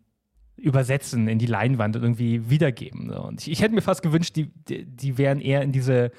übersetzen 0.55 1.28
in 1.28 1.39
die 1.39 1.45
Leinwand 1.45 1.95
und 1.95 2.03
irgendwie 2.03 2.49
wiedergeben. 2.49 3.09
So. 3.09 3.22
Und 3.22 3.41
ich, 3.41 3.51
ich, 3.51 3.61
hätte 3.61 3.76
mir 3.76 3.82
fast 3.82 4.01
gewünscht, 4.01 4.36
die, 4.36 4.51
die, 4.68 4.86
die 4.86 5.18
wären 5.18 5.39
eher 5.39 5.61
in 5.61 5.72
diese 5.72 6.11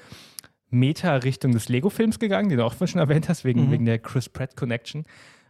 Meta-Richtung 0.69 1.51
des 1.51 1.67
Lego-Films 1.67 2.19
gegangen, 2.19 2.49
den 2.49 2.59
du 2.59 2.65
auch 2.65 2.75
schon 2.87 3.01
erwähnt 3.01 3.27
hast, 3.27 3.43
wegen, 3.43 3.67
mhm. 3.67 3.71
wegen 3.71 3.85
der 3.85 3.99
Chris 3.99 4.29
Pratt 4.29 4.55
Connection. 4.55 5.05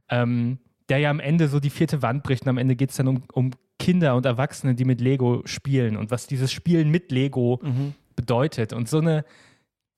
Ähm, 0.09 0.59
der 0.89 0.97
ja 0.97 1.09
am 1.09 1.19
Ende 1.19 1.47
so 1.47 1.59
die 1.59 1.69
vierte 1.69 2.01
Wand 2.01 2.23
bricht 2.23 2.43
und 2.43 2.49
am 2.49 2.57
Ende 2.57 2.75
geht 2.75 2.89
es 2.89 2.97
dann 2.97 3.07
um, 3.07 3.23
um 3.31 3.51
Kinder 3.77 4.15
und 4.15 4.25
Erwachsene, 4.25 4.75
die 4.75 4.85
mit 4.85 4.99
Lego 4.99 5.41
spielen 5.45 5.95
und 5.95 6.11
was 6.11 6.27
dieses 6.27 6.51
Spielen 6.51 6.89
mit 6.89 7.11
Lego 7.11 7.59
mhm. 7.61 7.93
bedeutet. 8.15 8.73
Und 8.73 8.89
so 8.89 8.97
eine, 8.97 9.23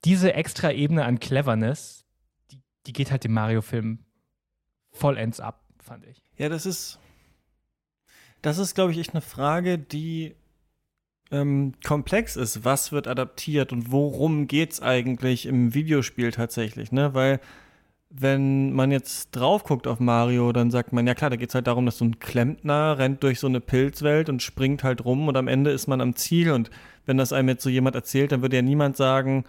diese 0.06 0.34
extra 0.34 0.72
Ebene 0.72 1.06
an 1.06 1.20
Cleverness, 1.20 2.06
die, 2.52 2.60
die 2.86 2.94
geht 2.94 3.12
halt 3.12 3.24
dem 3.24 3.34
Mario-Film 3.34 4.00
vollends 4.92 5.40
ab, 5.40 5.64
fand 5.80 6.06
ich. 6.06 6.22
Ja, 6.38 6.50
das 6.50 6.66
ist, 6.66 7.00
das 8.42 8.58
ist, 8.58 8.76
glaube 8.76 8.92
ich, 8.92 9.00
echt 9.00 9.12
eine 9.12 9.22
Frage, 9.22 9.78
die 9.80 10.36
ähm, 11.32 11.74
komplex 11.84 12.36
ist. 12.36 12.66
Was 12.66 12.92
wird 12.92 13.08
adaptiert 13.08 13.72
und 13.72 13.92
worum 13.92 14.48
geht 14.48 14.74
es 14.74 14.82
eigentlich 14.82 15.46
im 15.46 15.74
Videospiel 15.74 16.32
tatsächlich, 16.32 16.92
ne? 16.92 17.14
Weil 17.14 17.40
wenn 18.14 18.74
man 18.74 18.92
jetzt 18.92 19.32
drauf 19.32 19.64
guckt 19.64 19.88
auf 19.88 20.00
Mario, 20.00 20.52
dann 20.52 20.70
sagt 20.70 20.92
man, 20.92 21.08
ja 21.08 21.16
klar, 21.16 21.30
da 21.30 21.38
geht 21.38 21.50
es 21.50 21.56
halt 21.56 21.68
darum, 21.68 21.86
dass 21.86 21.98
so 21.98 22.06
ein 22.06 22.20
Klempner 22.20 22.98
rennt 22.98 23.24
durch 23.24 23.40
so 23.40 23.48
eine 23.48 23.62
Pilzwelt 23.62 24.28
und 24.28 24.44
springt 24.44 24.84
halt 24.84 25.06
rum 25.06 25.30
und 25.30 25.38
am 25.38 25.48
Ende 25.48 25.72
ist 25.72 25.88
man 25.88 26.02
am 26.02 26.16
Ziel. 26.16 26.52
Und 26.52 26.70
wenn 27.06 27.18
das 27.18 27.32
einem 27.32 27.50
jetzt 27.50 27.64
so 27.64 27.70
jemand 27.70 27.96
erzählt, 27.96 28.34
dann 28.34 28.42
würde 28.42 28.58
ja 28.58 28.62
niemand 28.62 28.98
sagen, 28.98 29.46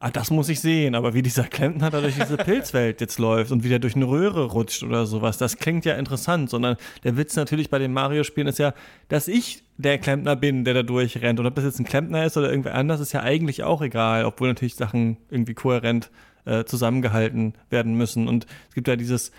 ah, 0.00 0.10
das 0.10 0.32
muss 0.32 0.48
ich 0.48 0.60
sehen, 0.60 0.96
aber 0.96 1.14
wie 1.14 1.22
dieser 1.22 1.44
Klempner 1.44 1.90
da 1.90 2.00
durch 2.00 2.16
diese 2.16 2.36
Pilzwelt 2.36 3.00
jetzt 3.00 3.20
läuft 3.20 3.52
und 3.52 3.62
wie 3.62 3.68
der 3.68 3.78
durch 3.78 3.94
eine 3.94 4.08
Röhre 4.08 4.46
rutscht 4.46 4.82
oder 4.82 5.06
sowas, 5.06 5.38
das 5.38 5.58
klingt 5.58 5.84
ja 5.84 5.94
interessant, 5.94 6.50
sondern 6.50 6.76
der 7.04 7.16
Witz 7.16 7.36
natürlich 7.36 7.70
bei 7.70 7.78
den 7.78 7.92
Mario-Spielen 7.92 8.48
ist 8.48 8.58
ja, 8.58 8.74
dass 9.08 9.28
ich 9.28 9.62
der 9.76 9.98
Klempner 9.98 10.34
bin, 10.34 10.64
der 10.64 10.74
da 10.74 10.82
durchrennt. 10.82 11.38
Und 11.38 11.46
ob 11.46 11.54
das 11.54 11.64
jetzt 11.64 11.78
ein 11.78 11.84
Klempner 11.84 12.26
ist 12.26 12.36
oder 12.36 12.50
irgendwer 12.50 12.74
anders, 12.74 12.98
ist 12.98 13.12
ja 13.12 13.22
eigentlich 13.22 13.62
auch 13.62 13.80
egal, 13.80 14.24
obwohl 14.24 14.48
natürlich 14.48 14.74
Sachen 14.74 15.18
irgendwie 15.30 15.54
kohärent 15.54 16.10
äh, 16.44 16.64
zusammengehalten 16.64 17.54
werden 17.70 17.94
müssen. 17.94 18.28
Und 18.28 18.46
es 18.68 18.74
gibt 18.74 18.88
ja 18.88 18.96
dieses 18.96 19.32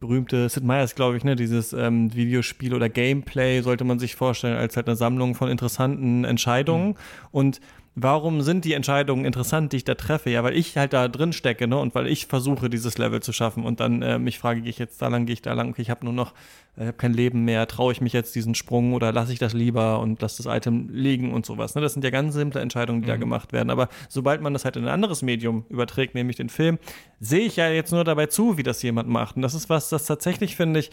berühmte 0.00 0.48
Sid 0.48 0.64
Meier's, 0.64 0.94
glaube 0.94 1.16
ich, 1.16 1.24
ne, 1.24 1.36
dieses 1.36 1.72
ähm, 1.72 2.14
Videospiel 2.14 2.74
oder 2.74 2.88
Gameplay 2.88 3.60
sollte 3.62 3.84
man 3.84 3.98
sich 3.98 4.14
vorstellen 4.14 4.56
als 4.56 4.76
halt 4.76 4.86
eine 4.86 4.96
Sammlung 4.96 5.34
von 5.34 5.50
interessanten 5.50 6.24
Entscheidungen. 6.24 6.88
Mhm. 6.88 6.96
Und 7.32 7.60
warum 8.02 8.42
sind 8.42 8.64
die 8.64 8.74
Entscheidungen 8.74 9.24
interessant, 9.24 9.72
die 9.72 9.78
ich 9.78 9.84
da 9.84 9.94
treffe? 9.94 10.30
Ja, 10.30 10.44
weil 10.44 10.56
ich 10.56 10.76
halt 10.76 10.92
da 10.92 11.08
drin 11.08 11.32
stecke, 11.32 11.66
ne? 11.66 11.78
Und 11.78 11.94
weil 11.94 12.06
ich 12.06 12.26
versuche, 12.26 12.70
dieses 12.70 12.98
Level 12.98 13.20
zu 13.20 13.32
schaffen. 13.32 13.64
Und 13.64 13.80
dann 13.80 14.02
äh, 14.02 14.18
mich 14.18 14.38
frage, 14.38 14.60
gehe 14.60 14.70
ich 14.70 14.78
jetzt 14.78 15.02
da 15.02 15.08
lang, 15.08 15.26
gehe 15.26 15.34
ich 15.34 15.42
da 15.42 15.52
lang, 15.52 15.70
okay, 15.70 15.82
ich 15.82 15.90
habe 15.90 16.04
nur 16.04 16.14
noch, 16.14 16.32
äh, 16.76 16.86
habe 16.86 16.92
kein 16.94 17.12
Leben 17.12 17.44
mehr, 17.44 17.66
traue 17.66 17.92
ich 17.92 18.00
mich 18.00 18.12
jetzt 18.12 18.34
diesen 18.34 18.54
Sprung 18.54 18.92
oder 18.92 19.12
lasse 19.12 19.32
ich 19.32 19.38
das 19.38 19.52
lieber 19.52 20.00
und 20.00 20.22
lasse 20.22 20.42
das 20.42 20.54
Item 20.54 20.88
liegen 20.90 21.32
und 21.32 21.44
sowas. 21.44 21.74
Ne? 21.74 21.80
Das 21.80 21.92
sind 21.92 22.04
ja 22.04 22.10
ganz 22.10 22.34
simple 22.34 22.60
Entscheidungen, 22.60 23.02
die 23.02 23.06
mhm. 23.06 23.12
da 23.12 23.16
gemacht 23.16 23.52
werden. 23.52 23.70
Aber 23.70 23.88
sobald 24.08 24.40
man 24.40 24.52
das 24.52 24.64
halt 24.64 24.76
in 24.76 24.84
ein 24.84 24.90
anderes 24.90 25.22
Medium 25.22 25.64
überträgt, 25.68 26.14
nämlich 26.14 26.36
den 26.36 26.48
Film, 26.48 26.78
sehe 27.20 27.46
ich 27.46 27.56
ja 27.56 27.68
jetzt 27.68 27.92
nur 27.92 28.04
dabei 28.04 28.26
zu, 28.26 28.56
wie 28.56 28.62
das 28.62 28.82
jemand 28.82 29.08
macht. 29.08 29.36
Und 29.36 29.42
das 29.42 29.54
ist 29.54 29.68
was, 29.68 29.88
das 29.88 30.06
tatsächlich, 30.06 30.56
finde 30.56 30.80
ich, 30.80 30.90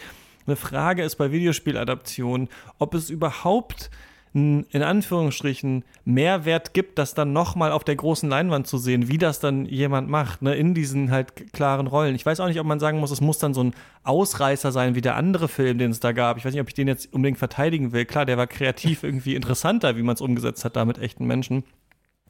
eine 0.47 0.55
Frage 0.55 1.03
ist 1.03 1.15
bei 1.15 1.31
Videospieladaptionen, 1.31 2.49
ob 2.77 2.93
es 2.93 3.09
überhaupt 3.09 3.89
in 4.35 4.83
Anführungsstrichen 4.83 5.85
Mehrwert 6.03 6.73
gibt, 6.73 6.99
das 6.99 7.13
dann 7.13 7.31
nochmal 7.31 7.71
auf 7.71 7.85
der 7.85 7.95
großen 7.95 8.29
Leinwand 8.29 8.67
zu 8.67 8.77
sehen, 8.77 9.07
wie 9.07 9.17
das 9.17 9.39
dann 9.39 9.65
jemand 9.65 10.09
macht, 10.09 10.41
ne, 10.41 10.53
in 10.55 10.73
diesen 10.73 11.09
halt 11.09 11.53
klaren 11.53 11.87
Rollen. 11.87 12.15
Ich 12.15 12.25
weiß 12.25 12.41
auch 12.41 12.47
nicht, 12.47 12.59
ob 12.59 12.67
man 12.67 12.81
sagen 12.81 12.99
muss, 12.99 13.11
es 13.11 13.21
muss 13.21 13.37
dann 13.37 13.53
so 13.53 13.63
ein 13.63 13.73
Ausreißer 14.03 14.73
sein 14.73 14.93
wie 14.93 14.99
der 14.99 15.15
andere 15.15 15.47
Film, 15.47 15.77
den 15.77 15.91
es 15.91 16.01
da 16.01 16.11
gab. 16.11 16.35
Ich 16.35 16.43
weiß 16.43 16.51
nicht, 16.51 16.59
ob 16.59 16.67
ich 16.67 16.73
den 16.73 16.89
jetzt 16.89 17.13
unbedingt 17.13 17.37
verteidigen 17.37 17.93
will. 17.93 18.03
Klar, 18.03 18.25
der 18.25 18.37
war 18.37 18.45
kreativ 18.45 19.03
irgendwie 19.03 19.35
interessanter, 19.35 19.95
wie 19.95 20.03
man 20.03 20.15
es 20.15 20.21
umgesetzt 20.21 20.65
hat 20.65 20.75
da 20.75 20.83
mit 20.83 20.97
echten 20.97 21.25
Menschen. 21.25 21.63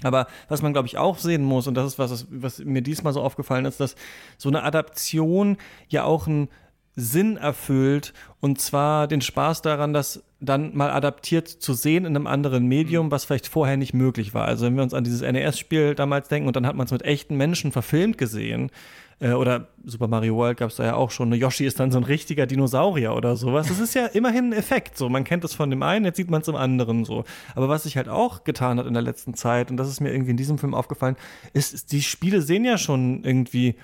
Aber 0.04 0.28
was 0.48 0.62
man, 0.62 0.74
glaube 0.74 0.88
ich, 0.88 1.00
auch 1.00 1.18
sehen 1.18 1.44
muss, 1.44 1.66
und 1.66 1.74
das 1.74 1.88
ist 1.88 1.98
was, 1.98 2.28
was 2.30 2.60
mir 2.60 2.84
diesmal 2.84 3.14
so 3.14 3.22
aufgefallen 3.22 3.66
ist, 3.66 3.80
dass 3.80 3.96
so 4.38 4.50
eine 4.50 4.62
Adaption 4.62 5.58
ja 5.88 6.04
auch 6.04 6.28
ein 6.28 6.50
Sinn 6.96 7.38
erfüllt 7.38 8.14
und 8.40 8.62
zwar 8.62 9.08
den 9.08 9.22
Spaß 9.22 9.62
daran, 9.62 9.94
das 9.94 10.24
dann 10.46 10.76
mal 10.76 10.92
adaptiert 10.92 11.48
zu 11.48 11.74
sehen 11.74 12.06
in 12.06 12.16
einem 12.16 12.28
anderen 12.28 12.68
Medium, 12.68 13.08
mhm. 13.08 13.12
was 13.12 13.26
vielleicht 13.26 13.48
vorher 13.48 13.78
nicht 13.78 13.94
möglich 13.94 14.34
war. 14.34 14.46
Also 14.46 14.66
wenn 14.66 14.76
wir 14.76 14.84
uns 14.84 14.94
an 14.94 15.04
dieses 15.04 15.22
NES-Spiel 15.22 15.96
damals 15.96 16.28
denken 16.28 16.48
und 16.48 16.56
dann 16.56 16.66
hat 16.66 16.76
man 16.76 16.86
es 16.86 16.92
mit 16.92 17.04
echten 17.04 17.36
Menschen 17.38 17.72
verfilmt 17.72 18.18
gesehen, 18.18 18.72
äh, 19.20 19.32
oder 19.32 19.68
Super 19.86 20.08
Mario 20.08 20.36
World 20.36 20.58
gab 20.58 20.70
es 20.70 20.78
da 20.78 20.86
ja 20.86 20.96
auch 20.96 21.12
schon, 21.12 21.30
eine 21.30 21.38
Yoshi 21.38 21.66
ist 21.66 21.80
dann 21.80 21.92
so 21.92 21.98
ein 21.98 22.04
richtiger 22.04 22.46
Dinosaurier 22.46 23.14
oder 23.14 23.36
sowas. 23.36 23.68
Das 23.68 23.80
ist 23.80 23.96
ja 23.96 24.08
immerhin 24.08 24.50
ein 24.50 24.54
Effekt, 24.54 24.98
so 24.98 25.10
man 25.10 25.24
kennt 25.24 25.44
es 25.44 25.54
von 25.54 25.70
dem 25.70 25.84
einen, 25.84 26.06
jetzt 26.06 26.18
sieht 26.18 26.30
man 26.30 26.42
es 26.42 26.48
im 26.48 26.56
anderen 26.56 27.06
so. 27.06 27.24
Aber 27.56 27.70
was 27.70 27.84
sich 27.84 27.98
halt 27.98 28.10
auch 28.10 28.44
getan 28.44 28.78
hat 28.78 28.86
in 28.86 28.94
der 28.94 29.04
letzten 29.04 29.34
Zeit, 29.34 29.72
und 29.72 29.78
das 29.78 29.88
ist 29.88 30.02
mir 30.02 30.12
irgendwie 30.12 30.32
in 30.32 30.38
diesem 30.38 30.58
Film 30.58 30.74
aufgefallen, 30.74 31.16
ist, 31.54 31.74
ist 31.74 31.92
die 31.92 32.02
Spiele 32.02 32.42
sehen 32.42 32.66
ja 32.66 32.78
schon 32.78 33.24
irgendwie 33.24 33.76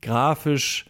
grafisch 0.00 0.86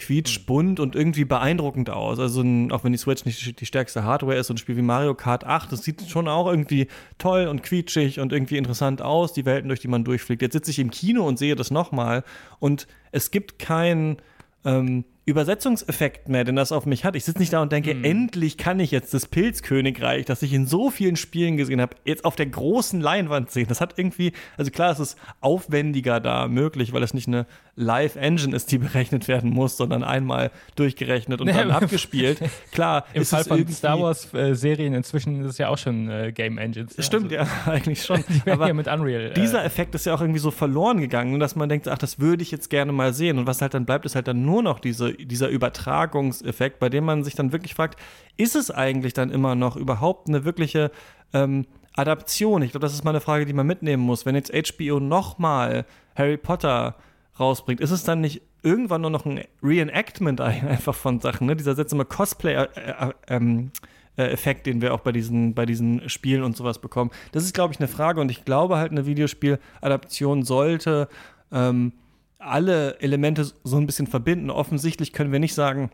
quietschbunt 0.00 0.80
und 0.80 0.96
irgendwie 0.96 1.24
beeindruckend 1.24 1.90
aus. 1.90 2.18
Also 2.18 2.40
ein, 2.40 2.72
auch 2.72 2.82
wenn 2.82 2.92
die 2.92 2.98
Switch 2.98 3.24
nicht 3.24 3.60
die 3.60 3.66
stärkste 3.66 4.02
Hardware 4.02 4.36
ist, 4.36 4.48
so 4.48 4.54
ein 4.54 4.58
Spiel 4.58 4.76
wie 4.76 4.82
Mario 4.82 5.14
Kart 5.14 5.44
8, 5.44 5.70
das 5.70 5.84
sieht 5.84 6.08
schon 6.08 6.26
auch 6.26 6.48
irgendwie 6.48 6.88
toll 7.18 7.46
und 7.46 7.62
quietschig 7.62 8.18
und 8.18 8.32
irgendwie 8.32 8.56
interessant 8.56 9.02
aus, 9.02 9.32
die 9.32 9.44
Welten, 9.44 9.68
durch 9.68 9.80
die 9.80 9.88
man 9.88 10.04
durchfliegt. 10.04 10.42
Jetzt 10.42 10.54
sitze 10.54 10.70
ich 10.70 10.78
im 10.78 10.90
Kino 10.90 11.26
und 11.26 11.38
sehe 11.38 11.54
das 11.54 11.70
nochmal 11.70 12.24
und 12.58 12.86
es 13.12 13.30
gibt 13.30 13.58
kein 13.58 14.16
ähm, 14.64 15.04
Übersetzungseffekt 15.30 16.28
mehr, 16.28 16.44
den 16.44 16.56
das 16.56 16.72
auf 16.72 16.86
mich 16.86 17.04
hat. 17.04 17.16
Ich 17.16 17.24
sitze 17.24 17.38
nicht 17.38 17.52
da 17.52 17.62
und 17.62 17.72
denke, 17.72 17.94
mhm. 17.94 18.04
endlich 18.04 18.58
kann 18.58 18.80
ich 18.80 18.90
jetzt 18.90 19.14
das 19.14 19.26
Pilzkönigreich, 19.26 20.26
das 20.26 20.42
ich 20.42 20.52
in 20.52 20.66
so 20.66 20.90
vielen 20.90 21.16
Spielen 21.16 21.56
gesehen 21.56 21.80
habe, 21.80 21.96
jetzt 22.04 22.24
auf 22.24 22.36
der 22.36 22.46
großen 22.46 23.00
Leinwand 23.00 23.50
sehen. 23.50 23.66
Das 23.68 23.80
hat 23.80 23.98
irgendwie, 23.98 24.32
also 24.56 24.70
klar, 24.70 24.92
es 24.92 25.00
ist 25.00 25.18
aufwendiger 25.40 26.20
da 26.20 26.48
möglich, 26.48 26.92
weil 26.92 27.02
es 27.02 27.14
nicht 27.14 27.28
eine 27.28 27.46
Live-Engine 27.76 28.54
ist, 28.54 28.70
die 28.72 28.78
berechnet 28.78 29.26
werden 29.28 29.50
muss, 29.50 29.76
sondern 29.76 30.04
einmal 30.04 30.50
durchgerechnet 30.76 31.40
und 31.40 31.46
dann 31.54 31.70
abgespielt. 31.70 32.40
Klar, 32.72 33.06
im 33.14 33.24
Fall 33.24 33.44
von 33.44 33.66
Star 33.68 34.00
Wars-Serien 34.00 34.94
inzwischen 34.94 35.40
ist 35.40 35.50
es 35.50 35.58
ja 35.58 35.68
auch 35.68 35.78
schon 35.78 36.10
äh, 36.10 36.32
Game 36.32 36.58
Engines. 36.58 36.96
Ja, 36.96 37.02
Stimmt, 37.02 37.32
also, 37.32 37.36
ja, 37.36 37.48
eigentlich 37.72 38.04
schon. 38.04 38.22
Aber 38.46 38.68
ja 38.68 38.74
mit 38.74 38.88
Unreal. 38.88 39.30
Äh, 39.30 39.34
dieser 39.34 39.64
Effekt 39.64 39.94
ist 39.94 40.06
ja 40.06 40.14
auch 40.14 40.20
irgendwie 40.20 40.40
so 40.40 40.50
verloren 40.50 41.00
gegangen, 41.00 41.40
dass 41.40 41.56
man 41.56 41.68
denkt, 41.68 41.88
ach, 41.88 41.98
das 41.98 42.18
würde 42.18 42.42
ich 42.42 42.50
jetzt 42.50 42.70
gerne 42.70 42.92
mal 42.92 43.12
sehen. 43.12 43.38
Und 43.38 43.46
was 43.46 43.62
halt 43.62 43.74
dann 43.74 43.86
bleibt, 43.86 44.04
ist 44.04 44.14
halt 44.14 44.28
dann 44.28 44.44
nur 44.44 44.62
noch 44.62 44.78
diese 44.78 45.10
dieser 45.26 45.48
Übertragungseffekt, 45.48 46.78
bei 46.78 46.88
dem 46.88 47.04
man 47.04 47.24
sich 47.24 47.34
dann 47.34 47.52
wirklich 47.52 47.74
fragt, 47.74 47.98
ist 48.36 48.56
es 48.56 48.70
eigentlich 48.70 49.12
dann 49.12 49.30
immer 49.30 49.54
noch 49.54 49.76
überhaupt 49.76 50.28
eine 50.28 50.44
wirkliche 50.44 50.90
ähm, 51.32 51.66
Adaption? 51.94 52.62
Ich 52.62 52.72
glaube, 52.72 52.84
das 52.84 52.94
ist 52.94 53.04
mal 53.04 53.10
eine 53.10 53.20
Frage, 53.20 53.46
die 53.46 53.52
man 53.52 53.66
mitnehmen 53.66 54.02
muss. 54.02 54.26
Wenn 54.26 54.34
jetzt 54.34 54.52
HBO 54.52 55.00
nochmal 55.00 55.84
Harry 56.14 56.36
Potter 56.36 56.96
rausbringt, 57.38 57.80
ist 57.80 57.90
es 57.90 58.04
dann 58.04 58.20
nicht 58.20 58.42
irgendwann 58.62 59.00
nur 59.00 59.10
noch 59.10 59.26
ein 59.26 59.44
Reenactment 59.62 60.40
einfach 60.40 60.94
von 60.94 61.20
Sachen, 61.20 61.46
ne? 61.46 61.56
Dieser 61.56 61.74
seltsame 61.74 62.04
Cosplay-Effekt, 62.04 64.66
den 64.66 64.82
wir 64.82 64.94
auch 64.94 65.00
bei 65.00 65.12
diesen, 65.12 65.54
bei 65.54 65.66
diesen 65.66 66.08
Spielen 66.08 66.42
und 66.42 66.56
sowas 66.56 66.78
bekommen. 66.78 67.10
Das 67.32 67.44
ist, 67.44 67.54
glaube 67.54 67.72
ich, 67.72 67.80
eine 67.80 67.88
Frage 67.88 68.20
und 68.20 68.30
ich 68.30 68.44
glaube 68.44 68.76
halt, 68.76 68.92
eine 68.92 69.06
Videospieladaption 69.06 70.44
sollte 70.44 71.08
ähm, 71.52 71.92
alle 72.40 72.98
Elemente 73.00 73.52
so 73.62 73.76
ein 73.76 73.86
bisschen 73.86 74.06
verbinden. 74.06 74.50
Offensichtlich 74.50 75.12
können 75.12 75.32
wir 75.32 75.38
nicht 75.38 75.54
sagen, 75.54 75.90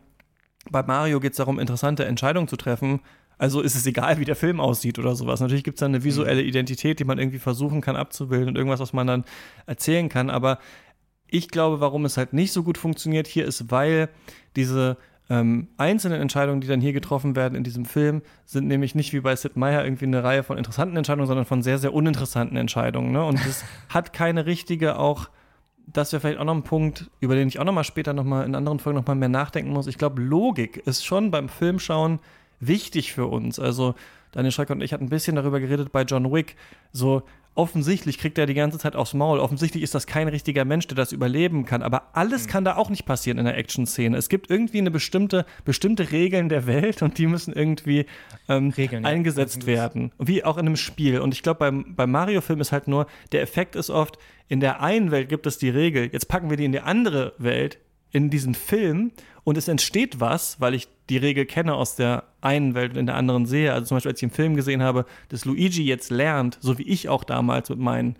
bei 0.69 0.83
Mario 0.83 1.19
geht 1.19 1.31
es 1.31 1.37
darum, 1.37 1.59
interessante 1.59 2.05
Entscheidungen 2.05 2.47
zu 2.47 2.57
treffen. 2.57 3.01
Also 3.37 3.61
ist 3.61 3.75
es 3.75 3.85
egal, 3.85 4.19
wie 4.19 4.25
der 4.25 4.35
Film 4.35 4.59
aussieht 4.59 4.97
oder 4.97 5.15
sowas. 5.15 5.39
Natürlich 5.39 5.63
gibt 5.63 5.77
es 5.77 5.81
da 5.81 5.85
eine 5.85 6.03
visuelle 6.03 6.41
mhm. 6.41 6.47
Identität, 6.47 6.99
die 6.99 7.03
man 7.03 7.19
irgendwie 7.19 7.39
versuchen 7.39 7.81
kann 7.81 7.95
abzubilden 7.95 8.49
und 8.49 8.55
irgendwas, 8.55 8.79
was 8.79 8.93
man 8.93 9.07
dann 9.07 9.25
erzählen 9.67 10.09
kann. 10.09 10.29
Aber 10.29 10.57
ich 11.29 11.49
glaube, 11.49 11.79
warum 11.79 12.05
es 12.05 12.17
halt 12.17 12.33
nicht 12.33 12.51
so 12.51 12.63
gut 12.63 12.77
funktioniert 12.77 13.27
hier 13.27 13.45
ist, 13.45 13.69
weil 13.69 14.09
diese 14.55 14.97
ähm, 15.29 15.67
einzelnen 15.77 16.21
Entscheidungen, 16.21 16.61
die 16.61 16.67
dann 16.67 16.81
hier 16.81 16.93
getroffen 16.93 17.35
werden 17.35 17.55
in 17.55 17.63
diesem 17.63 17.85
Film, 17.85 18.21
sind 18.45 18.67
nämlich 18.67 18.95
nicht 18.95 19.13
wie 19.13 19.19
bei 19.19 19.35
Sid 19.35 19.57
Meier 19.57 19.83
irgendwie 19.83 20.05
eine 20.05 20.23
Reihe 20.23 20.43
von 20.43 20.57
interessanten 20.57 20.95
Entscheidungen, 20.95 21.27
sondern 21.27 21.45
von 21.45 21.61
sehr, 21.61 21.77
sehr 21.77 21.93
uninteressanten 21.93 22.57
Entscheidungen. 22.57 23.11
Ne? 23.11 23.23
Und 23.23 23.45
es 23.45 23.63
hat 23.89 24.13
keine 24.13 24.45
richtige 24.45 24.97
auch 24.97 25.29
das 25.87 26.11
wäre 26.11 26.19
vielleicht 26.19 26.39
auch 26.39 26.45
noch 26.45 26.55
ein 26.55 26.63
Punkt, 26.63 27.09
über 27.21 27.35
den 27.35 27.47
ich 27.47 27.59
auch 27.59 27.63
noch 27.63 27.73
mal 27.73 27.83
später 27.83 28.13
noch 28.13 28.25
mal 28.25 28.45
in 28.45 28.55
anderen 28.55 28.79
Folgen 28.79 28.99
noch 28.99 29.07
mal 29.07 29.15
mehr 29.15 29.29
nachdenken 29.29 29.71
muss. 29.71 29.87
Ich 29.87 29.97
glaube, 29.97 30.21
Logik 30.21 30.77
ist 30.85 31.05
schon 31.05 31.31
beim 31.31 31.47
Filmschauen 31.47 32.19
wichtig 32.59 33.13
für 33.13 33.27
uns. 33.27 33.57
Also 33.59 33.95
Daniel 34.33 34.51
Schrecker 34.51 34.73
und 34.73 34.81
ich 34.81 34.91
hatten 34.93 35.05
ein 35.05 35.09
bisschen 35.09 35.37
darüber 35.37 35.59
geredet 35.59 35.91
bei 35.91 36.03
John 36.03 36.31
Wick. 36.31 36.55
So 36.91 37.23
offensichtlich 37.57 38.17
kriegt 38.17 38.37
er 38.37 38.45
die 38.45 38.53
ganze 38.53 38.77
Zeit 38.77 38.95
aufs 38.95 39.13
Maul. 39.13 39.39
Offensichtlich 39.39 39.83
ist 39.83 39.95
das 39.95 40.07
kein 40.07 40.27
richtiger 40.27 40.63
Mensch, 40.63 40.87
der 40.87 40.95
das 40.95 41.11
überleben 41.11 41.65
kann. 41.65 41.81
Aber 41.81 42.09
alles 42.13 42.45
mhm. 42.45 42.49
kann 42.49 42.65
da 42.65 42.75
auch 42.75 42.89
nicht 42.89 43.05
passieren 43.05 43.37
in 43.37 43.45
der 43.45 43.57
Action-Szene. 43.57 44.15
Es 44.15 44.29
gibt 44.29 44.49
irgendwie 44.49 44.77
eine 44.77 44.91
bestimmte, 44.91 45.45
bestimmte 45.65 46.11
Regeln 46.11 46.49
der 46.49 46.67
Welt 46.67 47.01
und 47.01 47.17
die 47.17 47.27
müssen 47.27 47.53
irgendwie 47.53 48.05
ähm, 48.47 48.69
Regeln, 48.69 49.05
eingesetzt 49.05 49.63
ja. 49.63 49.67
werden. 49.67 50.11
Wie 50.19 50.43
auch 50.43 50.57
in 50.57 50.67
einem 50.67 50.75
Spiel. 50.75 51.19
Und 51.19 51.33
ich 51.33 51.43
glaube, 51.43 51.59
beim, 51.59 51.95
beim 51.95 52.11
Mario-Film 52.11 52.61
ist 52.61 52.71
halt 52.71 52.87
nur, 52.87 53.07
der 53.31 53.41
Effekt 53.41 53.75
ist 53.75 53.89
oft, 53.89 54.17
in 54.47 54.59
der 54.59 54.81
einen 54.81 55.11
Welt 55.11 55.27
gibt 55.27 55.45
es 55.47 55.57
die 55.57 55.69
Regel, 55.69 56.09
jetzt 56.11 56.27
packen 56.27 56.49
wir 56.49 56.57
die 56.57 56.65
in 56.65 56.71
die 56.71 56.79
andere 56.79 57.33
Welt, 57.37 57.79
in 58.11 58.29
diesen 58.29 58.55
Film 58.55 59.11
und 59.43 59.57
es 59.57 59.67
entsteht 59.67 60.19
was, 60.19 60.59
weil 60.59 60.73
ich 60.73 60.87
die 61.09 61.17
Regel 61.17 61.45
kenne 61.45 61.73
aus 61.73 61.95
der 61.95 62.25
einen 62.41 62.75
Welt 62.75 62.91
und 62.91 62.97
in 62.97 63.05
der 63.05 63.15
anderen 63.15 63.45
sehe. 63.45 63.73
Also 63.73 63.87
zum 63.87 63.95
Beispiel, 63.95 64.11
als 64.11 64.19
ich 64.19 64.23
im 64.23 64.31
Film 64.31 64.55
gesehen 64.55 64.83
habe, 64.83 65.05
dass 65.29 65.45
Luigi 65.45 65.83
jetzt 65.83 66.11
lernt, 66.11 66.57
so 66.61 66.77
wie 66.77 66.83
ich 66.83 67.09
auch 67.09 67.23
damals 67.23 67.69
mit 67.69 67.79
meinen 67.79 68.17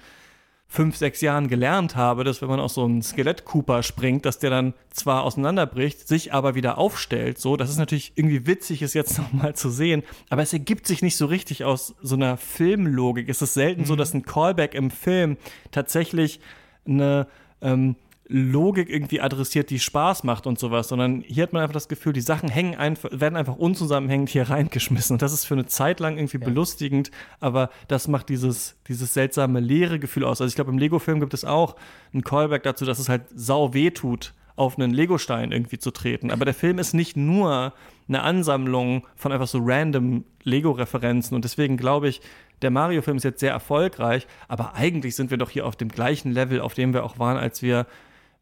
fünf, 0.70 0.98
sechs 0.98 1.22
Jahren 1.22 1.48
gelernt 1.48 1.96
habe, 1.96 2.24
dass 2.24 2.42
wenn 2.42 2.50
man 2.50 2.60
aus 2.60 2.74
so 2.74 2.84
einem 2.84 3.02
Skelett-Cooper 3.02 3.84
springt, 3.84 4.26
dass 4.26 4.40
der 4.40 4.50
dann 4.50 4.74
zwar 4.90 5.24
auseinanderbricht, 5.24 6.08
sich 6.08 6.34
aber 6.34 6.56
wieder 6.56 6.78
aufstellt. 6.78 7.40
So, 7.40 7.56
das 7.56 7.70
ist 7.70 7.78
natürlich 7.78 8.14
irgendwie 8.16 8.46
witzig, 8.48 8.82
es 8.82 8.94
jetzt 8.94 9.18
nochmal 9.18 9.56
zu 9.56 9.70
sehen, 9.70 10.04
aber 10.30 10.42
es 10.42 10.52
ergibt 10.52 10.86
sich 10.86 11.02
nicht 11.02 11.16
so 11.16 11.26
richtig 11.26 11.64
aus 11.64 11.96
so 12.02 12.16
einer 12.16 12.36
Filmlogik. 12.38 13.30
Es 13.30 13.42
ist 13.42 13.54
selten 13.54 13.82
mhm. 13.82 13.86
so, 13.86 13.96
dass 13.96 14.14
ein 14.14 14.24
Callback 14.24 14.76
im 14.76 14.92
Film 14.92 15.38
tatsächlich 15.72 16.42
eine 16.86 17.28
ähm, 17.62 17.96
Logik 18.30 18.90
irgendwie 18.90 19.22
adressiert, 19.22 19.70
die 19.70 19.80
Spaß 19.80 20.24
macht 20.24 20.48
und 20.48 20.60
sowas, 20.60 20.90
sondern 20.90 21.22
hier 21.22 21.44
hat 21.44 21.54
man 21.54 21.62
einfach 21.62 21.74
das 21.74 21.88
Gefühl, 21.88 22.14
die 22.14 22.22
Sachen 22.22 22.50
hängen 22.50 22.76
einfach, 22.76 23.10
werden 23.12 23.36
einfach 23.36 23.56
unzusammenhängend 23.56 24.30
hier 24.30 24.44
reingeschmissen. 24.50 25.16
Und 25.16 25.22
das 25.22 25.34
ist 25.34 25.46
für 25.46 25.54
eine 25.54 25.66
Zeit 25.66 26.00
lang 26.00 26.18
irgendwie 26.18 26.40
ja. 26.40 26.46
belustigend, 26.46 27.12
aber 27.40 27.70
das 27.88 28.08
macht 28.08 28.30
dieses, 28.30 28.76
dieses 28.88 29.14
seltsame 29.14 29.60
leere 29.60 30.00
Gefühl 30.00 30.26
aus. 30.26 30.42
Also 30.42 30.50
ich 30.50 30.56
glaube, 30.56 30.72
im 30.72 30.78
Lego-Film 30.78 31.20
gibt 31.20 31.34
es 31.34 31.46
auch 31.46 31.76
einen 32.14 32.24
Callback 32.24 32.64
dazu, 32.64 32.86
dass 32.86 33.00
es 33.00 33.08
halt 33.08 33.24
sau 33.34 33.74
weh 33.74 33.92
tut, 33.92 34.34
auf 34.58 34.78
einen 34.78 34.92
Lego-Stein 34.92 35.52
irgendwie 35.52 35.78
zu 35.78 35.92
treten. 35.92 36.32
Aber 36.32 36.44
der 36.44 36.54
Film 36.54 36.80
ist 36.80 36.94
nicht 36.94 37.16
nur 37.16 37.74
eine 38.10 38.24
Ansammlung 38.24 39.06
von 39.16 39.32
einfach 39.32 39.48
so 39.48 39.60
random 39.62 40.26
Lego-Referenzen 40.44 41.36
und 41.36 41.46
deswegen 41.46 41.78
glaube 41.78 42.10
ich, 42.10 42.22
der 42.64 42.72
Mario-Film 42.72 43.18
ist 43.18 43.24
jetzt 43.24 43.40
sehr 43.40 43.52
erfolgreich, 43.52 44.26
aber 44.48 44.74
eigentlich 44.74 45.16
sind 45.16 45.30
wir 45.30 45.38
doch 45.38 45.52
hier 45.52 45.66
auf 45.66 45.76
dem 45.76 45.90
gleichen 45.90 46.32
Level, 46.32 46.60
auf 46.60 46.74
dem 46.74 46.94
wir 46.94 47.04
auch 47.04 47.20
waren, 47.20 47.38
als 47.38 47.62
wir 47.62 47.86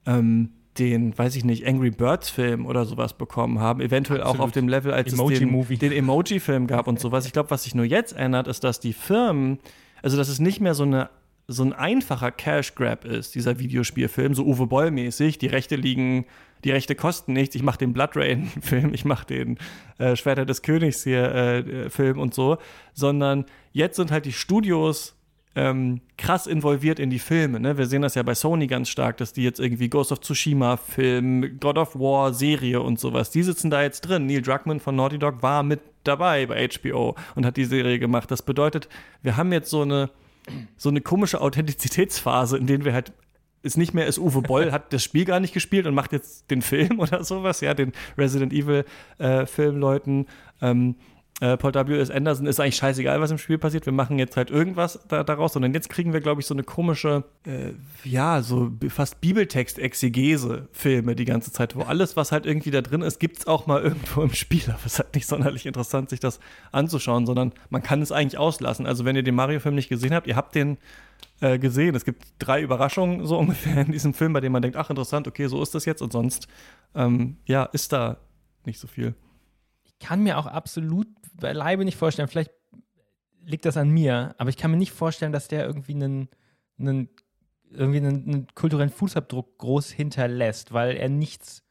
ähm, 0.06 0.50
den, 0.78 1.18
weiß 1.18 1.36
ich 1.36 1.46
nicht, 1.46 1.66
Angry 1.66 1.92
Birds 1.92 2.30
Film 2.30 2.66
oder 2.66 2.86
sowas 2.86 3.14
bekommen 3.14 3.60
haben. 3.60 3.82
Eventuell 3.82 4.22
Absolut. 4.22 4.40
auch 4.40 4.44
auf 4.46 4.52
dem 4.52 4.68
Level, 4.68 4.94
als 4.94 5.14
Emoji 5.14 5.36
es 5.36 5.40
den, 5.40 5.80
den 5.80 5.92
Emoji-Film 5.92 6.68
gab 6.68 6.88
und 6.88 7.00
sowas. 7.00 7.26
Ich 7.26 7.34
glaube, 7.34 7.50
was 7.50 7.64
sich 7.64 7.76
nur 7.76 7.86
jetzt 7.86 8.14
ändert, 8.14 8.48
ist, 8.48 8.64
dass 8.64 8.80
die 8.80 8.94
Firmen, 8.94 9.60
also 10.02 10.18
dass 10.18 10.28
es 10.28 10.40
nicht 10.40 10.60
mehr 10.60 10.74
so 10.74 10.84
eine 10.84 11.10
so 11.48 11.64
ein 11.64 11.74
einfacher 11.74 12.32
Cash 12.32 12.76
Grab 12.76 13.06
ist, 13.06 13.36
dieser 13.36 13.60
Videospielfilm, 13.60 14.34
so 14.34 14.44
Uwe 14.46 14.68
Boll 14.68 14.92
mäßig, 14.92 15.38
die 15.38 15.48
Rechte 15.48 15.76
liegen, 15.76 16.26
die 16.64 16.72
Rechte 16.72 16.96
kosten 16.96 17.34
nichts, 17.34 17.56
ich 17.56 17.62
mache 17.62 17.78
den 17.78 17.94
Blood 17.94 18.16
Rain 18.16 18.48
Film, 18.62 18.94
ich 18.94 19.06
mache 19.06 19.28
den 19.28 19.58
äh, 20.00 20.16
Schwerter 20.16 20.46
des 20.46 20.64
Königs 20.64 21.04
hier 21.04 21.24
äh, 21.24 21.90
Film 21.90 22.20
und 22.20 22.34
so, 22.34 22.58
sondern 22.94 23.46
jetzt 23.74 23.98
sind 23.98 24.12
halt 24.12 24.26
die 24.26 24.34
Studios 24.34 25.16
ähm, 25.56 26.02
krass 26.18 26.48
involviert 26.48 27.00
in 27.00 27.10
die 27.10 27.20
Filme. 27.20 27.60
Ne? 27.60 27.78
Wir 27.78 27.86
sehen 27.86 28.02
das 28.02 28.16
ja 28.16 28.24
bei 28.24 28.36
Sony 28.36 28.68
ganz 28.68 28.90
stark, 28.90 29.18
dass 29.18 29.34
die 29.34 29.44
jetzt 29.44 29.60
irgendwie 29.60 29.90
Ghost 29.90 30.12
of 30.12 30.20
Tsushima 30.20 30.78
Film, 30.78 31.60
God 31.60 31.78
of 31.78 31.96
War 31.96 32.34
Serie 32.34 32.82
und 32.82 33.00
sowas, 33.00 33.32
die 33.32 33.44
sitzen 33.44 33.70
da 33.70 33.82
jetzt 33.82 34.02
drin. 34.02 34.26
Neil 34.26 34.42
Druckmann 34.42 34.80
von 34.80 34.96
Naughty 34.96 35.18
Dog 35.18 35.42
war 35.42 35.64
mit 35.64 35.80
dabei 36.04 36.46
bei 36.46 36.68
HBO 36.68 37.16
und 37.36 37.46
hat 37.46 37.58
die 37.58 37.66
Serie 37.66 38.00
gemacht. 38.00 38.30
Das 38.30 38.42
bedeutet, 38.42 38.90
wir 39.22 39.38
haben 39.38 39.52
jetzt 39.52 39.70
so 39.70 39.82
eine 39.82 40.10
so 40.78 40.90
eine 40.90 41.02
komische 41.02 41.42
Authentizitätsphase, 41.42 42.58
in 42.58 42.68
der 42.68 42.86
wir 42.86 42.94
halt 42.94 43.14
ist 43.64 43.78
nicht 43.78 43.96
mehr 43.96 44.06
ist 44.06 44.20
Uwe 44.20 44.44
Boll 44.44 44.72
hat 44.72 44.94
das 44.94 45.04
Spiel 45.04 45.26
gar 45.26 45.40
nicht 45.40 45.54
gespielt 45.54 45.88
und 45.88 45.96
macht 45.96 46.12
jetzt 46.12 46.52
den 46.52 46.62
Film 46.62 47.00
oder 47.00 47.24
sowas, 47.24 47.62
ja, 47.62 47.74
den 47.74 47.94
Resident 48.18 48.54
Evil 48.54 48.86
äh, 49.18 49.48
Filmleuten. 49.48 50.28
Ähm, 50.62 50.96
äh, 51.42 51.58
Paul 51.58 51.74
W.S. 51.74 52.10
Anderson 52.10 52.48
ist 52.48 52.62
eigentlich 52.62 52.78
scheißegal, 52.78 53.20
was 53.20 53.30
im 53.30 53.38
Spiel 53.38 53.58
passiert. 53.58 53.86
Wir 53.86 53.92
machen 53.92 54.18
jetzt 54.20 54.38
halt 54.38 54.50
irgendwas 54.50 55.00
da, 55.10 55.22
daraus, 55.24 55.52
sondern 55.52 55.74
jetzt 55.74 55.90
kriegen 55.90 56.14
wir, 56.14 56.22
glaube 56.22 56.40
ich, 56.40 56.48
so 56.48 56.54
eine 56.54 56.64
komische, 56.64 57.26
äh, 57.46 57.74
ja, 58.06 58.42
so 58.42 58.72
fast 58.88 59.20
Bibeltext-Exegese-Filme 59.20 61.14
die 61.14 61.26
ganze 61.26 61.52
Zeit, 61.52 61.76
wo 61.76 61.82
alles, 61.82 62.16
was 62.16 62.32
halt 62.32 62.46
irgendwie 62.46 62.72
da 62.72 62.82
drin 62.82 63.02
ist, 63.02 63.20
gibt 63.20 63.40
es 63.40 63.48
auch 63.48 63.68
mal 63.68 63.82
irgendwo 63.82 64.22
im 64.22 64.34
Spiel. 64.34 64.64
Aber 64.68 64.80
es 64.86 64.94
ist 64.94 65.00
halt 65.00 65.14
nicht 65.14 65.28
sonderlich 65.28 65.66
interessant, 65.66 66.10
sich 66.10 66.22
das 66.22 66.40
anzuschauen, 66.72 67.26
sondern 67.26 67.52
man 67.70 67.84
kann 67.84 68.02
es 68.02 68.14
eigentlich 68.14 68.38
auslassen. 68.38 68.86
Also, 68.86 69.04
wenn 69.04 69.18
ihr 69.18 69.24
den 69.24 69.36
Mario-Film 69.36 69.76
nicht 69.76 69.90
gesehen 69.90 70.14
habt, 70.14 70.28
ihr 70.28 70.38
habt 70.38 70.56
den 70.56 70.78
äh, 71.42 71.60
gesehen. 71.60 71.96
Es 71.96 72.06
gibt 72.06 72.24
drei 72.40 72.62
Überraschungen 72.62 73.26
so 73.26 73.38
ungefähr 73.40 73.82
in 73.82 73.92
diesem 73.92 74.14
Film, 74.14 74.32
bei 74.32 74.40
denen 74.40 74.54
man 74.54 74.62
denkt, 74.62 74.78
ach, 74.78 74.90
interessant, 74.90 75.28
okay, 75.28 75.48
so 75.48 75.62
ist 75.62 75.76
das 75.76 75.84
jetzt 75.84 76.02
und 76.02 76.14
sonst, 76.14 76.48
ähm, 76.96 77.36
ja, 77.46 77.66
ist 77.66 77.92
da 77.92 78.16
nicht 78.64 78.80
so 78.80 78.88
viel. 78.88 79.16
Ich 80.00 80.08
kann 80.08 80.24
mir 80.24 80.38
auch 80.38 80.46
absolut 80.46 81.08
beileibe 81.40 81.86
nicht 81.86 81.98
vorstellen, 81.98 82.28
vielleicht 82.28 82.52
liegt 83.44 83.66
das 83.66 83.78
an 83.78 83.90
mir, 83.90 84.36
aber 84.38 84.50
ich 84.50 84.58
kann 84.58 84.72
mir 84.72 84.78
nicht 84.78 84.92
vorstellen, 84.92 85.32
dass 85.32 85.48
der 85.48 85.66
irgendwie 85.66 85.94
einen, 85.94 86.30
einen 86.80 87.10
irgendwie 87.72 87.98
einen, 87.98 88.28
einen, 88.28 88.48
kulturellen 88.56 88.90
Fußabdruck 88.90 89.58
groß 89.58 89.92
hinterlässt, 89.92 90.74
weil 90.74 90.96
er 90.96 91.10
nichts, 91.10 91.64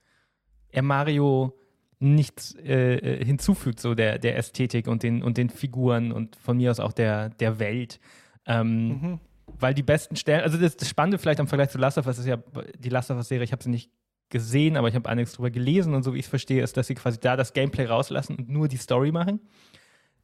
er 0.68 0.83
Mario 0.83 1.59
nichts 1.99 2.55
äh, 2.57 2.97
äh, 2.97 3.25
hinzufügt, 3.25 3.81
so 3.81 3.95
der, 3.95 4.18
der 4.18 4.37
Ästhetik 4.37 4.87
und 4.87 5.03
den, 5.03 5.22
und 5.22 5.39
den 5.39 5.49
Figuren 5.49 6.12
und 6.12 6.37
von 6.37 6.57
mir 6.57 6.70
aus 6.70 6.81
auch 6.81 6.93
der, 6.93 7.31
der 7.31 7.59
Welt. 7.59 8.01
Ähm, 8.47 8.89
mhm. 8.89 9.20
Weil 9.47 9.75
die 9.75 9.83
besten 9.83 10.16
Stellen, 10.16 10.43
also 10.43 10.59
das, 10.59 10.77
das 10.77 10.89
Spannende 10.89 11.18
vielleicht 11.18 11.41
im 11.41 11.49
Vergleich 11.49 11.70
zu 11.70 11.79
Last 11.79 11.99
of 11.99 12.07
Us 12.07 12.18
ist 12.18 12.27
ja 12.27 12.39
die 12.79 12.89
Last 12.89 13.11
of 13.11 13.16
Us-Serie, 13.16 13.45
ich 13.45 13.53
habe 13.53 13.62
sie 13.62 13.70
nicht 13.70 13.91
gesehen, 14.35 14.76
aber 14.76 14.89
ich 14.89 14.97
habe 14.97 15.09
einiges 15.09 15.35
drüber 15.35 15.51
gelesen 15.51 15.95
und 15.95 16.03
so 16.03 16.12
wie 16.12 16.18
ich 16.18 16.24
es 16.24 16.28
verstehe, 16.28 16.61
ist, 16.61 16.76
dass 16.76 16.89
sie 16.89 16.97
quasi 16.97 17.20
da 17.20 17.37
das 17.37 17.53
Gameplay 17.53 17.85
rauslassen 17.85 18.35
und 18.35 18.49
nur 18.49 18.66
die 18.66 18.78
Story 18.78 19.12
machen. 19.12 19.39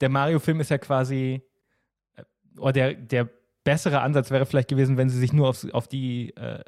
Der 0.01 0.09
Mario-Film 0.09 0.59
ist 0.59 0.69
ja 0.69 0.79
quasi, 0.79 1.43
äh, 2.17 2.23
oder 2.59 2.73
der, 2.73 2.95
der 2.95 3.29
bessere 3.63 4.01
Ansatz 4.01 4.33
wäre 4.33 4.47
vielleicht 4.47 4.69
gewesen, 4.69 4.97
wenn 4.97 5.09
sie 5.09 5.19
sich 5.21 5.33
nur 5.33 5.49
auf, 5.49 5.65
auf 5.73 5.87
die, 5.87 6.35
äh, 6.35 6.65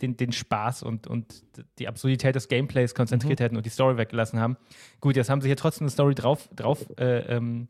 den, 0.00 0.16
den 0.16 0.32
Spaß 0.32 0.82
und, 0.82 1.06
und 1.06 1.44
die 1.78 1.88
Absurdität 1.88 2.34
des 2.34 2.48
Gameplays 2.48 2.94
konzentriert 2.94 3.38
mhm. 3.38 3.44
hätten 3.44 3.56
und 3.58 3.66
die 3.66 3.70
Story 3.70 3.98
weggelassen 3.98 4.40
haben. 4.40 4.56
Gut, 5.02 5.16
jetzt 5.16 5.28
haben 5.28 5.42
sie 5.42 5.48
hier 5.48 5.56
trotzdem 5.56 5.84
eine 5.84 5.90
Story 5.90 6.14
drauf, 6.14 6.48
drauf 6.56 6.86
äh, 6.98 7.36
ähm, 7.36 7.68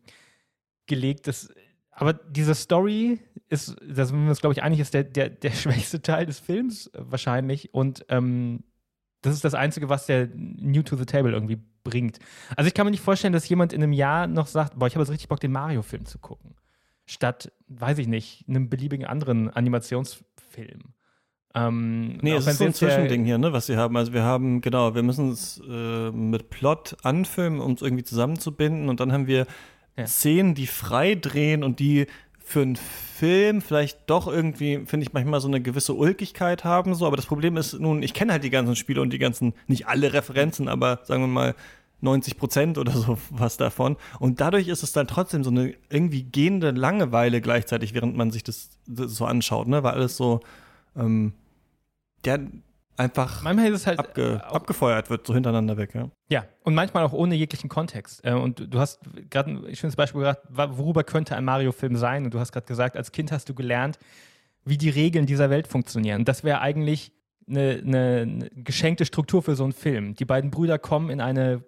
gelegt. 0.87 1.27
Das, 1.27 1.53
aber 1.91 2.13
diese 2.13 2.55
Story 2.55 3.19
ist, 3.49 3.75
da 3.85 4.05
sind 4.05 4.23
wir 4.23 4.29
uns, 4.29 4.41
glaube 4.41 4.53
ich, 4.53 4.63
einig, 4.63 4.79
ist 4.79 4.95
der, 4.95 5.03
der, 5.03 5.29
der 5.29 5.51
schwächste 5.63 6.03
Teil 6.03 6.27
des 6.27 6.39
Films 6.39 6.89
wahrscheinlich. 6.95 7.75
Und 7.75 8.07
ähm, 8.11 8.63
das 9.23 9.35
ist 9.35 9.45
das 9.45 9.55
Einzige, 9.55 9.89
was 9.89 10.07
der 10.07 10.29
New 10.35 10.83
to 10.83 10.97
the 10.97 11.05
Table 11.05 11.33
irgendwie 11.33 11.59
bringt. 11.85 12.19
Also 12.57 12.69
ich 12.69 12.75
kann 12.75 12.87
mir 12.87 12.91
nicht 12.91 13.03
vorstellen, 13.03 13.33
dass 13.33 13.49
jemand 13.49 13.73
in 13.73 13.83
einem 13.83 13.93
Jahr 13.93 14.27
noch 14.27 14.47
sagt, 14.47 14.79
boah, 14.79 14.87
ich 14.87 14.95
habe 14.95 15.03
jetzt 15.03 15.11
richtig 15.11 15.29
Bock, 15.29 15.41
den 15.41 15.53
Mario-Film 15.53 16.05
zu 16.05 16.19
gucken. 16.19 16.55
Statt, 17.07 17.51
weiß 17.69 17.99
ich 17.99 18.07
nicht, 18.07 18.45
einem 18.49 18.69
beliebigen 18.69 19.07
anderen 19.07 19.49
Animationsfilm. 19.51 20.95
Ähm, 21.55 22.19
nee, 22.19 22.33
es 22.33 22.47
ist 22.47 22.59
so 22.59 22.65
ein 22.65 22.75
Zwischending 22.75 23.25
hier, 23.25 23.39
ne, 23.39 23.53
was 23.53 23.67
sie 23.67 23.77
haben. 23.77 23.97
Also 23.97 24.13
wir 24.13 24.23
haben, 24.23 24.61
genau, 24.61 24.95
wir 24.95 25.03
müssen 25.03 25.31
es 25.31 25.61
äh, 25.67 26.11
mit 26.11 26.51
Plot 26.51 26.97
anfilmen, 27.03 27.61
um 27.61 27.73
es 27.73 27.83
irgendwie 27.83 28.05
zusammenzubinden 28.05 28.89
und 28.89 29.01
dann 29.01 29.13
haben 29.13 29.27
wir 29.27 29.47
ja. 29.97 30.07
Szenen, 30.07 30.55
die 30.55 30.67
frei 30.67 31.15
drehen 31.15 31.65
und 31.65 31.81
die 31.81 32.07
für 32.49 32.63
einen 32.63 32.77
Film 32.77 33.61
vielleicht 33.61 34.09
doch 34.09 34.27
irgendwie, 34.27 34.87
finde 34.87 35.05
ich, 35.05 35.13
manchmal 35.13 35.41
so 35.41 35.49
eine 35.49 35.61
gewisse 35.61 35.93
Ulkigkeit 35.93 36.65
haben. 36.65 36.95
So. 36.95 37.07
Aber 37.07 37.17
das 37.17 37.27
Problem 37.27 37.59
ist 37.59 37.79
nun, 37.79 38.03
ich 38.03 38.15
kenne 38.15 38.33
halt 38.33 38.43
die 38.43 38.49
ganzen 38.49 38.75
Spiele 38.75 39.03
und 39.03 39.13
die 39.13 39.19
ganzen, 39.19 39.53
nicht 39.67 39.87
alle 39.87 40.15
Referenzen, 40.15 40.67
aber 40.67 41.01
sagen 41.05 41.23
wir 41.25 41.29
mal 41.29 41.55
90 42.01 42.39
Prozent 42.39 42.79
oder 42.79 42.93
so 42.93 43.19
was 43.31 43.59
davon. 43.59 43.99
Und 44.19 44.41
dadurch 44.41 44.69
ist 44.69 44.83
es 44.83 44.93
dann 44.93 45.07
trotzdem 45.07 45.45
so 45.45 45.51
eine 45.51 45.75
irgendwie 45.91 46.23
gehende 46.23 46.71
Langeweile 46.71 47.43
gleichzeitig, 47.43 47.93
während 47.93 48.17
man 48.17 48.31
sich 48.31 48.45
das, 48.45 48.71
das 48.87 49.15
so 49.15 49.27
anschaut, 49.27 49.69
ne? 49.69 49.83
Weil 49.83 49.93
alles 49.93 50.17
so, 50.17 50.41
ähm, 50.97 51.35
ja, 52.25 52.39
einfach 52.99 53.43
manchmal 53.43 53.69
ist 53.69 53.81
es 53.81 53.87
halt 53.87 53.99
abge 53.99 54.43
abgefeuert 54.45 55.11
wird, 55.11 55.27
so 55.27 55.35
hintereinander 55.35 55.77
weg, 55.77 55.95
ja. 55.95 56.11
Ja, 56.29 56.45
und 56.63 56.75
manchmal 56.75 57.05
auch 57.05 57.13
ohne 57.13 57.35
jeglichen 57.35 57.69
Kontext. 57.69 58.25
Äh, 58.25 58.33
und 58.33 58.73
du 58.73 58.79
hast 58.79 59.01
gerade 59.31 59.51
ein 59.51 59.77
schönes 59.77 59.97
Beispiel 59.97 60.21
gesagt, 60.21 60.47
worüber 60.51 61.05
könnte 61.05 61.37
ein 61.37 61.45
Mario-Film 61.45 61.97
sein? 61.97 62.25
Und 62.25 62.35
du 62.35 62.41
hast 62.41 62.53
gerade 62.53 62.67
gesagt, 62.67 62.97
als 62.97 63.13
Kind 63.13 63.33
hast 63.33 63.49
du 63.49 63.55
gelernt, 63.55 63.99
wie 64.65 64.79
die 64.79 64.91
Regeln 64.91 65.27
dieser 65.27 65.51
Welt 65.51 65.67
funktionieren. 65.67 66.21
Und 66.21 66.29
das 66.29 66.45
wäre 66.45 66.61
eigentlich 66.61 67.13
eine, 67.49 67.81
eine, 67.85 68.21
eine, 68.21 68.51
geschenkte 68.55 69.07
Struktur 69.07 69.43
für 69.43 69.55
so 69.55 69.65
einen 69.65 69.73
Film. 69.73 70.15
Die 70.15 70.25
beiden 70.25 70.51
Brüder 70.51 70.79
kommen 70.79 71.11
in 71.11 71.21
eine 71.21 71.65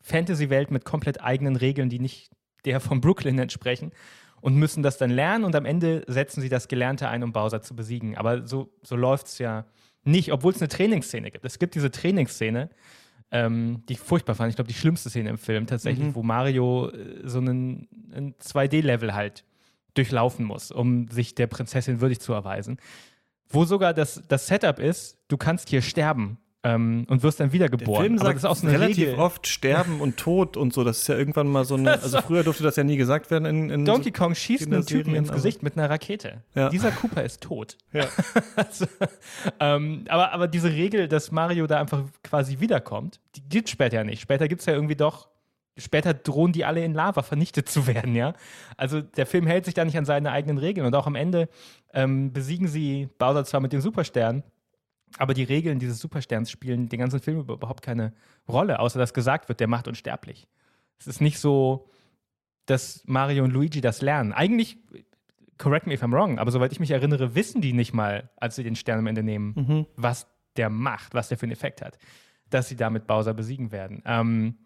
Fantasy-Welt 0.00 0.70
mit 0.70 0.84
komplett 0.84 1.22
eigenen 1.22 1.56
Regeln, 1.56 1.88
die 1.88 2.00
nicht 2.00 2.30
der 2.64 2.80
von 2.80 3.00
Brooklyn 3.00 3.38
entsprechen 3.38 3.92
und 4.40 4.56
müssen 4.56 4.82
das 4.82 4.98
dann 4.98 5.10
lernen 5.10 5.44
und 5.44 5.54
am 5.54 5.64
Ende 5.64 6.02
setzen 6.06 6.40
sie 6.40 6.48
das 6.48 6.68
Gelernte 6.68 7.08
ein, 7.08 7.22
um 7.22 7.32
Bowser 7.32 7.62
zu 7.62 7.76
besiegen. 7.76 8.16
Aber 8.16 8.46
so, 8.46 8.70
so 8.82 8.96
läuft 8.96 9.26
es 9.26 9.38
ja 9.38 9.66
nicht, 10.04 10.32
obwohl 10.32 10.52
es 10.52 10.60
eine 10.60 10.68
Trainingsszene 10.68 11.30
gibt. 11.30 11.44
Es 11.44 11.58
gibt 11.58 11.74
diese 11.74 11.90
Trainingsszene, 11.90 12.70
ähm, 13.30 13.82
die 13.88 13.94
ich 13.94 14.00
furchtbar 14.00 14.34
fand. 14.34 14.50
Ich 14.50 14.56
glaube, 14.56 14.68
die 14.68 14.74
schlimmste 14.74 15.10
Szene 15.10 15.30
im 15.30 15.38
Film 15.38 15.66
tatsächlich, 15.66 16.08
mhm. 16.08 16.14
wo 16.14 16.22
Mario 16.22 16.90
äh, 16.90 17.20
so 17.24 17.38
einen, 17.38 17.88
einen 18.12 18.34
2D-Level 18.34 19.14
halt 19.14 19.44
durchlaufen 19.94 20.44
muss, 20.44 20.70
um 20.70 21.08
sich 21.08 21.34
der 21.34 21.46
Prinzessin 21.46 22.00
würdig 22.00 22.20
zu 22.20 22.32
erweisen. 22.32 22.78
Wo 23.48 23.64
sogar 23.64 23.92
das, 23.94 24.22
das 24.28 24.46
Setup 24.46 24.78
ist, 24.78 25.18
du 25.28 25.36
kannst 25.36 25.68
hier 25.68 25.82
sterben 25.82 26.38
ähm, 26.62 27.06
und 27.08 27.22
wirst 27.22 27.40
dann 27.40 27.52
wiedergeboren. 27.52 28.02
Der 28.02 28.02
Film 28.02 28.18
sagt 28.18 28.26
Aber 28.26 28.34
das 28.34 28.42
ist 28.42 28.48
auch 28.50 28.56
so 28.56 28.66
relativ 28.66 29.08
Regel. 29.08 29.18
oft 29.18 29.46
Sterben 29.46 30.00
und 30.00 30.18
Tod 30.18 30.56
und 30.56 30.74
so. 30.74 30.84
Das 30.84 30.98
ist 30.98 31.08
ja 31.08 31.16
irgendwann 31.16 31.48
mal 31.48 31.64
so 31.64 31.74
eine. 31.74 31.92
Also 32.02 32.20
früher 32.20 32.44
durfte 32.44 32.62
das 32.62 32.76
ja 32.76 32.84
nie 32.84 32.96
gesagt 32.96 33.30
werden. 33.30 33.46
In, 33.46 33.70
in 33.70 33.84
Donkey 33.84 34.10
Kong 34.10 34.34
schießt 34.34 34.66
einen 34.66 34.84
Typen 34.84 35.14
ins 35.14 35.32
Gesicht 35.32 35.62
mit 35.62 35.76
einer 35.76 35.88
Rakete. 35.88 36.42
Ja. 36.54 36.68
Dieser 36.68 36.90
Cooper 36.90 37.22
ist 37.22 37.40
tot. 37.40 37.78
Ja. 37.92 38.06
also, 38.56 38.86
ähm, 39.58 40.04
aber, 40.08 40.32
aber 40.32 40.48
diese 40.48 40.70
Regel, 40.70 41.08
dass 41.08 41.32
Mario 41.32 41.66
da 41.66 41.80
einfach 41.80 42.04
quasi 42.22 42.60
wiederkommt, 42.60 43.20
die 43.36 43.42
gibt 43.48 43.68
es 43.68 43.72
später 43.72 43.96
ja 43.96 44.04
nicht. 44.04 44.20
Später 44.20 44.46
gibt 44.46 44.60
es 44.60 44.66
ja 44.66 44.74
irgendwie 44.74 44.96
doch. 44.96 45.28
Später 45.78 46.12
drohen 46.12 46.52
die 46.52 46.66
alle 46.66 46.84
in 46.84 46.92
Lava 46.92 47.22
vernichtet 47.22 47.68
zu 47.70 47.86
werden, 47.86 48.14
ja. 48.14 48.34
Also 48.76 49.00
der 49.00 49.24
Film 49.24 49.46
hält 49.46 49.64
sich 49.64 49.72
da 49.72 49.84
nicht 49.84 49.96
an 49.96 50.04
seine 50.04 50.30
eigenen 50.30 50.58
Regeln. 50.58 50.86
Und 50.86 50.94
auch 50.94 51.06
am 51.06 51.14
Ende 51.14 51.48
ähm, 51.94 52.34
besiegen 52.34 52.68
sie 52.68 53.08
Bowser 53.18 53.46
zwar 53.46 53.60
mit 53.60 53.72
den 53.72 53.80
Supersternen, 53.80 54.42
aber 55.18 55.34
die 55.34 55.42
Regeln 55.42 55.78
dieses 55.78 55.98
Supersterns 55.98 56.50
spielen 56.50 56.88
den 56.88 57.00
ganzen 57.00 57.20
Film 57.20 57.40
überhaupt 57.40 57.82
keine 57.82 58.12
Rolle, 58.48 58.78
außer 58.78 58.98
dass 58.98 59.14
gesagt 59.14 59.48
wird, 59.48 59.60
der 59.60 59.68
macht 59.68 59.88
unsterblich. 59.88 60.48
Es 60.98 61.06
ist 61.06 61.20
nicht 61.20 61.38
so, 61.38 61.88
dass 62.66 63.02
Mario 63.06 63.44
und 63.44 63.50
Luigi 63.50 63.80
das 63.80 64.02
lernen. 64.02 64.32
Eigentlich, 64.32 64.78
correct 65.58 65.86
me 65.86 65.94
if 65.94 66.02
I'm 66.02 66.12
wrong, 66.12 66.38
aber 66.38 66.50
soweit 66.50 66.72
ich 66.72 66.80
mich 66.80 66.90
erinnere, 66.90 67.34
wissen 67.34 67.60
die 67.60 67.72
nicht 67.72 67.92
mal, 67.92 68.30
als 68.36 68.56
sie 68.56 68.62
den 68.62 68.76
Stern 68.76 69.00
am 69.00 69.06
Ende 69.06 69.22
nehmen, 69.22 69.54
mhm. 69.56 69.86
was 69.96 70.26
der 70.56 70.70
macht, 70.70 71.14
was 71.14 71.28
der 71.28 71.38
für 71.38 71.44
einen 71.44 71.52
Effekt 71.52 71.82
hat, 71.82 71.98
dass 72.48 72.68
sie 72.68 72.76
damit 72.76 73.06
Bowser 73.06 73.34
besiegen 73.34 73.72
werden. 73.72 74.02
Ähm, 74.04 74.58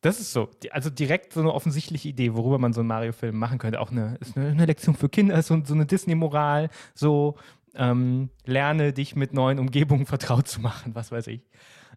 das 0.00 0.20
ist 0.20 0.32
so, 0.32 0.48
also 0.70 0.90
direkt 0.90 1.32
so 1.32 1.40
eine 1.40 1.52
offensichtliche 1.52 2.08
Idee, 2.08 2.34
worüber 2.34 2.58
man 2.58 2.72
so 2.72 2.80
einen 2.80 2.88
Mario-Film 2.88 3.36
machen 3.36 3.58
könnte. 3.58 3.80
Auch 3.80 3.90
eine, 3.90 4.16
ist 4.20 4.36
eine, 4.36 4.50
eine 4.50 4.66
Lektion 4.66 4.94
für 4.94 5.08
Kinder, 5.08 5.42
so, 5.42 5.60
so 5.64 5.74
eine 5.74 5.86
Disney-Moral, 5.86 6.70
so 6.94 7.36
ähm, 7.78 8.30
lerne 8.44 8.92
dich 8.92 9.16
mit 9.16 9.32
neuen 9.32 9.58
Umgebungen 9.58 10.04
vertraut 10.06 10.48
zu 10.48 10.60
machen, 10.60 10.94
was 10.94 11.10
weiß 11.10 11.28
ich. 11.28 11.42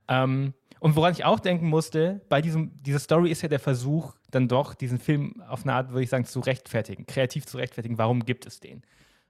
Ähm, 0.08 0.54
und 0.80 0.96
woran 0.96 1.12
ich 1.12 1.26
auch 1.26 1.40
denken 1.40 1.68
musste, 1.68 2.22
bei 2.30 2.42
diesem, 2.42 2.82
dieser 2.82 3.00
Story 3.00 3.30
ist 3.30 3.44
ja 3.44 3.50
der 3.50 3.60
Versuch, 3.60 4.16
dann 4.32 4.48
doch 4.48 4.74
diesen 4.74 4.98
Film 4.98 5.42
auf 5.48 5.64
eine 5.64 5.74
Art, 5.74 5.90
würde 5.90 6.04
ich 6.04 6.10
sagen, 6.10 6.26
zu 6.26 6.40
rechtfertigen, 6.40 7.06
kreativ 7.06 7.46
zu 7.46 7.58
rechtfertigen, 7.58 7.98
warum 7.98 8.26
gibt 8.26 8.46
es 8.48 8.60
den? 8.60 8.82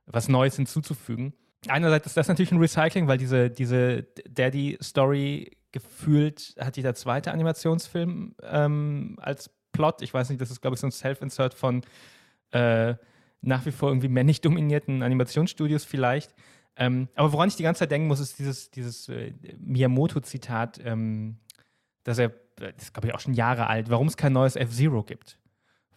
Was 0.06 0.30
Neues 0.30 0.56
hinzuzufügen. 0.56 1.34
Einerseits 1.68 2.08
ist 2.08 2.18
das 2.18 2.28
natürlich 2.28 2.52
ein 2.52 2.60
Recycling, 2.60 3.08
weil 3.08 3.18
diese, 3.18 3.50
diese 3.50 4.04
Daddy-Story 4.30 5.58
gefühlt 5.72 6.56
hat 6.60 6.78
jeder 6.78 6.96
zweite 6.96 7.32
Animationsfilm 7.32 8.36
ähm, 8.44 9.18
als 9.22 9.50
Plot. 9.72 10.02
Ich 10.02 10.14
weiß 10.14 10.30
nicht, 10.30 10.42
das 10.42 10.52
ist, 10.52 10.62
glaube 10.62 10.76
ich, 10.76 10.80
so 10.80 10.88
ein 10.88 10.92
Self-Insert 10.92 11.54
von 11.54 11.82
äh, 12.52 12.96
nach 13.42 13.66
wie 13.66 13.72
vor 13.72 13.90
irgendwie 13.90 14.08
männlich 14.08 14.42
dominierten 14.42 15.04
Animationsstudios 15.04 15.84
vielleicht. 15.84 16.34
Ähm, 16.78 17.10
aber 17.16 17.34
woran 17.34 17.50
ich 17.50 17.56
die 17.56 17.64
ganze 17.64 17.80
Zeit 17.80 17.92
denken 17.92 18.08
muss, 18.08 18.20
ist 18.20 18.40
dieses, 18.40 18.72
dieses 18.72 19.10
äh, 19.10 19.34
Miyamoto-Zitat, 19.60 20.80
ähm, 20.84 21.38
dass 22.04 22.18
er, 22.18 22.32
das 22.56 22.84
ist 22.84 22.94
glaube 22.94 23.08
ich 23.08 23.14
auch 23.14 23.20
schon 23.20 23.34
Jahre 23.34 23.68
alt, 23.68 23.90
warum 23.90 24.08
es 24.08 24.18
kein 24.18 24.34
neues 24.34 24.56
F-Zero 24.56 25.04
gibt. 25.04 25.38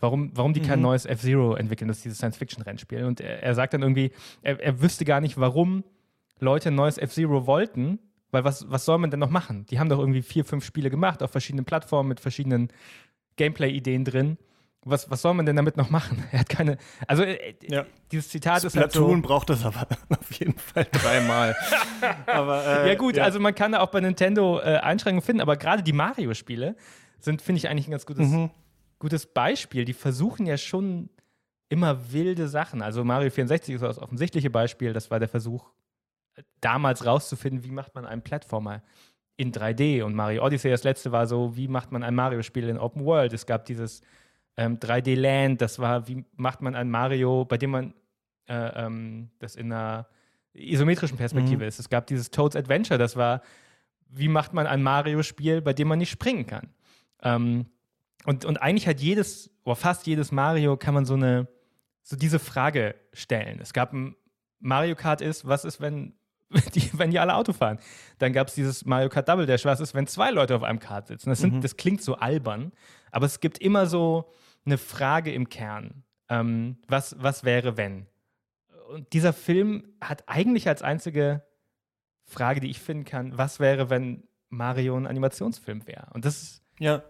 Warum, 0.01 0.37
warum 0.37 0.53
die 0.53 0.61
mhm. 0.61 0.67
kein 0.67 0.81
neues 0.81 1.07
F-Zero 1.07 1.55
entwickeln, 1.55 1.89
das 1.89 1.99
ist 1.99 2.05
dieses 2.05 2.19
Science-Fiction-Rennspiel. 2.19 3.05
Und 3.05 3.21
er, 3.21 3.43
er, 3.43 3.55
sagt 3.55 3.75
dann 3.75 3.83
irgendwie, 3.83 4.11
er, 4.43 4.61
er 4.61 4.83
wüsste 4.83 5.05
gar 5.05 5.21
nicht, 5.21 5.39
warum 5.39 5.85
Leute 6.41 6.69
ein 6.69 6.75
neues 6.75 6.99
F-Zero 6.99 7.47
wollten, 7.47 8.01
weil 8.31 8.45
was, 8.45 8.69
was 8.71 8.85
soll 8.85 8.99
man 8.99 9.11
denn 9.11 9.21
noch 9.21 9.31
machen? 9.31 9.65
Die 9.67 9.79
haben 9.79 9.89
doch 9.89 10.01
irgendwie 10.01 10.23
vier, 10.23 10.45
fünf 10.45 10.65
Spiele 10.65 10.91
gemacht 10.91 11.23
auf 11.23 11.31
verschiedenen 11.31 11.65
Plattformen 11.65 12.09
mit 12.09 12.21
verschiedenen 12.21 12.69
Gameplay-Ideen 13.37 14.05
drin 14.05 14.39
was, 14.85 15.11
was 15.11 15.23
soll 15.23 15.35
man 15.35 15.47
denn 15.47 15.57
damit 15.57 15.77
noch 15.77 15.91
machen? 15.91 16.23
Er 16.33 16.41
hat 16.41 16.49
keine. 16.49 16.79
Also, 17.07 17.23
äh, 17.23 17.55
ja. 17.63 17.87
dieses 18.11 18.29
Zitat 18.29 18.59
Splatoon 18.59 18.69
ist 18.69 18.77
halt 18.77 18.93
so. 18.93 19.21
braucht 19.23 19.51
es 19.51 19.65
aber 19.65 19.87
auf 20.09 20.33
jeden 20.33 20.59
Fall 20.59 20.87
dreimal. 20.91 21.57
aber, 22.27 22.65
äh, 22.67 22.89
ja, 22.89 22.95
gut, 22.95 23.17
ja. 23.17 23.25
also 23.25 23.41
man 23.41 23.55
kann 23.55 23.73
da 23.73 23.81
auch 23.81 23.91
bei 23.91 24.01
Nintendo 24.01 24.61
äh, 24.61 24.79
Einschränkungen 24.79 25.25
finden, 25.25 25.41
aber 25.41 25.57
gerade 25.57 25.83
die 25.83 25.93
Mario-Spiele 25.93 26.77
sind, 27.19 27.43
finde 27.43 27.59
ich, 27.59 27.69
eigentlich 27.69 27.89
ein 27.89 27.93
ganz 27.93 28.07
gutes, 28.07 28.29
mhm. 28.29 28.51
gutes 28.99 29.27
Beispiel. 29.27 29.85
Die 29.85 29.93
versuchen 29.93 30.47
ja 30.47 30.57
schon 30.57 31.09
immer 31.69 32.13
wilde 32.13 32.49
Sachen. 32.49 32.83
Also, 32.83 33.05
Mario 33.05 33.31
64 33.31 33.77
ist 33.77 33.81
das 33.83 33.99
offensichtliche 33.99 34.51
Beispiel. 34.51 34.93
Das 34.93 35.11
war 35.11 35.19
der 35.19 35.29
Versuch, 35.29 35.71
damals 36.61 37.07
rauszufinden, 37.07 37.65
wie 37.65 37.71
macht 37.71 37.95
man 37.95 38.07
einen 38.07 38.23
Plattformer 38.23 38.83
in 39.37 39.53
3D. 39.53 40.03
Und 40.03 40.15
Mario 40.15 40.45
Odyssey, 40.45 40.71
das 40.71 40.85
letzte, 40.85 41.13
war 41.13 41.27
so, 41.27 41.57
wie 41.57 41.69
macht 41.69 41.93
man 41.93 42.03
ein 42.03 42.15
Mario-Spiel 42.15 42.69
in 42.69 42.79
Open 42.79 43.05
World. 43.05 43.33
Es 43.33 43.47
gab 43.47 43.65
dieses 43.67 44.03
ähm, 44.57 44.79
3D 44.79 45.17
Land, 45.17 45.61
das 45.61 45.79
war, 45.79 46.07
wie 46.09 46.25
macht 46.37 46.63
man 46.63 46.75
ein 46.75 46.91
Mario, 46.91 47.45
bei 47.45 47.59
dem 47.59 47.71
man 47.71 47.95
äh, 48.47 48.85
ähm, 48.85 49.31
das 49.39 49.57
in 49.57 49.73
einer 49.73 50.07
isometrischen 50.53 51.19
Perspektive 51.19 51.63
mhm. 51.63 51.69
ist. 51.69 51.79
Es 51.79 51.89
gab 51.89 52.07
dieses 52.07 52.31
Toads 52.31 52.57
Adventure, 52.57 52.99
das 52.99 53.17
war, 53.17 53.43
wie 54.09 54.29
macht 54.29 54.53
man 54.53 54.67
ein 54.67 54.83
Mario-Spiel, 54.83 55.61
bei 55.61 55.73
dem 55.73 55.89
man 55.89 55.99
nicht 55.99 56.11
springen 56.11 56.47
kann. 56.47 56.69
Ähm, 57.23 57.67
und, 58.25 58.45
und 58.45 58.63
eigentlich 58.63 58.87
hat 58.87 59.01
jedes, 59.01 59.51
oder 59.65 59.77
fast 59.77 60.07
jedes 60.07 60.33
Mario 60.33 60.77
kann 60.77 60.95
man 60.95 61.05
so 61.05 61.15
eine, 61.15 61.49
so 62.03 62.17
diese 62.17 62.39
Frage 62.39 62.95
stellen. 63.13 63.59
Es 63.61 63.73
gab 63.73 63.93
ein 63.93 64.15
Mario 64.61 64.95
Kart 64.95 65.21
ist, 65.21 65.47
was 65.47 65.65
ist, 65.65 65.81
wenn 65.81 66.15
die, 66.75 66.91
wenn 66.97 67.11
die 67.11 67.19
alle 67.19 67.35
Auto 67.35 67.53
fahren? 67.53 67.79
Dann 68.19 68.33
gab 68.33 68.49
es 68.49 68.55
dieses 68.55 68.85
Mario 68.85 69.09
Kart 69.09 69.29
Double 69.29 69.47
Dash, 69.47 69.65
was 69.65 69.81
ist, 69.81 69.95
wenn 69.95 70.07
zwei 70.07 70.31
Leute 70.31 70.55
auf 70.55 70.63
einem 70.63 70.79
Kart 70.79 71.09
sitzen? 71.09 71.31
Das, 71.31 71.41
sind, 71.41 71.55
mhm. 71.55 71.61
das 71.61 71.77
klingt 71.77 72.03
so 72.03 72.15
albern, 72.15 72.73
aber 73.11 73.27
es 73.27 73.41
gibt 73.41 73.59
immer 73.59 73.87
so, 73.87 74.31
eine 74.65 74.79
Frage 74.79 75.33
im 75.33 75.49
Kern. 75.49 76.05
Ähm, 76.29 76.79
was, 76.89 77.17
was 77.19 77.45
wäre, 77.45 77.77
wenn? 77.77 78.07
Und 78.91 79.13
dieser 79.13 79.33
Film 79.33 79.85
hat 80.01 80.25
eigentlich 80.27 80.69
als 80.69 80.83
einzige 80.83 81.43
Frage, 82.25 82.61
die 82.61 82.71
ich 82.71 82.81
finden 82.81 83.05
kann, 83.05 83.37
was 83.37 83.61
wäre, 83.61 83.91
wenn 83.91 84.25
Mario 84.49 84.97
ein 84.97 85.07
Animationsfilm 85.07 85.87
wäre? 85.87 86.07
Und 86.15 86.25
das 86.25 86.43
ist 86.43 86.63
ja. 86.79 87.03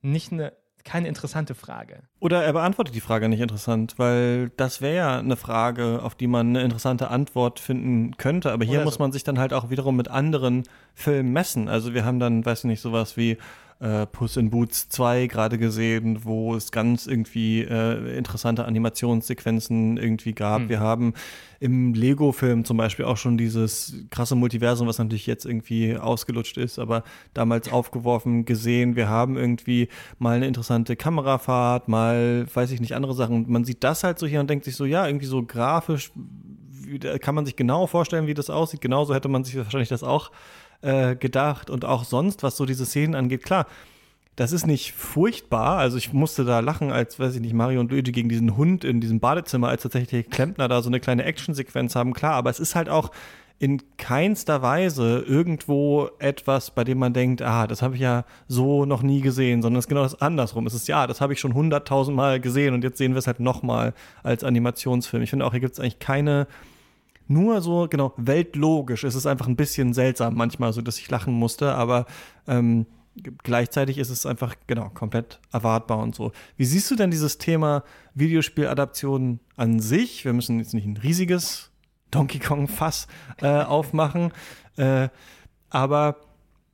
nicht 0.00 0.32
eine, 0.32 0.52
keine 0.84 1.08
interessante 1.08 1.54
Frage. 1.54 2.02
Oder 2.20 2.44
er 2.44 2.52
beantwortet 2.52 2.94
die 2.94 3.00
Frage 3.00 3.28
nicht 3.28 3.40
interessant, 3.40 3.94
weil 3.96 4.50
das 4.50 4.80
wäre 4.80 4.96
ja 4.96 5.18
eine 5.18 5.36
Frage, 5.36 6.00
auf 6.02 6.14
die 6.14 6.26
man 6.26 6.50
eine 6.50 6.62
interessante 6.62 7.08
Antwort 7.08 7.58
finden 7.58 8.16
könnte. 8.16 8.52
Aber 8.52 8.64
hier 8.64 8.78
Oder 8.78 8.84
muss 8.84 8.98
man 8.98 9.12
sich 9.12 9.24
dann 9.24 9.38
halt 9.38 9.52
auch 9.52 9.70
wiederum 9.70 9.96
mit 9.96 10.08
anderen 10.08 10.64
Filmen 10.94 11.32
messen. 11.32 11.68
Also 11.68 11.94
wir 11.94 12.04
haben 12.04 12.20
dann, 12.20 12.44
weiß 12.44 12.60
ich 12.60 12.64
nicht, 12.64 12.80
sowas 12.80 13.16
wie 13.16 13.38
äh, 13.84 14.06
Puss 14.06 14.38
in 14.38 14.48
Boots 14.48 14.88
2 14.88 15.26
gerade 15.26 15.58
gesehen, 15.58 16.24
wo 16.24 16.54
es 16.54 16.72
ganz 16.72 17.06
irgendwie 17.06 17.60
äh, 17.60 18.16
interessante 18.16 18.64
Animationssequenzen 18.64 19.98
irgendwie 19.98 20.32
gab. 20.32 20.62
Mhm. 20.62 20.68
Wir 20.70 20.80
haben 20.80 21.12
im 21.60 21.92
Lego-Film 21.92 22.64
zum 22.64 22.78
Beispiel 22.78 23.04
auch 23.04 23.18
schon 23.18 23.36
dieses 23.36 23.94
krasse 24.10 24.36
Multiversum, 24.36 24.88
was 24.88 24.98
natürlich 24.98 25.26
jetzt 25.26 25.44
irgendwie 25.44 25.98
ausgelutscht 25.98 26.56
ist, 26.56 26.78
aber 26.78 27.04
damals 27.34 27.70
aufgeworfen 27.70 28.46
gesehen. 28.46 28.96
Wir 28.96 29.08
haben 29.08 29.36
irgendwie 29.36 29.88
mal 30.18 30.36
eine 30.36 30.46
interessante 30.46 30.96
Kamerafahrt, 30.96 31.88
mal, 31.88 32.46
weiß 32.52 32.70
ich 32.70 32.80
nicht, 32.80 32.94
andere 32.94 33.12
Sachen. 33.12 33.44
man 33.48 33.64
sieht 33.64 33.84
das 33.84 34.02
halt 34.02 34.18
so 34.18 34.26
hier 34.26 34.40
und 34.40 34.48
denkt 34.48 34.64
sich 34.64 34.76
so, 34.76 34.86
ja, 34.86 35.06
irgendwie 35.06 35.26
so 35.26 35.42
grafisch 35.42 36.10
kann 37.20 37.34
man 37.34 37.46
sich 37.46 37.56
genau 37.56 37.86
vorstellen, 37.86 38.26
wie 38.26 38.34
das 38.34 38.50
aussieht. 38.50 38.80
Genauso 38.80 39.14
hätte 39.14 39.28
man 39.28 39.42
sich 39.42 39.56
wahrscheinlich 39.56 39.88
das 39.88 40.02
auch 40.02 40.30
äh, 40.30 40.32
gedacht. 41.18 41.70
Und 41.70 41.84
auch 41.84 42.04
sonst, 42.04 42.42
was 42.42 42.56
so 42.56 42.66
diese 42.66 42.84
Szenen 42.84 43.14
angeht, 43.14 43.42
klar, 43.42 43.66
das 44.36 44.52
ist 44.52 44.66
nicht 44.66 44.92
furchtbar. 44.92 45.78
Also 45.78 45.96
ich 45.96 46.12
musste 46.12 46.44
da 46.44 46.60
lachen, 46.60 46.90
als, 46.90 47.18
weiß 47.18 47.36
ich 47.36 47.40
nicht, 47.40 47.54
Mario 47.54 47.80
und 47.80 47.90
Luigi 47.90 48.12
gegen 48.12 48.28
diesen 48.28 48.56
Hund 48.56 48.84
in 48.84 49.00
diesem 49.00 49.20
Badezimmer, 49.20 49.68
als 49.68 49.82
tatsächlich 49.82 50.28
Klempner 50.28 50.68
da 50.68 50.82
so 50.82 50.88
eine 50.88 51.00
kleine 51.00 51.24
Actionsequenz 51.24 51.94
haben. 51.94 52.12
Klar, 52.14 52.34
aber 52.34 52.50
es 52.50 52.60
ist 52.60 52.74
halt 52.74 52.88
auch 52.88 53.10
in 53.60 53.80
keinster 53.96 54.62
Weise 54.62 55.24
irgendwo 55.26 56.10
etwas, 56.18 56.72
bei 56.72 56.82
dem 56.82 56.98
man 56.98 57.12
denkt, 57.12 57.40
ah, 57.40 57.68
das 57.68 57.82
habe 57.82 57.94
ich 57.94 58.00
ja 58.00 58.24
so 58.48 58.84
noch 58.84 59.02
nie 59.02 59.20
gesehen, 59.20 59.62
sondern 59.62 59.78
es 59.78 59.84
ist 59.84 59.88
genau 59.88 60.02
das 60.02 60.20
andersrum. 60.20 60.66
Es 60.66 60.74
ist 60.74 60.88
ja, 60.88 61.06
das 61.06 61.20
habe 61.20 61.32
ich 61.32 61.40
schon 61.40 61.54
hunderttausendmal 61.54 62.40
gesehen 62.40 62.74
und 62.74 62.82
jetzt 62.82 62.98
sehen 62.98 63.12
wir 63.12 63.20
es 63.20 63.28
halt 63.28 63.38
nochmal 63.38 63.94
als 64.24 64.42
Animationsfilm. 64.42 65.22
Ich 65.22 65.30
finde 65.30 65.46
auch, 65.46 65.52
hier 65.52 65.60
gibt 65.60 65.74
es 65.74 65.80
eigentlich 65.80 66.00
keine, 66.00 66.48
nur 67.26 67.60
so, 67.60 67.86
genau, 67.88 68.12
weltlogisch. 68.16 69.04
Es 69.04 69.14
ist 69.14 69.26
einfach 69.26 69.46
ein 69.46 69.56
bisschen 69.56 69.94
seltsam 69.94 70.34
manchmal, 70.34 70.72
so 70.72 70.82
dass 70.82 70.98
ich 70.98 71.10
lachen 71.10 71.34
musste, 71.34 71.74
aber 71.74 72.06
ähm, 72.46 72.86
gleichzeitig 73.42 73.98
ist 73.98 74.10
es 74.10 74.26
einfach, 74.26 74.54
genau, 74.66 74.90
komplett 74.90 75.40
erwartbar 75.52 75.98
und 75.98 76.14
so. 76.14 76.32
Wie 76.56 76.64
siehst 76.64 76.90
du 76.90 76.96
denn 76.96 77.10
dieses 77.10 77.38
Thema 77.38 77.84
Videospieladaptionen 78.14 79.40
an 79.56 79.80
sich? 79.80 80.24
Wir 80.24 80.32
müssen 80.32 80.58
jetzt 80.58 80.74
nicht 80.74 80.86
ein 80.86 80.96
riesiges 80.96 81.70
Donkey 82.10 82.38
Kong-Fass 82.38 83.06
äh, 83.40 83.62
aufmachen. 83.62 84.32
Äh, 84.76 85.08
aber 85.70 86.16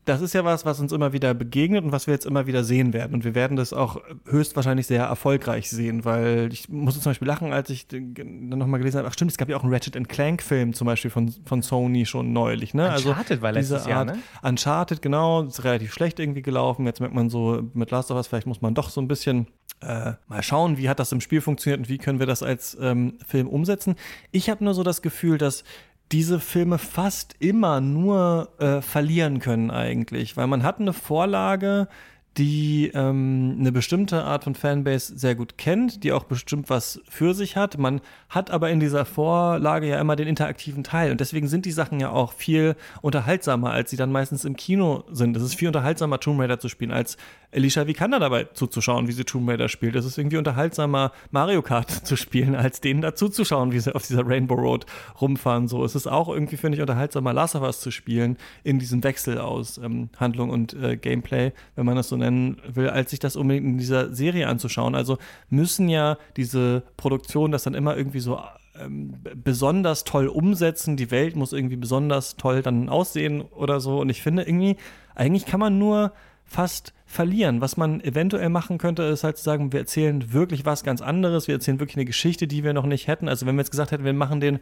das 0.07 0.23
ist 0.23 0.33
ja 0.33 0.45
was, 0.45 0.65
was 0.65 0.81
uns 0.81 0.93
immer 0.93 1.13
wieder 1.13 1.35
begegnet 1.35 1.85
und 1.85 1.93
was 1.93 2.07
wir 2.07 2.15
jetzt 2.15 2.25
immer 2.25 2.47
wieder 2.47 2.65
sehen 2.65 2.93
werden. 2.93 3.15
Und 3.15 3.25
wir 3.25 3.35
werden 3.35 3.57
das 3.57 3.73
auch 3.73 4.01
höchstwahrscheinlich 4.27 4.87
sehr 4.87 5.05
erfolgreich 5.05 5.69
sehen, 5.69 6.05
weil 6.05 6.49
ich 6.53 6.69
musste 6.69 7.01
zum 7.01 7.11
Beispiel 7.11 7.29
lachen, 7.29 7.53
als 7.53 7.71
ich 7.71 7.87
dann 7.87 8.49
nochmal 8.49 8.81
gelesen 8.81 8.99
habe, 8.99 9.09
ach 9.09 9.13
stimmt, 9.13 9.31
es 9.31 9.37
gab 9.37 9.49
ja 9.49 9.57
auch 9.57 9.63
einen 9.63 9.73
Ratchet 9.73 9.97
Clank-Film 10.09 10.73
zum 10.73 10.87
Beispiel 10.87 11.11
von, 11.11 11.33
von 11.45 11.63
Sony 11.63 12.07
schon 12.07 12.33
neulich. 12.33 12.73
Ne? 12.73 12.91
Also 12.91 13.11
Uncharted 13.11 13.31
also 13.33 13.43
war 13.43 13.53
letztes 13.53 13.87
Jahr, 13.87 14.05
ne? 14.05 14.19
Uncharted, 14.43 15.03
genau, 15.03 15.43
ist 15.43 15.65
relativ 15.65 15.93
schlecht 15.93 16.19
irgendwie 16.19 16.43
gelaufen. 16.43 16.87
Jetzt 16.87 17.01
merkt 17.01 17.15
man 17.15 17.29
so, 17.29 17.63
mit 17.75 17.91
Last 17.91 18.11
of 18.11 18.17
Us, 18.17 18.27
vielleicht 18.27 18.47
muss 18.47 18.63
man 18.63 18.75
doch 18.75 18.91
so 18.91 19.01
ein 19.01 19.09
bisschen 19.09 19.49
äh, 19.83 20.13
mal 20.29 20.43
schauen, 20.43 20.79
wie 20.79 20.89
hat 20.89 20.99
das 20.99 21.13
im 21.13 21.21
Spiel 21.21 21.41
funktioniert 21.41 21.81
und 21.81 21.89
wie 21.89 21.99
können 21.99 22.19
wir 22.19 22.27
das 22.27 22.43
als 22.43 22.77
ähm, 22.81 23.19
Film 23.27 23.49
umsetzen. 23.49 23.97
Ich 24.31 24.51
habe 24.51 24.65
nur 24.65 24.75
so 24.75 24.83
das 24.83 25.03
Gefühl, 25.03 25.39
dass 25.39 25.65
diese 26.13 26.41
Filme 26.41 26.79
fast 26.79 27.37
immer 27.39 27.81
nur 27.81 28.49
äh, 28.59 28.81
verlieren 28.83 29.39
können 29.39 29.71
eigentlich, 29.71 30.37
weil 30.37 30.47
man 30.47 30.63
hat 30.63 30.81
eine 30.81 30.93
Vorlage, 30.93 31.89
die 32.37 32.91
ähm, 32.95 33.57
eine 33.59 33.73
bestimmte 33.73 34.23
Art 34.25 34.45
von 34.45 34.55
Fanbase 34.55 35.17
sehr 35.19 35.35
gut 35.35 35.59
kennt, 35.59 36.05
die 36.05 36.13
auch 36.13 36.25
bestimmt 36.25 36.71
was 36.71 37.01
für 37.09 37.35
sich 37.35 37.57
hat. 37.57 37.77
Man 37.77 38.01
hat 38.29 38.51
aber 38.51 38.71
in 38.71 38.79
dieser 38.79 39.05
Vorlage 39.05 39.89
ja 39.89 40.01
immer 40.01 40.15
den 40.15 40.29
interaktiven 40.29 40.85
Teil 40.85 41.11
und 41.11 41.21
deswegen 41.21 41.49
sind 41.49 41.65
die 41.67 41.73
Sachen 41.73 41.99
ja 41.99 42.11
auch 42.11 42.33
viel 42.33 42.77
unterhaltsamer, 43.03 43.71
als 43.71 43.91
sie 43.91 43.97
dann 43.97 44.13
meistens 44.13 44.45
im 44.45 44.57
Kino 44.57 45.05
sind. 45.11 45.37
Es 45.37 45.43
ist 45.43 45.57
viel 45.57 45.69
unterhaltsamer, 45.69 46.21
Tomb 46.21 46.41
Raider 46.41 46.61
zu 46.61 46.69
spielen, 46.69 46.93
als 46.93 47.17
Alicia 47.53 47.87
Vikander 47.87 48.21
dabei 48.21 48.45
zuzuschauen, 48.45 49.09
wie 49.09 49.13
sie 49.13 49.25
Tomb 49.25 49.49
Raider 49.49 49.69
spielt. 49.69 49.97
Es 49.97 50.05
ist 50.05 50.19
irgendwie 50.19 50.37
unterhaltsamer, 50.37 51.13
Mario 51.31 51.63
Kart 51.63 51.91
zu 52.07 52.17
spielen, 52.17 52.55
als 52.55 52.81
denen 52.81 53.01
da 53.01 53.15
zuzuschauen, 53.15 53.73
wie 53.73 53.81
sie 53.81 53.95
auf 53.95 54.07
dieser 54.07 54.27
Rainbow 54.27 54.55
Road 54.55 54.87
rumfahren. 55.21 55.67
So, 55.67 55.85
es 55.85 55.95
ist 55.95 56.07
auch 56.07 56.29
irgendwie, 56.29 56.57
finde 56.57 56.77
ich, 56.77 56.81
unterhaltsamer, 56.83 57.33
Last 57.33 57.57
of 57.57 57.63
Us 57.63 57.81
zu 57.81 57.91
spielen 57.91 58.37
in 58.63 58.79
diesem 58.79 59.03
Wechsel 59.03 59.39
aus 59.39 59.79
ähm, 59.79 60.11
Handlung 60.17 60.51
und 60.51 60.75
äh, 60.75 60.97
Gameplay, 60.97 61.53
wenn 61.75 61.87
man 61.87 61.97
das 61.97 62.09
so 62.09 62.17
nennen 62.17 62.61
will, 62.73 62.89
als 62.89 63.11
sich 63.11 63.19
das 63.19 63.35
unbedingt 63.35 63.67
in 63.67 63.79
dieser 63.79 64.15
Serie 64.15 64.47
anzuschauen. 64.47 64.95
Also 64.95 65.19
müssen 65.49 65.89
ja 65.89 66.19
diese 66.37 66.85
Produktionen 66.97 67.51
das 67.51 67.65
dann 67.65 67.75
immer 67.75 67.97
irgendwie 67.97 68.21
so 68.21 68.41
ähm, 68.79 69.15
besonders 69.35 70.05
toll 70.05 70.29
umsetzen. 70.29 70.97
Die 70.97 71.11
Welt 71.11 71.35
muss 71.35 71.53
irgendwie 71.53 71.77
besonders 71.77 72.37
toll 72.37 72.63
dann 72.63 72.89
aussehen 72.89 73.41
oder 73.41 73.81
so. 73.81 74.01
Und 74.01 74.09
ich 74.09 74.23
finde 74.23 74.43
irgendwie, 74.45 74.77
eigentlich 75.17 75.47
kann 75.47 75.61
man 75.61 75.79
nur 75.79 76.13
fast 76.45 76.93
verlieren. 77.11 77.61
Was 77.61 77.77
man 77.77 78.01
eventuell 78.01 78.49
machen 78.51 78.79
könnte, 78.79 79.03
ist 79.03 79.25
halt 79.25 79.37
zu 79.37 79.43
sagen, 79.43 79.73
wir 79.73 79.81
erzählen 79.81 80.33
wirklich 80.33 80.65
was 80.65 80.85
ganz 80.85 81.03
anderes, 81.03 81.49
wir 81.49 81.57
erzählen 81.57 81.81
wirklich 81.81 81.97
eine 81.97 82.05
Geschichte, 82.05 82.47
die 82.47 82.63
wir 82.63 82.73
noch 82.73 82.87
nicht 82.87 83.09
hätten. 83.09 83.29
Also 83.29 83.47
wenn 83.47 83.57
wir 83.57 83.63
jetzt 83.63 83.73
gesagt 83.73 83.91
hätten, 83.91 84.05
wir 84.05 84.13
machen 84.13 84.41
den 84.41 84.61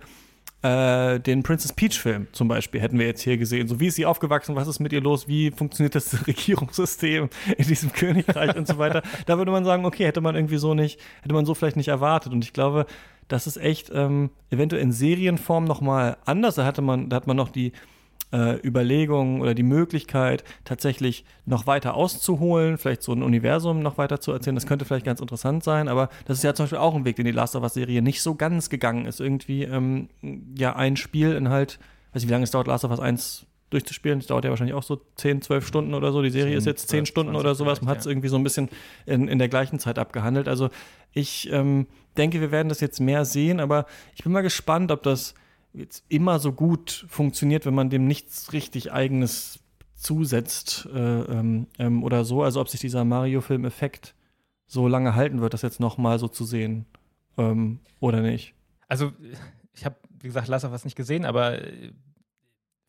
äh, 0.62 1.20
den 1.20 1.42
Princess 1.42 1.72
Peach-Film 1.72 2.26
zum 2.32 2.48
Beispiel 2.48 2.80
hätten 2.80 2.98
wir 2.98 3.06
jetzt 3.06 3.20
hier 3.20 3.36
gesehen. 3.36 3.68
So, 3.68 3.78
wie 3.80 3.88
ist 3.88 3.96
sie 3.96 4.06
aufgewachsen, 4.06 4.56
was 4.56 4.66
ist 4.66 4.80
mit 4.80 4.92
ihr 4.92 5.02
los, 5.02 5.28
wie 5.28 5.50
funktioniert 5.50 5.94
das 5.94 6.26
Regierungssystem 6.26 7.28
in 7.56 7.66
diesem 7.66 7.92
Königreich 7.92 8.56
und 8.56 8.66
so 8.66 8.78
weiter. 8.78 9.02
Da 9.26 9.36
würde 9.36 9.52
man 9.52 9.64
sagen, 9.64 9.84
okay, 9.84 10.06
hätte 10.06 10.22
man 10.22 10.34
irgendwie 10.34 10.56
so 10.56 10.72
nicht, 10.72 10.98
hätte 11.22 11.34
man 11.34 11.44
so 11.44 11.54
vielleicht 11.54 11.76
nicht 11.76 11.88
erwartet. 11.88 12.32
Und 12.32 12.44
ich 12.44 12.54
glaube, 12.54 12.86
das 13.28 13.46
ist 13.46 13.58
echt 13.58 13.90
ähm, 13.94 14.30
eventuell 14.50 14.82
in 14.82 14.90
Serienform 14.90 15.64
nochmal 15.64 16.16
anders. 16.24 16.54
Da 16.54 16.64
hatte 16.64 16.80
man, 16.80 17.10
da 17.10 17.16
hat 17.16 17.26
man 17.26 17.36
noch 17.36 17.50
die 17.50 17.72
äh, 18.32 18.56
Überlegung 18.66 19.40
oder 19.40 19.54
die 19.54 19.62
Möglichkeit, 19.62 20.44
tatsächlich 20.64 21.24
noch 21.46 21.66
weiter 21.66 21.94
auszuholen, 21.94 22.78
vielleicht 22.78 23.02
so 23.02 23.12
ein 23.12 23.22
Universum 23.22 23.82
noch 23.82 23.98
weiter 23.98 24.20
zu 24.20 24.32
erzählen. 24.32 24.54
Das 24.54 24.66
könnte 24.66 24.84
vielleicht 24.84 25.06
ganz 25.06 25.20
interessant 25.20 25.64
sein, 25.64 25.88
aber 25.88 26.08
das 26.26 26.38
ist 26.38 26.44
ja 26.44 26.54
zum 26.54 26.64
Beispiel 26.64 26.78
auch 26.78 26.94
ein 26.94 27.04
Weg, 27.04 27.16
den 27.16 27.24
die 27.24 27.32
Last 27.32 27.56
of 27.56 27.62
Us-Serie 27.62 28.02
nicht 28.02 28.22
so 28.22 28.34
ganz 28.34 28.70
gegangen 28.70 29.06
ist. 29.06 29.20
Irgendwie, 29.20 29.64
ähm, 29.64 30.08
ja, 30.56 30.76
ein 30.76 30.96
Spiel 30.96 31.32
in 31.32 31.48
halt, 31.48 31.78
weiß 32.12 32.22
ich, 32.22 32.28
wie 32.28 32.32
lange 32.32 32.44
es 32.44 32.50
dauert, 32.50 32.66
Last 32.66 32.84
of 32.84 32.90
Us 32.90 33.00
1 33.00 33.46
durchzuspielen. 33.70 34.18
Das 34.18 34.26
dauert 34.26 34.44
ja 34.44 34.50
wahrscheinlich 34.50 34.74
auch 34.74 34.82
so 34.82 35.00
10, 35.16 35.42
12 35.42 35.66
Stunden 35.66 35.94
oder 35.94 36.12
so. 36.12 36.22
Die 36.22 36.30
Serie 36.30 36.52
10, 36.52 36.58
ist 36.58 36.66
jetzt 36.66 36.88
10 36.88 37.06
Stunden 37.06 37.36
oder 37.36 37.54
sowas. 37.54 37.80
Man 37.80 37.90
hat 37.90 37.98
es 37.98 38.04
ja. 38.04 38.10
irgendwie 38.10 38.28
so 38.28 38.36
ein 38.36 38.44
bisschen 38.44 38.68
in, 39.06 39.28
in 39.28 39.38
der 39.38 39.48
gleichen 39.48 39.78
Zeit 39.78 39.98
abgehandelt. 39.98 40.48
Also 40.48 40.70
ich 41.12 41.50
ähm, 41.52 41.86
denke, 42.16 42.40
wir 42.40 42.50
werden 42.50 42.68
das 42.68 42.80
jetzt 42.80 43.00
mehr 43.00 43.24
sehen, 43.24 43.60
aber 43.60 43.86
ich 44.14 44.22
bin 44.22 44.32
mal 44.32 44.42
gespannt, 44.42 44.90
ob 44.90 45.02
das 45.02 45.34
jetzt 45.78 46.04
immer 46.08 46.38
so 46.38 46.52
gut 46.52 47.06
funktioniert, 47.08 47.66
wenn 47.66 47.74
man 47.74 47.90
dem 47.90 48.06
nichts 48.06 48.52
richtig 48.52 48.92
Eigenes 48.92 49.60
zusetzt 49.94 50.88
äh, 50.92 50.98
ähm, 50.98 51.66
ähm, 51.78 52.04
oder 52.04 52.24
so. 52.24 52.42
Also 52.42 52.60
ob 52.60 52.68
sich 52.68 52.80
dieser 52.80 53.04
Mario-Film-Effekt 53.04 54.14
so 54.66 54.86
lange 54.86 55.14
halten 55.14 55.40
wird, 55.40 55.54
das 55.54 55.62
jetzt 55.62 55.80
noch 55.80 55.98
mal 55.98 56.18
so 56.18 56.28
zu 56.28 56.44
sehen 56.44 56.86
ähm, 57.36 57.80
oder 58.00 58.20
nicht. 58.20 58.54
Also 58.86 59.12
ich 59.72 59.84
habe, 59.84 59.96
wie 60.20 60.26
gesagt, 60.26 60.48
Last 60.48 60.64
of 60.64 60.72
Us 60.72 60.84
nicht 60.84 60.96
gesehen, 60.96 61.24
aber 61.24 61.62
äh, 61.62 61.92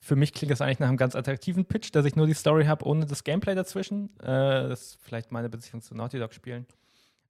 für 0.01 0.15
mich 0.15 0.33
klingt 0.33 0.51
das 0.51 0.61
eigentlich 0.61 0.79
nach 0.79 0.87
einem 0.87 0.97
ganz 0.97 1.15
attraktiven 1.15 1.65
Pitch, 1.65 1.89
dass 1.93 2.05
ich 2.05 2.15
nur 2.15 2.27
die 2.27 2.33
Story 2.33 2.65
habe, 2.65 2.85
ohne 2.85 3.05
das 3.05 3.23
Gameplay 3.23 3.55
dazwischen. 3.55 4.17
Äh, 4.19 4.69
das 4.69 4.81
ist 4.81 4.99
vielleicht 5.01 5.31
meine 5.31 5.49
Beziehung 5.49 5.81
zu 5.81 5.95
Naughty 5.95 6.19
Dog 6.19 6.33
spielen. 6.33 6.65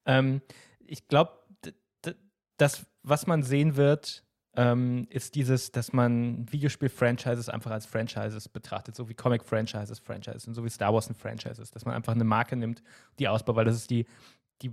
Ähm, 0.05 0.41
ich 0.79 1.07
glaube, 1.07 1.31
das, 2.57 2.85
was 3.03 3.25
man 3.27 3.43
sehen 3.43 3.75
wird, 3.75 4.23
ähm, 4.55 5.07
ist 5.09 5.35
dieses, 5.35 5.71
dass 5.71 5.93
man 5.93 6.51
Videospiel-Franchises 6.51 7.49
einfach 7.49 7.71
als 7.71 7.85
Franchises 7.85 8.49
betrachtet, 8.49 8.95
so 8.95 9.07
wie 9.07 9.13
Comic-Franchises 9.13 9.99
Franchises 9.99 10.47
und 10.47 10.53
so 10.53 10.63
wie 10.63 10.69
Star 10.69 10.93
Wars 10.93 11.09
ein 11.09 11.15
Franchise 11.15 11.61
ist, 11.61 11.75
dass 11.75 11.85
man 11.85 11.95
einfach 11.95 12.13
eine 12.13 12.23
Marke 12.23 12.55
nimmt, 12.55 12.81
die 13.19 13.27
ausbaut, 13.27 13.55
weil 13.55 13.65
das 13.65 13.75
ist 13.75 13.89
die, 13.89 14.05
die, 14.61 14.71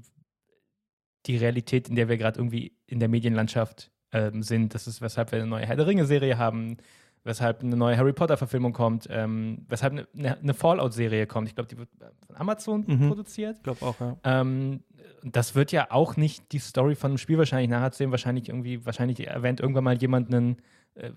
die 1.27 1.37
Realität, 1.37 1.89
in 1.89 1.97
der 1.97 2.09
wir 2.09 2.17
gerade 2.17 2.39
irgendwie 2.39 2.73
in 2.87 3.01
der 3.01 3.09
Medienlandschaft 3.09 3.91
ähm, 4.13 4.43
sind. 4.43 4.75
Das 4.75 4.87
ist, 4.87 5.01
weshalb 5.03 5.33
wir 5.33 5.39
eine 5.39 5.49
neue 5.49 5.67
Herr 5.67 5.77
der 5.77 5.87
Ringe-Serie 5.87 6.39
haben, 6.39 6.79
weshalb 7.27 7.63
eine 7.63 7.77
neue 7.77 7.97
Harry 7.97 8.13
Potter-Verfilmung 8.13 8.73
kommt, 8.73 9.09
ähm, 9.11 9.67
weshalb 9.69 9.93
eine, 10.15 10.39
eine 10.39 10.55
Fallout-Serie 10.55 11.27
kommt. 11.27 11.49
Ich 11.49 11.55
glaube, 11.55 11.69
die 11.69 11.77
wird 11.77 11.89
von 12.27 12.37
Amazon 12.37 12.85
mhm. 12.87 13.09
produziert. 13.09 13.57
Ich 13.59 13.63
glaube 13.65 13.85
auch, 13.85 14.01
ja. 14.01 14.17
Ähm, 14.25 14.85
das 15.23 15.55
wird 15.55 15.73
ja 15.73 15.91
auch 15.91 16.17
nicht 16.17 16.53
die 16.53 16.61
Story 16.61 16.95
von 16.95 17.13
dem 17.13 17.19
Spiel 17.19 17.37
wahrscheinlich 17.37 17.69
nacherzählen. 17.69 18.11
Wahrscheinlich 18.13 18.49
irgendwie, 18.49 18.87
wahrscheinlich 18.87 19.27
erwähnt 19.27 19.61
irgendwann 19.61 19.85
mal 19.85 19.97
jemand 19.97 20.33
einen 20.33 20.59
äh, 20.95 21.11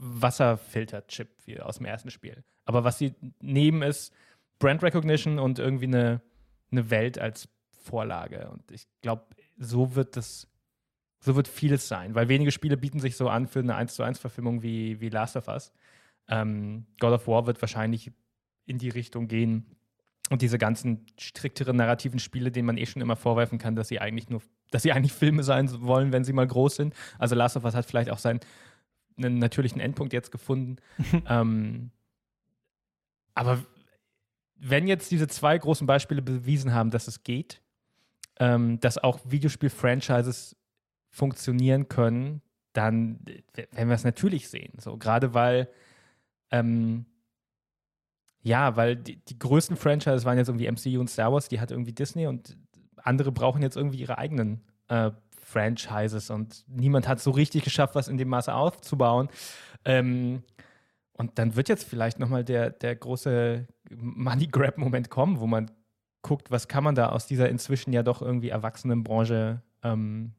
Wasserfilter-Chip 0.00 1.28
wie 1.44 1.60
aus 1.60 1.76
dem 1.76 1.86
ersten 1.86 2.10
Spiel. 2.10 2.42
Aber 2.64 2.84
was 2.84 2.98
sie 2.98 3.14
nehmen, 3.40 3.82
ist 3.82 4.14
Brand 4.58 4.82
Recognition 4.82 5.38
und 5.38 5.58
irgendwie 5.58 5.86
eine, 5.86 6.22
eine 6.72 6.90
Welt 6.90 7.18
als 7.18 7.48
Vorlage. 7.70 8.48
Und 8.50 8.70
ich 8.70 8.86
glaube, 9.02 9.24
so 9.58 9.94
wird 9.94 10.16
das, 10.16 10.48
so 11.20 11.36
wird 11.36 11.48
vieles 11.48 11.86
sein, 11.86 12.14
weil 12.14 12.28
wenige 12.28 12.50
Spiele 12.50 12.76
bieten 12.76 13.00
sich 13.00 13.16
so 13.16 13.28
an 13.28 13.46
für 13.46 13.60
eine 13.60 13.74
1 13.74 13.94
zu 13.94 14.02
1 14.02 14.18
Verfilmung 14.18 14.62
wie, 14.62 15.00
wie 15.00 15.08
Last 15.08 15.36
of 15.36 15.48
Us. 15.48 15.72
Ähm, 16.28 16.86
God 16.98 17.12
of 17.12 17.26
War 17.28 17.46
wird 17.46 17.60
wahrscheinlich 17.60 18.10
in 18.66 18.78
die 18.78 18.88
Richtung 18.88 19.28
gehen, 19.28 19.76
und 20.30 20.42
diese 20.42 20.58
ganzen 20.58 21.06
strikteren 21.18 21.76
narrativen 21.76 22.20
Spiele, 22.20 22.52
denen 22.52 22.66
man 22.66 22.78
eh 22.78 22.86
schon 22.86 23.02
immer 23.02 23.16
vorwerfen 23.16 23.58
kann, 23.58 23.74
dass 23.74 23.88
sie 23.88 23.98
eigentlich 23.98 24.30
nur, 24.30 24.40
dass 24.70 24.84
sie 24.84 24.92
eigentlich 24.92 25.12
Filme 25.12 25.42
sein 25.42 25.68
wollen, 25.82 26.12
wenn 26.12 26.24
sie 26.24 26.32
mal 26.32 26.46
groß 26.46 26.76
sind. 26.76 26.94
Also 27.18 27.34
Last 27.34 27.56
of 27.56 27.64
Us 27.64 27.74
hat 27.74 27.84
vielleicht 27.84 28.10
auch 28.10 28.18
seinen 28.18 28.40
einen 29.16 29.38
natürlichen 29.38 29.80
Endpunkt 29.80 30.12
jetzt 30.12 30.30
gefunden. 30.30 30.76
ähm, 31.28 31.90
aber 33.34 33.58
wenn 34.54 34.86
jetzt 34.86 35.10
diese 35.10 35.26
zwei 35.26 35.58
großen 35.58 35.86
Beispiele 35.86 36.22
bewiesen 36.22 36.72
haben, 36.72 36.90
dass 36.90 37.08
es 37.08 37.24
geht, 37.24 37.60
ähm, 38.38 38.78
dass 38.78 38.98
auch 38.98 39.18
Videospiel-Franchises 39.24 40.56
funktionieren 41.10 41.88
können, 41.88 42.40
dann 42.72 43.20
werden 43.54 43.88
wir 43.88 43.94
es 43.94 44.04
natürlich 44.04 44.48
sehen. 44.48 44.72
So, 44.78 44.96
gerade 44.96 45.34
weil 45.34 45.68
ähm, 46.50 47.06
ja, 48.42 48.76
weil 48.76 48.96
die, 48.96 49.16
die 49.16 49.38
größten 49.38 49.76
Franchises 49.76 50.24
waren 50.24 50.38
jetzt 50.38 50.48
irgendwie 50.48 50.70
MCU 50.70 51.00
und 51.00 51.08
Star 51.08 51.32
Wars, 51.32 51.48
die 51.48 51.60
hat 51.60 51.70
irgendwie 51.70 51.92
Disney 51.92 52.26
und 52.26 52.56
andere 52.96 53.32
brauchen 53.32 53.62
jetzt 53.62 53.76
irgendwie 53.76 53.98
ihre 53.98 54.18
eigenen 54.18 54.62
äh, 54.88 55.10
Franchises 55.42 56.30
und 56.30 56.64
niemand 56.68 57.08
hat 57.08 57.20
so 57.20 57.30
richtig 57.32 57.64
geschafft, 57.64 57.94
was 57.94 58.08
in 58.08 58.18
dem 58.18 58.28
Maße 58.28 58.52
aufzubauen. 58.54 59.28
Ähm, 59.84 60.42
und 61.12 61.38
dann 61.38 61.56
wird 61.56 61.68
jetzt 61.68 61.84
vielleicht 61.84 62.18
nochmal 62.18 62.44
der, 62.44 62.70
der 62.70 62.96
große 62.96 63.66
Money-Grab-Moment 63.90 65.10
kommen, 65.10 65.40
wo 65.40 65.46
man 65.46 65.70
guckt, 66.22 66.50
was 66.50 66.68
kann 66.68 66.84
man 66.84 66.94
da 66.94 67.10
aus 67.10 67.26
dieser 67.26 67.48
inzwischen 67.48 67.92
ja 67.92 68.02
doch 68.02 68.22
irgendwie 68.22 68.50
erwachsenen 68.50 69.02
Branche 69.02 69.62
ähm, 69.82 70.32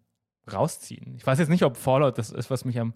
rausziehen. 0.52 1.16
Ich 1.16 1.26
weiß 1.26 1.40
jetzt 1.40 1.50
nicht, 1.50 1.64
ob 1.64 1.78
Fallout 1.78 2.18
das 2.18 2.32
ist, 2.32 2.50
was 2.50 2.66
mich 2.66 2.80
am, 2.80 2.94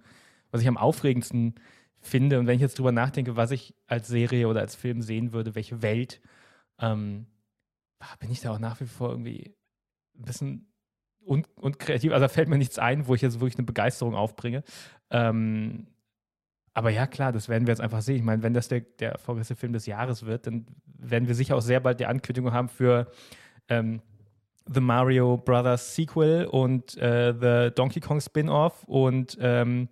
was 0.51 0.61
ich 0.61 0.67
am 0.67 0.77
aufregendsten 0.77 1.55
finde. 1.99 2.39
Und 2.39 2.47
wenn 2.47 2.55
ich 2.55 2.61
jetzt 2.61 2.77
drüber 2.77 2.91
nachdenke, 2.91 3.35
was 3.35 3.51
ich 3.51 3.75
als 3.87 4.07
Serie 4.07 4.47
oder 4.47 4.61
als 4.61 4.75
Film 4.75 5.01
sehen 5.01 5.33
würde, 5.33 5.55
welche 5.55 5.81
Welt, 5.81 6.21
ähm, 6.79 7.27
bin 8.19 8.31
ich 8.31 8.41
da 8.41 8.51
auch 8.51 8.59
nach 8.59 8.79
wie 8.81 8.85
vor 8.85 9.09
irgendwie 9.09 9.55
ein 10.17 10.25
bisschen 10.25 10.67
un 11.25 11.45
unkreativ. 11.55 12.11
Also 12.11 12.25
da 12.25 12.29
fällt 12.29 12.49
mir 12.49 12.57
nichts 12.57 12.77
ein, 12.77 13.07
wo 13.07 13.15
ich 13.15 13.21
jetzt 13.21 13.39
wirklich 13.39 13.57
eine 13.57 13.65
Begeisterung 13.65 14.15
aufbringe. 14.15 14.63
Ähm, 15.09 15.87
aber 16.73 16.89
ja, 16.89 17.07
klar, 17.07 17.31
das 17.31 17.49
werden 17.49 17.67
wir 17.67 17.71
jetzt 17.71 17.81
einfach 17.81 18.01
sehen. 18.01 18.17
Ich 18.17 18.23
meine, 18.23 18.43
wenn 18.43 18.53
das 18.53 18.67
der, 18.67 18.81
der 18.81 19.13
erfolgreichste 19.13 19.55
Film 19.55 19.73
des 19.73 19.85
Jahres 19.85 20.25
wird, 20.25 20.45
dann 20.45 20.67
werden 20.85 21.27
wir 21.27 21.35
sicher 21.35 21.55
auch 21.55 21.61
sehr 21.61 21.79
bald 21.79 21.99
die 21.99 22.05
Ankündigung 22.05 22.51
haben 22.51 22.69
für 22.69 23.09
ähm, 23.69 24.01
The 24.67 24.81
Mario 24.81 25.37
Brothers 25.37 25.95
Sequel 25.95 26.45
und 26.45 26.97
äh, 26.97 27.33
The 27.39 27.73
Donkey 27.73 27.99
Kong 27.99 28.19
Spin-off. 28.19 28.83
Und 28.85 29.37
ähm, 29.39 29.89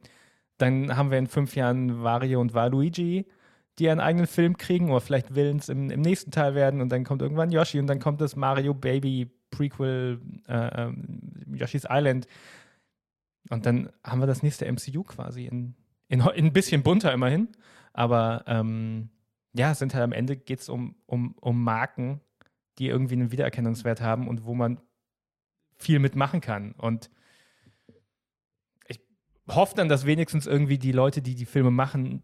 dann 0.57 0.95
haben 0.95 1.11
wir 1.11 1.17
in 1.17 1.27
fünf 1.27 1.55
Jahren 1.55 2.03
Wario 2.03 2.41
und 2.41 2.53
Waluigi, 2.53 3.25
die 3.79 3.89
einen 3.89 3.99
eigenen 3.99 4.27
Film 4.27 4.57
kriegen 4.57 4.91
oder 4.91 5.01
vielleicht 5.01 5.35
Villains 5.35 5.69
im, 5.69 5.89
im 5.89 6.01
nächsten 6.01 6.31
Teil 6.31 6.55
werden. 6.55 6.81
Und 6.81 6.89
dann 6.89 7.03
kommt 7.03 7.21
irgendwann 7.21 7.51
Yoshi 7.51 7.79
und 7.79 7.87
dann 7.87 7.99
kommt 7.99 8.21
das 8.21 8.35
Mario 8.35 8.73
Baby 8.73 9.29
Prequel 9.51 10.19
äh, 10.47 10.83
ähm, 10.83 11.55
Yoshi's 11.55 11.87
Island. 11.89 12.27
Und 13.49 13.65
dann 13.65 13.89
haben 14.03 14.19
wir 14.19 14.27
das 14.27 14.41
nächste 14.41 14.71
MCU 14.71 15.03
quasi 15.03 15.45
in 15.45 15.75
in, 16.13 16.21
in 16.21 16.45
ein 16.45 16.53
bisschen 16.53 16.83
bunter 16.83 17.11
immerhin. 17.11 17.49
Aber 17.93 18.43
ähm, 18.47 19.09
ja, 19.53 19.71
es 19.71 19.79
sind 19.79 19.93
halt 19.93 20.03
am 20.03 20.11
Ende 20.11 20.35
geht 20.35 20.59
es 20.59 20.69
um, 20.69 20.95
um, 21.05 21.35
um 21.41 21.63
Marken, 21.63 22.21
die 22.77 22.87
irgendwie 22.87 23.15
einen 23.15 23.31
Wiedererkennungswert 23.31 24.01
haben 24.01 24.27
und 24.27 24.45
wo 24.45 24.53
man 24.53 24.79
viel 25.75 25.99
mitmachen 25.99 26.41
kann. 26.41 26.73
Und 26.73 27.09
ich 28.87 28.99
hoffe 29.47 29.75
dann, 29.75 29.89
dass 29.89 30.05
wenigstens 30.05 30.47
irgendwie 30.47 30.77
die 30.77 30.91
Leute, 30.91 31.21
die 31.21 31.35
die 31.35 31.45
Filme 31.45 31.71
machen, 31.71 32.23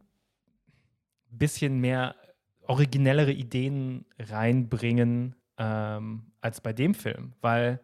ein 1.31 1.37
bisschen 1.37 1.79
mehr 1.79 2.15
originellere 2.61 3.31
Ideen 3.31 4.05
reinbringen 4.17 5.35
ähm, 5.57 6.31
als 6.41 6.61
bei 6.61 6.73
dem 6.73 6.93
Film. 6.93 7.33
Weil 7.41 7.81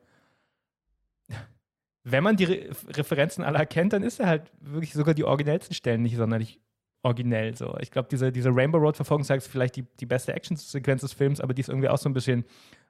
wenn 2.04 2.24
man 2.24 2.38
die 2.38 2.46
Re 2.46 2.70
Referenzen 2.90 3.44
alle 3.44 3.58
erkennt, 3.58 3.94
dann 3.94 4.04
ist 4.04 4.20
er 4.20 4.28
halt 4.28 4.52
wirklich 4.60 4.94
sogar 4.94 5.14
die 5.14 5.24
originellsten 5.24 5.74
Stellen 5.74 6.04
nicht 6.04 6.16
sonderlich 6.16 6.62
originell. 7.06 7.56
So. 7.56 7.78
Ich 7.80 7.92
glaube, 7.92 8.08
diese, 8.10 8.32
diese 8.32 8.50
Rainbow 8.50 8.80
Road 8.80 8.96
Verfolgungsjagd 8.96 9.44
ist 9.44 9.52
vielleicht 9.52 9.76
die, 9.76 9.86
die 10.00 10.06
beste 10.06 10.34
Action-Sequenz 10.34 11.02
des 11.02 11.14
Films, 11.14 11.40
aber 11.40 11.54
die 11.54 11.62
ist 11.62 11.70
irgendwie 11.70 11.88
auch 11.88 12.00
so 12.00 12.10
ein 12.10 12.14
bisschen 12.14 12.46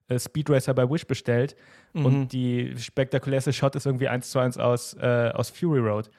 äh, 0.08 0.18
Speed 0.18 0.50
Racer 0.50 0.74
bei 0.74 0.90
Wish 0.90 1.06
bestellt. 1.06 1.56
Mhm. 1.94 2.06
Und 2.06 2.28
die 2.30 2.74
spektakulärste 2.78 3.52
Shot 3.52 3.76
ist 3.76 3.86
irgendwie 3.86 4.08
eins 4.08 4.32
zu 4.32 4.40
eins 4.40 4.58
aus, 4.58 4.94
äh, 4.96 5.32
aus 5.34 5.50
Fury 5.50 5.80
Road. 5.80 6.10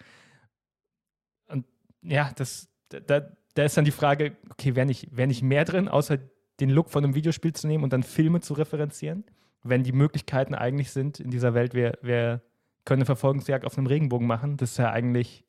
Und 1.48 1.64
ja, 2.02 2.30
das, 2.36 2.68
da, 2.90 3.22
da 3.54 3.64
ist 3.64 3.76
dann 3.76 3.86
die 3.86 3.90
Frage, 3.90 4.36
okay, 4.50 4.76
wäre 4.76 4.86
nicht, 4.86 5.16
wär 5.16 5.26
nicht 5.26 5.42
mehr 5.42 5.64
drin, 5.64 5.88
außer 5.88 6.18
den 6.60 6.70
Look 6.70 6.90
von 6.90 7.02
einem 7.02 7.14
Videospiel 7.14 7.54
zu 7.54 7.66
nehmen 7.66 7.82
und 7.82 7.92
dann 7.92 8.02
Filme 8.02 8.40
zu 8.40 8.54
referenzieren? 8.54 9.24
Wenn 9.62 9.82
die 9.82 9.92
Möglichkeiten 9.92 10.54
eigentlich 10.54 10.90
sind, 10.90 11.18
in 11.18 11.30
dieser 11.30 11.54
Welt, 11.54 11.74
wer, 11.74 11.98
wer 12.02 12.42
können 12.84 13.00
eine 13.00 13.06
Verfolgungsjagd 13.06 13.64
auf 13.64 13.78
einem 13.78 13.86
Regenbogen 13.86 14.26
machen. 14.26 14.58
Das 14.58 14.72
ist 14.72 14.76
ja 14.78 14.90
eigentlich 14.90 15.45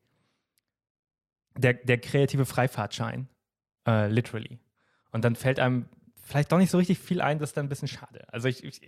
der, 1.58 1.74
der 1.74 1.98
kreative 1.98 2.46
Freifahrtschein, 2.46 3.28
äh, 3.88 4.08
literally. 4.08 4.60
Und 5.12 5.24
dann 5.24 5.36
fällt 5.36 5.60
einem 5.60 5.88
vielleicht 6.22 6.52
doch 6.52 6.58
nicht 6.58 6.72
so 6.72 6.78
richtig 6.78 7.00
viel 7.00 7.22
ein, 7.22 7.40
das 7.40 7.52
ist 7.52 7.58
dann 7.58 7.66
ein 7.66 7.70
bisschen 7.70 7.88
schade. 7.88 8.26
Also 8.32 8.48
ich, 8.48 8.64
ich, 8.64 8.82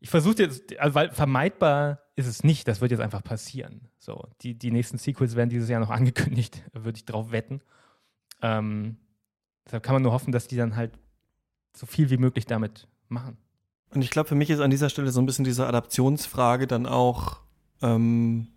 ich 0.00 0.10
versuche 0.10 0.42
jetzt, 0.42 0.78
also 0.78 0.94
weil 0.94 1.10
vermeidbar 1.10 2.00
ist 2.16 2.26
es 2.26 2.44
nicht, 2.44 2.68
das 2.68 2.80
wird 2.80 2.92
jetzt 2.92 3.00
einfach 3.00 3.24
passieren. 3.24 3.88
So, 3.98 4.28
die, 4.42 4.56
die 4.56 4.70
nächsten 4.70 4.98
Sequels 4.98 5.34
werden 5.34 5.50
dieses 5.50 5.68
Jahr 5.68 5.80
noch 5.80 5.90
angekündigt, 5.90 6.62
würde 6.72 6.96
ich 6.96 7.04
drauf 7.04 7.32
wetten. 7.32 7.60
Ähm, 8.42 8.98
deshalb 9.64 9.82
kann 9.82 9.94
man 9.94 10.02
nur 10.02 10.12
hoffen, 10.12 10.32
dass 10.32 10.46
die 10.46 10.56
dann 10.56 10.76
halt 10.76 10.92
so 11.76 11.86
viel 11.86 12.10
wie 12.10 12.18
möglich 12.18 12.46
damit 12.46 12.86
machen. 13.08 13.36
Und 13.90 14.02
ich 14.02 14.10
glaube, 14.10 14.28
für 14.28 14.34
mich 14.34 14.50
ist 14.50 14.60
an 14.60 14.70
dieser 14.70 14.90
Stelle 14.90 15.10
so 15.10 15.20
ein 15.20 15.26
bisschen 15.26 15.44
diese 15.44 15.66
Adaptionsfrage 15.66 16.66
dann 16.66 16.86
auch 16.86 17.40
ähm, 17.82 18.48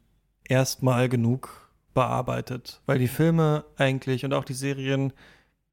erstmal 0.44 1.10
genug 1.10 1.67
bearbeitet, 1.98 2.80
weil 2.86 3.00
die 3.00 3.08
Filme 3.08 3.66
eigentlich 3.76 4.24
und 4.24 4.32
auch 4.32 4.44
die 4.44 4.54
Serien 4.54 5.14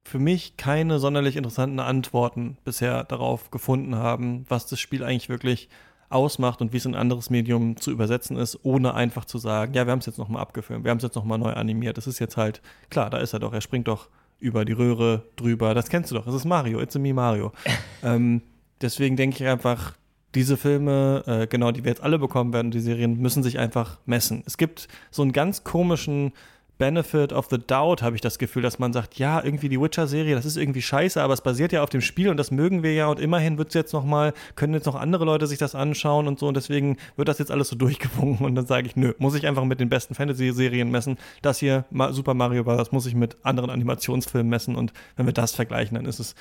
für 0.06 0.18
mich 0.18 0.56
keine 0.56 0.98
sonderlich 0.98 1.36
interessanten 1.36 1.80
Antworten 1.80 2.56
bisher 2.64 3.04
darauf 3.04 3.50
gefunden 3.50 3.96
haben, 3.96 4.46
was 4.48 4.64
das 4.64 4.80
Spiel 4.80 5.04
eigentlich 5.04 5.28
wirklich 5.28 5.68
ausmacht 6.08 6.62
und 6.62 6.72
wie 6.72 6.78
es 6.78 6.86
in 6.86 6.94
ein 6.94 7.00
anderes 7.02 7.28
Medium 7.28 7.76
zu 7.76 7.90
übersetzen 7.90 8.38
ist, 8.38 8.58
ohne 8.62 8.94
einfach 8.94 9.26
zu 9.26 9.36
sagen, 9.36 9.74
ja, 9.74 9.84
wir 9.86 9.92
haben 9.92 9.98
es 9.98 10.06
jetzt 10.06 10.16
nochmal 10.16 10.40
abgefilmt, 10.40 10.84
wir 10.84 10.92
haben 10.92 10.96
es 10.96 11.04
jetzt 11.04 11.14
nochmal 11.14 11.36
neu 11.36 11.52
animiert. 11.52 11.98
Das 11.98 12.06
ist 12.06 12.20
jetzt 12.20 12.38
halt, 12.38 12.62
klar, 12.88 13.10
da 13.10 13.18
ist 13.18 13.34
er 13.34 13.40
doch, 13.40 13.52
er 13.52 13.60
springt 13.60 13.86
doch 13.86 14.08
über 14.38 14.64
die 14.64 14.72
Röhre 14.72 15.24
drüber. 15.36 15.74
Das 15.74 15.90
kennst 15.90 16.10
du 16.10 16.14
doch, 16.14 16.24
das 16.24 16.34
ist 16.34 16.46
Mario, 16.46 16.80
it's 16.80 16.96
a 16.96 16.98
me 16.98 17.12
Mario. 17.12 17.52
ähm, 18.02 18.40
deswegen 18.80 19.16
denke 19.16 19.44
ich 19.44 19.46
einfach, 19.46 19.92
diese 20.34 20.56
Filme, 20.56 21.22
äh, 21.26 21.46
genau, 21.46 21.70
die 21.70 21.84
wir 21.84 21.90
jetzt 21.90 22.02
alle 22.02 22.18
bekommen 22.18 22.52
werden, 22.52 22.70
die 22.70 22.80
Serien, 22.80 23.18
müssen 23.20 23.42
sich 23.42 23.58
einfach 23.58 23.98
messen. 24.06 24.42
Es 24.46 24.56
gibt 24.56 24.88
so 25.10 25.22
einen 25.22 25.32
ganz 25.32 25.64
komischen 25.64 26.32
Benefit 26.76 27.32
of 27.32 27.46
the 27.50 27.58
Doubt, 27.58 28.02
habe 28.02 28.16
ich 28.16 28.20
das 28.20 28.38
Gefühl, 28.38 28.62
dass 28.62 28.80
man 28.80 28.92
sagt, 28.92 29.16
ja, 29.16 29.42
irgendwie 29.42 29.68
die 29.68 29.80
Witcher-Serie, 29.80 30.34
das 30.34 30.44
ist 30.44 30.56
irgendwie 30.56 30.82
scheiße, 30.82 31.22
aber 31.22 31.32
es 31.32 31.40
basiert 31.40 31.72
ja 31.72 31.82
auf 31.84 31.90
dem 31.90 32.00
Spiel 32.00 32.28
und 32.28 32.36
das 32.36 32.50
mögen 32.50 32.82
wir 32.82 32.92
ja 32.94 33.06
und 33.06 33.20
immerhin 33.20 33.58
wird 33.58 33.68
es 33.68 33.74
jetzt 33.74 33.92
noch 33.92 34.04
mal, 34.04 34.32
können 34.56 34.74
jetzt 34.74 34.86
noch 34.86 34.96
andere 34.96 35.24
Leute 35.24 35.46
sich 35.46 35.58
das 35.58 35.76
anschauen 35.76 36.26
und 36.26 36.40
so 36.40 36.48
und 36.48 36.56
deswegen 36.56 36.96
wird 37.16 37.28
das 37.28 37.38
jetzt 37.38 37.52
alles 37.52 37.68
so 37.68 37.76
durchgewunken 37.78 38.44
und 38.44 38.56
dann 38.56 38.66
sage 38.66 38.88
ich, 38.88 38.96
nö, 38.96 39.12
muss 39.18 39.36
ich 39.36 39.46
einfach 39.46 39.64
mit 39.64 39.78
den 39.78 39.88
besten 39.88 40.14
Fantasy-Serien 40.14 40.90
messen. 40.90 41.16
Das 41.42 41.58
hier, 41.60 41.84
Super 42.10 42.34
Mario 42.34 42.64
Bros., 42.64 42.90
muss 42.90 43.06
ich 43.06 43.14
mit 43.14 43.36
anderen 43.44 43.70
Animationsfilmen 43.70 44.50
messen 44.50 44.74
und 44.74 44.92
wenn 45.16 45.26
wir 45.26 45.32
das 45.32 45.52
vergleichen, 45.52 45.94
dann 45.94 46.06
ist 46.06 46.18
es, 46.18 46.34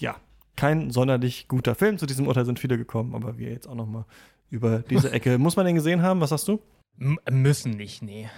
ja, 0.00 0.16
kein 0.60 0.90
sonderlich 0.90 1.48
guter 1.48 1.74
Film. 1.74 1.96
Zu 1.96 2.04
diesem 2.04 2.26
Urteil 2.26 2.44
sind 2.44 2.58
viele 2.58 2.76
gekommen, 2.76 3.14
aber 3.14 3.38
wir 3.38 3.48
jetzt 3.48 3.66
auch 3.66 3.74
noch 3.74 3.86
mal 3.86 4.04
über 4.50 4.80
diese 4.80 5.10
Ecke. 5.12 5.38
Muss 5.38 5.56
man 5.56 5.64
den 5.64 5.74
gesehen 5.74 6.02
haben? 6.02 6.20
Was 6.20 6.32
hast 6.32 6.46
du? 6.48 6.60
M 6.98 7.18
müssen 7.30 7.78
nicht, 7.78 8.02
nee. 8.02 8.28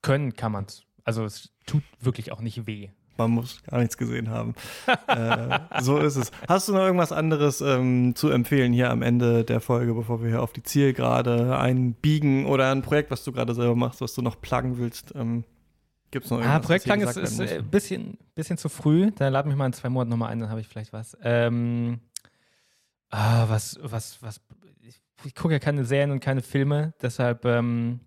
Können 0.00 0.34
kann 0.34 0.52
man 0.52 0.66
es. 0.66 0.84
Also 1.02 1.24
es 1.24 1.50
tut 1.66 1.82
wirklich 2.00 2.30
auch 2.30 2.40
nicht 2.40 2.68
weh. 2.68 2.90
Man 3.16 3.32
muss 3.32 3.60
gar 3.64 3.80
nichts 3.80 3.96
gesehen 3.96 4.30
haben. 4.30 4.54
äh, 5.08 5.58
so 5.80 5.98
ist 5.98 6.14
es. 6.14 6.30
Hast 6.46 6.68
du 6.68 6.74
noch 6.74 6.82
irgendwas 6.84 7.10
anderes 7.10 7.60
ähm, 7.60 8.14
zu 8.14 8.28
empfehlen 8.28 8.72
hier 8.72 8.92
am 8.92 9.02
Ende 9.02 9.42
der 9.42 9.60
Folge, 9.60 9.94
bevor 9.94 10.22
wir 10.22 10.28
hier 10.28 10.42
auf 10.42 10.52
die 10.52 10.62
Zielgerade 10.62 11.58
einbiegen 11.58 12.46
oder 12.46 12.70
ein 12.70 12.82
Projekt, 12.82 13.10
was 13.10 13.24
du 13.24 13.32
gerade 13.32 13.52
selber 13.56 13.74
machst, 13.74 14.00
was 14.00 14.14
du 14.14 14.22
noch 14.22 14.40
pluggen 14.40 14.78
willst? 14.78 15.12
Ähm, 15.16 15.42
Gibt 16.10 16.24
es 16.24 16.30
noch 16.30 16.38
irgendwas? 16.38 16.56
Ah, 16.56 16.66
Projektplan 16.66 17.00
ist, 17.00 17.16
ist 17.16 17.40
ein 17.40 17.48
äh, 17.48 17.62
bisschen, 17.62 18.18
bisschen 18.34 18.56
zu 18.56 18.68
früh. 18.68 19.10
Dann 19.10 19.32
lade 19.32 19.48
mich 19.48 19.56
mal 19.56 19.66
in 19.66 19.72
zwei 19.72 19.88
Monaten 19.88 20.10
nochmal 20.10 20.30
ein, 20.30 20.40
dann 20.40 20.50
habe 20.50 20.60
ich 20.60 20.68
vielleicht 20.68 20.92
was. 20.92 21.16
Ähm, 21.22 22.00
ah, 23.10 23.48
was, 23.48 23.78
was, 23.82 24.22
was. 24.22 24.40
Ich, 24.80 25.00
ich 25.24 25.34
gucke 25.34 25.54
ja 25.54 25.58
keine 25.58 25.84
Serien 25.84 26.10
und 26.10 26.20
keine 26.20 26.42
Filme, 26.42 26.94
deshalb 27.02 27.44
ähm, 27.44 28.00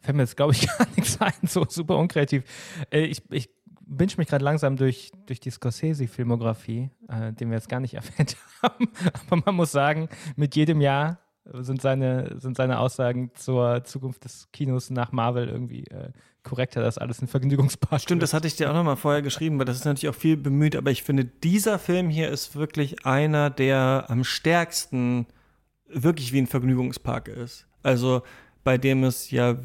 fällt 0.00 0.16
mir 0.16 0.22
jetzt, 0.24 0.36
glaube 0.36 0.52
ich, 0.52 0.66
gar 0.78 0.86
nichts 0.96 1.20
ein. 1.20 1.32
So 1.46 1.64
super 1.68 1.96
unkreativ. 1.96 2.44
Äh, 2.90 3.04
ich, 3.04 3.22
ich 3.30 3.48
binge 3.86 4.12
mich 4.16 4.28
gerade 4.28 4.44
langsam 4.44 4.76
durch, 4.76 5.10
durch 5.26 5.40
die 5.40 5.50
Scorsese-Filmografie, 5.50 6.90
äh, 7.08 7.32
den 7.32 7.50
wir 7.50 7.56
jetzt 7.56 7.68
gar 7.68 7.80
nicht 7.80 7.94
erwähnt 7.94 8.36
haben. 8.62 8.90
Aber 9.26 9.42
man 9.46 9.54
muss 9.56 9.72
sagen, 9.72 10.08
mit 10.36 10.54
jedem 10.54 10.80
Jahr 10.80 11.18
sind 11.52 11.82
seine, 11.82 12.40
sind 12.40 12.56
seine 12.56 12.78
Aussagen 12.78 13.30
zur 13.34 13.84
Zukunft 13.84 14.24
des 14.24 14.48
Kinos 14.52 14.90
nach 14.90 15.12
Marvel 15.12 15.48
irgendwie 15.48 15.84
äh, 15.88 16.10
korrekter, 16.42 16.82
dass 16.82 16.98
alles 16.98 17.20
ein 17.20 17.28
Vergnügungspark 17.28 18.00
Stimmt, 18.00 18.22
das 18.22 18.32
hatte 18.32 18.46
ich 18.46 18.56
dir 18.56 18.70
auch 18.70 18.74
nochmal 18.74 18.96
vorher 18.96 19.22
geschrieben, 19.22 19.58
weil 19.58 19.64
das 19.64 19.76
ist 19.76 19.84
natürlich 19.84 20.14
auch 20.14 20.18
viel 20.18 20.36
bemüht, 20.36 20.76
aber 20.76 20.90
ich 20.90 21.02
finde, 21.02 21.24
dieser 21.24 21.78
Film 21.78 22.10
hier 22.10 22.28
ist 22.28 22.54
wirklich 22.54 23.04
einer, 23.06 23.50
der 23.50 24.06
am 24.08 24.24
stärksten 24.24 25.26
wirklich 25.88 26.32
wie 26.32 26.38
ein 26.38 26.46
Vergnügungspark 26.46 27.28
ist. 27.28 27.66
Also 27.82 28.22
bei 28.62 28.78
dem 28.78 29.04
es 29.04 29.30
ja 29.30 29.56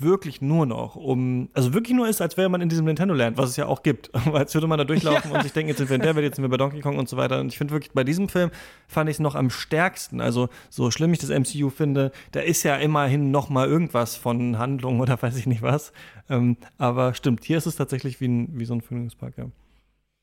wirklich 0.00 0.40
nur 0.40 0.66
noch 0.66 0.96
um, 0.96 1.48
also 1.52 1.74
wirklich 1.74 1.96
nur 1.96 2.08
ist, 2.08 2.20
als 2.20 2.36
wäre 2.36 2.48
man 2.48 2.60
in 2.60 2.68
diesem 2.68 2.84
Nintendo 2.84 3.14
Land, 3.14 3.36
was 3.36 3.50
es 3.50 3.56
ja 3.56 3.66
auch 3.66 3.82
gibt. 3.82 4.10
als 4.32 4.54
würde 4.54 4.66
man 4.66 4.78
da 4.78 4.84
durchlaufen 4.84 5.30
ja. 5.30 5.36
und 5.36 5.42
sich 5.42 5.52
denken, 5.52 5.68
jetzt 5.68 5.78
sind 5.78 5.88
wir 5.88 5.96
in 5.96 6.02
der 6.02 6.14
Welt, 6.14 6.24
jetzt 6.24 6.36
sind 6.36 6.44
wir 6.44 6.48
bei 6.48 6.56
Donkey 6.56 6.80
Kong 6.80 6.98
und 6.98 7.08
so 7.08 7.16
weiter. 7.16 7.40
Und 7.40 7.48
ich 7.48 7.58
finde 7.58 7.72
wirklich, 7.72 7.92
bei 7.92 8.04
diesem 8.04 8.28
Film 8.28 8.50
fand 8.88 9.08
ich 9.10 9.16
es 9.16 9.20
noch 9.20 9.34
am 9.34 9.50
stärksten. 9.50 10.20
Also, 10.20 10.48
so 10.70 10.90
schlimm 10.90 11.12
ich 11.12 11.18
das 11.18 11.30
MCU 11.30 11.70
finde, 11.70 12.12
da 12.32 12.40
ist 12.40 12.62
ja 12.62 12.76
immerhin 12.76 13.30
noch 13.30 13.48
mal 13.48 13.68
irgendwas 13.68 14.16
von 14.16 14.58
Handlung 14.58 15.00
oder 15.00 15.20
weiß 15.22 15.36
ich 15.36 15.46
nicht 15.46 15.62
was. 15.62 15.92
Ähm, 16.28 16.56
aber 16.78 17.14
stimmt, 17.14 17.44
hier 17.44 17.58
ist 17.58 17.66
es 17.66 17.76
tatsächlich 17.76 18.20
wie, 18.20 18.28
ein, 18.28 18.48
wie 18.58 18.64
so 18.64 18.74
ein 18.74 18.80
Vergnügungspark, 18.80 19.38
ja. 19.38 19.46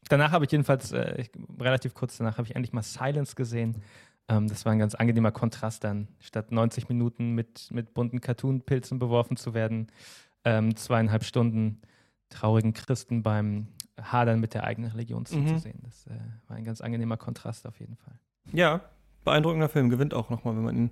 Danach 0.09 0.31
habe 0.31 0.45
ich 0.45 0.51
jedenfalls, 0.51 0.91
äh, 0.91 1.21
ich, 1.21 1.31
relativ 1.59 1.93
kurz 1.93 2.17
danach, 2.17 2.37
habe 2.37 2.47
ich 2.47 2.55
endlich 2.55 2.73
mal 2.73 2.81
Silence 2.81 3.35
gesehen. 3.35 3.75
Ähm, 4.27 4.47
das 4.47 4.65
war 4.65 4.71
ein 4.71 4.79
ganz 4.79 4.95
angenehmer 4.95 5.31
Kontrast 5.31 5.83
dann. 5.83 6.07
Statt 6.19 6.51
90 6.51 6.89
Minuten 6.89 7.31
mit, 7.31 7.69
mit 7.71 7.93
bunten 7.93 8.21
Cartoon-Pilzen 8.21 8.99
beworfen 8.99 9.37
zu 9.37 9.53
werden, 9.53 9.87
ähm, 10.43 10.75
zweieinhalb 10.75 11.23
Stunden 11.23 11.81
traurigen 12.29 12.73
Christen 12.73 13.23
beim 13.23 13.67
Hadern 14.01 14.39
mit 14.39 14.53
der 14.53 14.63
eigenen 14.63 14.91
Religion 14.91 15.25
zuzusehen. 15.25 15.79
Mhm. 15.81 15.85
Das 15.85 16.07
äh, 16.07 16.19
war 16.47 16.57
ein 16.57 16.63
ganz 16.63 16.81
angenehmer 16.81 17.17
Kontrast 17.17 17.67
auf 17.67 17.79
jeden 17.79 17.97
Fall. 17.97 18.13
Ja, 18.53 18.81
beeindruckender 19.23 19.69
Film. 19.69 19.89
Gewinnt 19.89 20.13
auch 20.13 20.29
nochmal, 20.29 20.55
wenn 20.55 20.63
man 20.63 20.75
ihn 20.75 20.91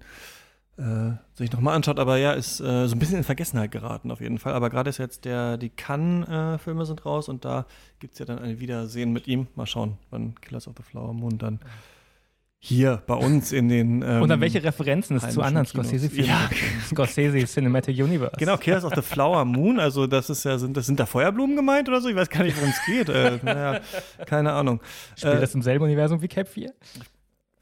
äh, 0.78 1.18
sich 1.34 1.52
nochmal 1.52 1.76
anschaut. 1.76 2.00
Aber 2.00 2.18
ja, 2.18 2.34
ist 2.34 2.60
äh, 2.60 2.88
so 2.88 2.96
ein 2.96 3.00
bisschen 3.00 3.18
in 3.18 3.24
Vergessenheit 3.24 3.72
geraten 3.72 4.12
auf 4.12 4.22
jeden 4.22 4.38
Fall. 4.38 4.54
Aber 4.54 4.70
gerade 4.70 4.90
ist 4.90 4.98
jetzt 4.98 5.26
der, 5.26 5.58
die 5.58 5.70
Cannes-Filme 5.70 6.86
sind 6.86 7.06
raus 7.06 7.30
und 7.30 7.46
da 7.46 7.66
gibt 8.00 8.14
es 8.14 8.20
ja 8.20 8.26
dann 8.26 8.40
ein 8.40 8.60
Wiedersehen 8.60 9.12
mit 9.12 9.28
ihm. 9.28 9.48
Mal 9.56 9.66
schauen, 9.66 9.98
wann 10.10 10.36
Killers 10.42 10.68
of 10.68 10.76
the 10.78 10.84
Flower 10.84 11.14
Moon 11.14 11.38
dann 11.38 11.60
hier 12.62 13.02
bei 13.08 13.16
uns 13.16 13.54
in 13.54 13.70
den. 13.70 14.02
Ähm, 14.02 14.22
und 14.22 14.32
an 14.32 14.42
welche 14.42 14.62
Referenzen 14.62 15.16
es 15.16 15.30
zu 15.30 15.42
anderen 15.42 15.66
Scorsese-Filmen 15.66 16.30
ja. 16.30 16.50
Scorsese 16.86 17.46
Cinematic 17.46 17.98
Universe. 17.98 18.36
Genau, 18.38 18.58
Killers 18.58 18.84
of 18.84 18.94
the 18.96 19.02
Flower 19.02 19.46
Moon, 19.46 19.80
also 19.80 20.08
das 20.08 20.30
ist 20.30 20.44
ja, 20.44 20.58
sind, 20.58 20.76
das 20.76 20.86
sind 20.86 21.00
da 21.00 21.06
Feuerblumen 21.06 21.56
gemeint 21.56 21.88
oder 21.88 22.02
so? 22.02 22.10
Ich 22.10 22.16
weiß 22.16 22.30
gar 22.30 22.44
nicht, 22.44 22.58
worum 22.58 22.70
es 22.70 22.86
geht. 22.86 23.10
äh, 23.10 23.40
naja, 23.44 23.80
keine 24.26 24.52
Ahnung. 24.52 24.82
Spielt 25.16 25.36
äh, 25.36 25.40
das 25.40 25.56
im 25.56 25.62
selben 25.62 25.86
Universum 25.86 26.22
wie 26.22 26.28
Cap 26.28 26.50
4? 26.50 26.74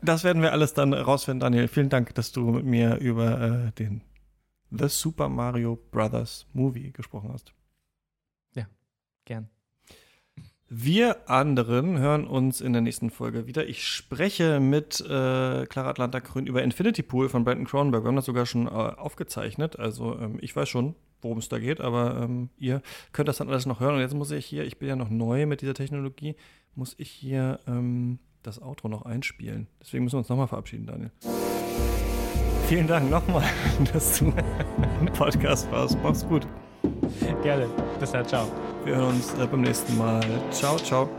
Das 0.01 0.23
werden 0.23 0.41
wir 0.41 0.51
alles 0.51 0.73
dann 0.73 0.93
rausfinden, 0.93 1.41
Daniel. 1.41 1.67
Vielen 1.67 1.89
Dank, 1.89 2.15
dass 2.15 2.31
du 2.31 2.51
mit 2.51 2.65
mir 2.65 2.97
über 2.97 3.41
äh, 3.67 3.71
den 3.73 4.01
The 4.71 4.89
Super 4.89 5.29
Mario 5.29 5.77
Brothers 5.91 6.47
Movie 6.53 6.91
gesprochen 6.91 7.29
hast. 7.31 7.53
Ja, 8.55 8.67
gern. 9.25 9.49
Wir 10.69 11.29
anderen 11.29 11.97
hören 11.97 12.27
uns 12.27 12.59
in 12.59 12.73
der 12.73 12.81
nächsten 12.81 13.09
Folge 13.09 13.47
wieder. 13.47 13.67
Ich 13.69 13.87
spreche 13.87 14.59
mit 14.59 14.99
äh, 14.99 15.65
Clara 15.65 15.89
Atlanta 15.89 16.19
Grün 16.19 16.45
über 16.45 16.61
Infinity 16.61 17.03
Pool 17.03 17.29
von 17.29 17.45
Brandon 17.45 17.65
Cronenberg. 17.65 18.03
Wir 18.03 18.09
haben 18.09 18.17
das 18.17 18.25
sogar 18.25 18.45
schon 18.45 18.67
äh, 18.67 18.69
aufgezeichnet. 18.69 19.79
Also 19.79 20.19
ähm, 20.19 20.39
ich 20.41 20.53
weiß 20.53 20.67
schon, 20.67 20.95
worum 21.21 21.37
es 21.37 21.47
da 21.47 21.57
geht, 21.59 21.79
aber 21.79 22.21
ähm, 22.21 22.49
ihr 22.57 22.81
könnt 23.13 23.29
das 23.29 23.37
dann 23.37 23.47
alles 23.47 23.65
noch 23.65 23.79
hören. 23.79 23.95
Und 23.95 24.01
jetzt 24.01 24.13
muss 24.13 24.29
ich 24.31 24.45
hier, 24.45 24.65
ich 24.65 24.77
bin 24.77 24.89
ja 24.89 24.97
noch 24.97 25.09
neu 25.09 25.45
mit 25.45 25.61
dieser 25.61 25.73
Technologie, 25.73 26.35
muss 26.75 26.95
ich 26.97 27.11
hier 27.11 27.61
ähm, 27.65 28.19
das 28.43 28.61
Outro 28.61 28.89
noch 28.89 29.03
einspielen. 29.03 29.67
Deswegen 29.79 30.03
müssen 30.03 30.15
wir 30.15 30.19
uns 30.19 30.29
nochmal 30.29 30.49
verabschieden, 30.49 30.85
Daniel. 30.85 31.11
Vielen 32.67 32.87
Dank 32.87 33.09
nochmal, 33.09 33.45
dass 33.93 34.19
du 34.19 34.33
im 34.99 35.05
Podcast 35.13 35.71
warst. 35.71 35.97
Mach's 36.03 36.27
gut. 36.27 36.45
Gerne. 37.43 37.67
Bis 37.99 38.11
dann. 38.11 38.25
Ciao. 38.25 38.47
Wir 38.83 38.95
hören 38.95 39.15
uns 39.15 39.33
äh, 39.33 39.45
beim 39.45 39.61
nächsten 39.61 39.97
Mal. 39.97 40.21
Ciao, 40.51 40.77
ciao. 40.77 41.09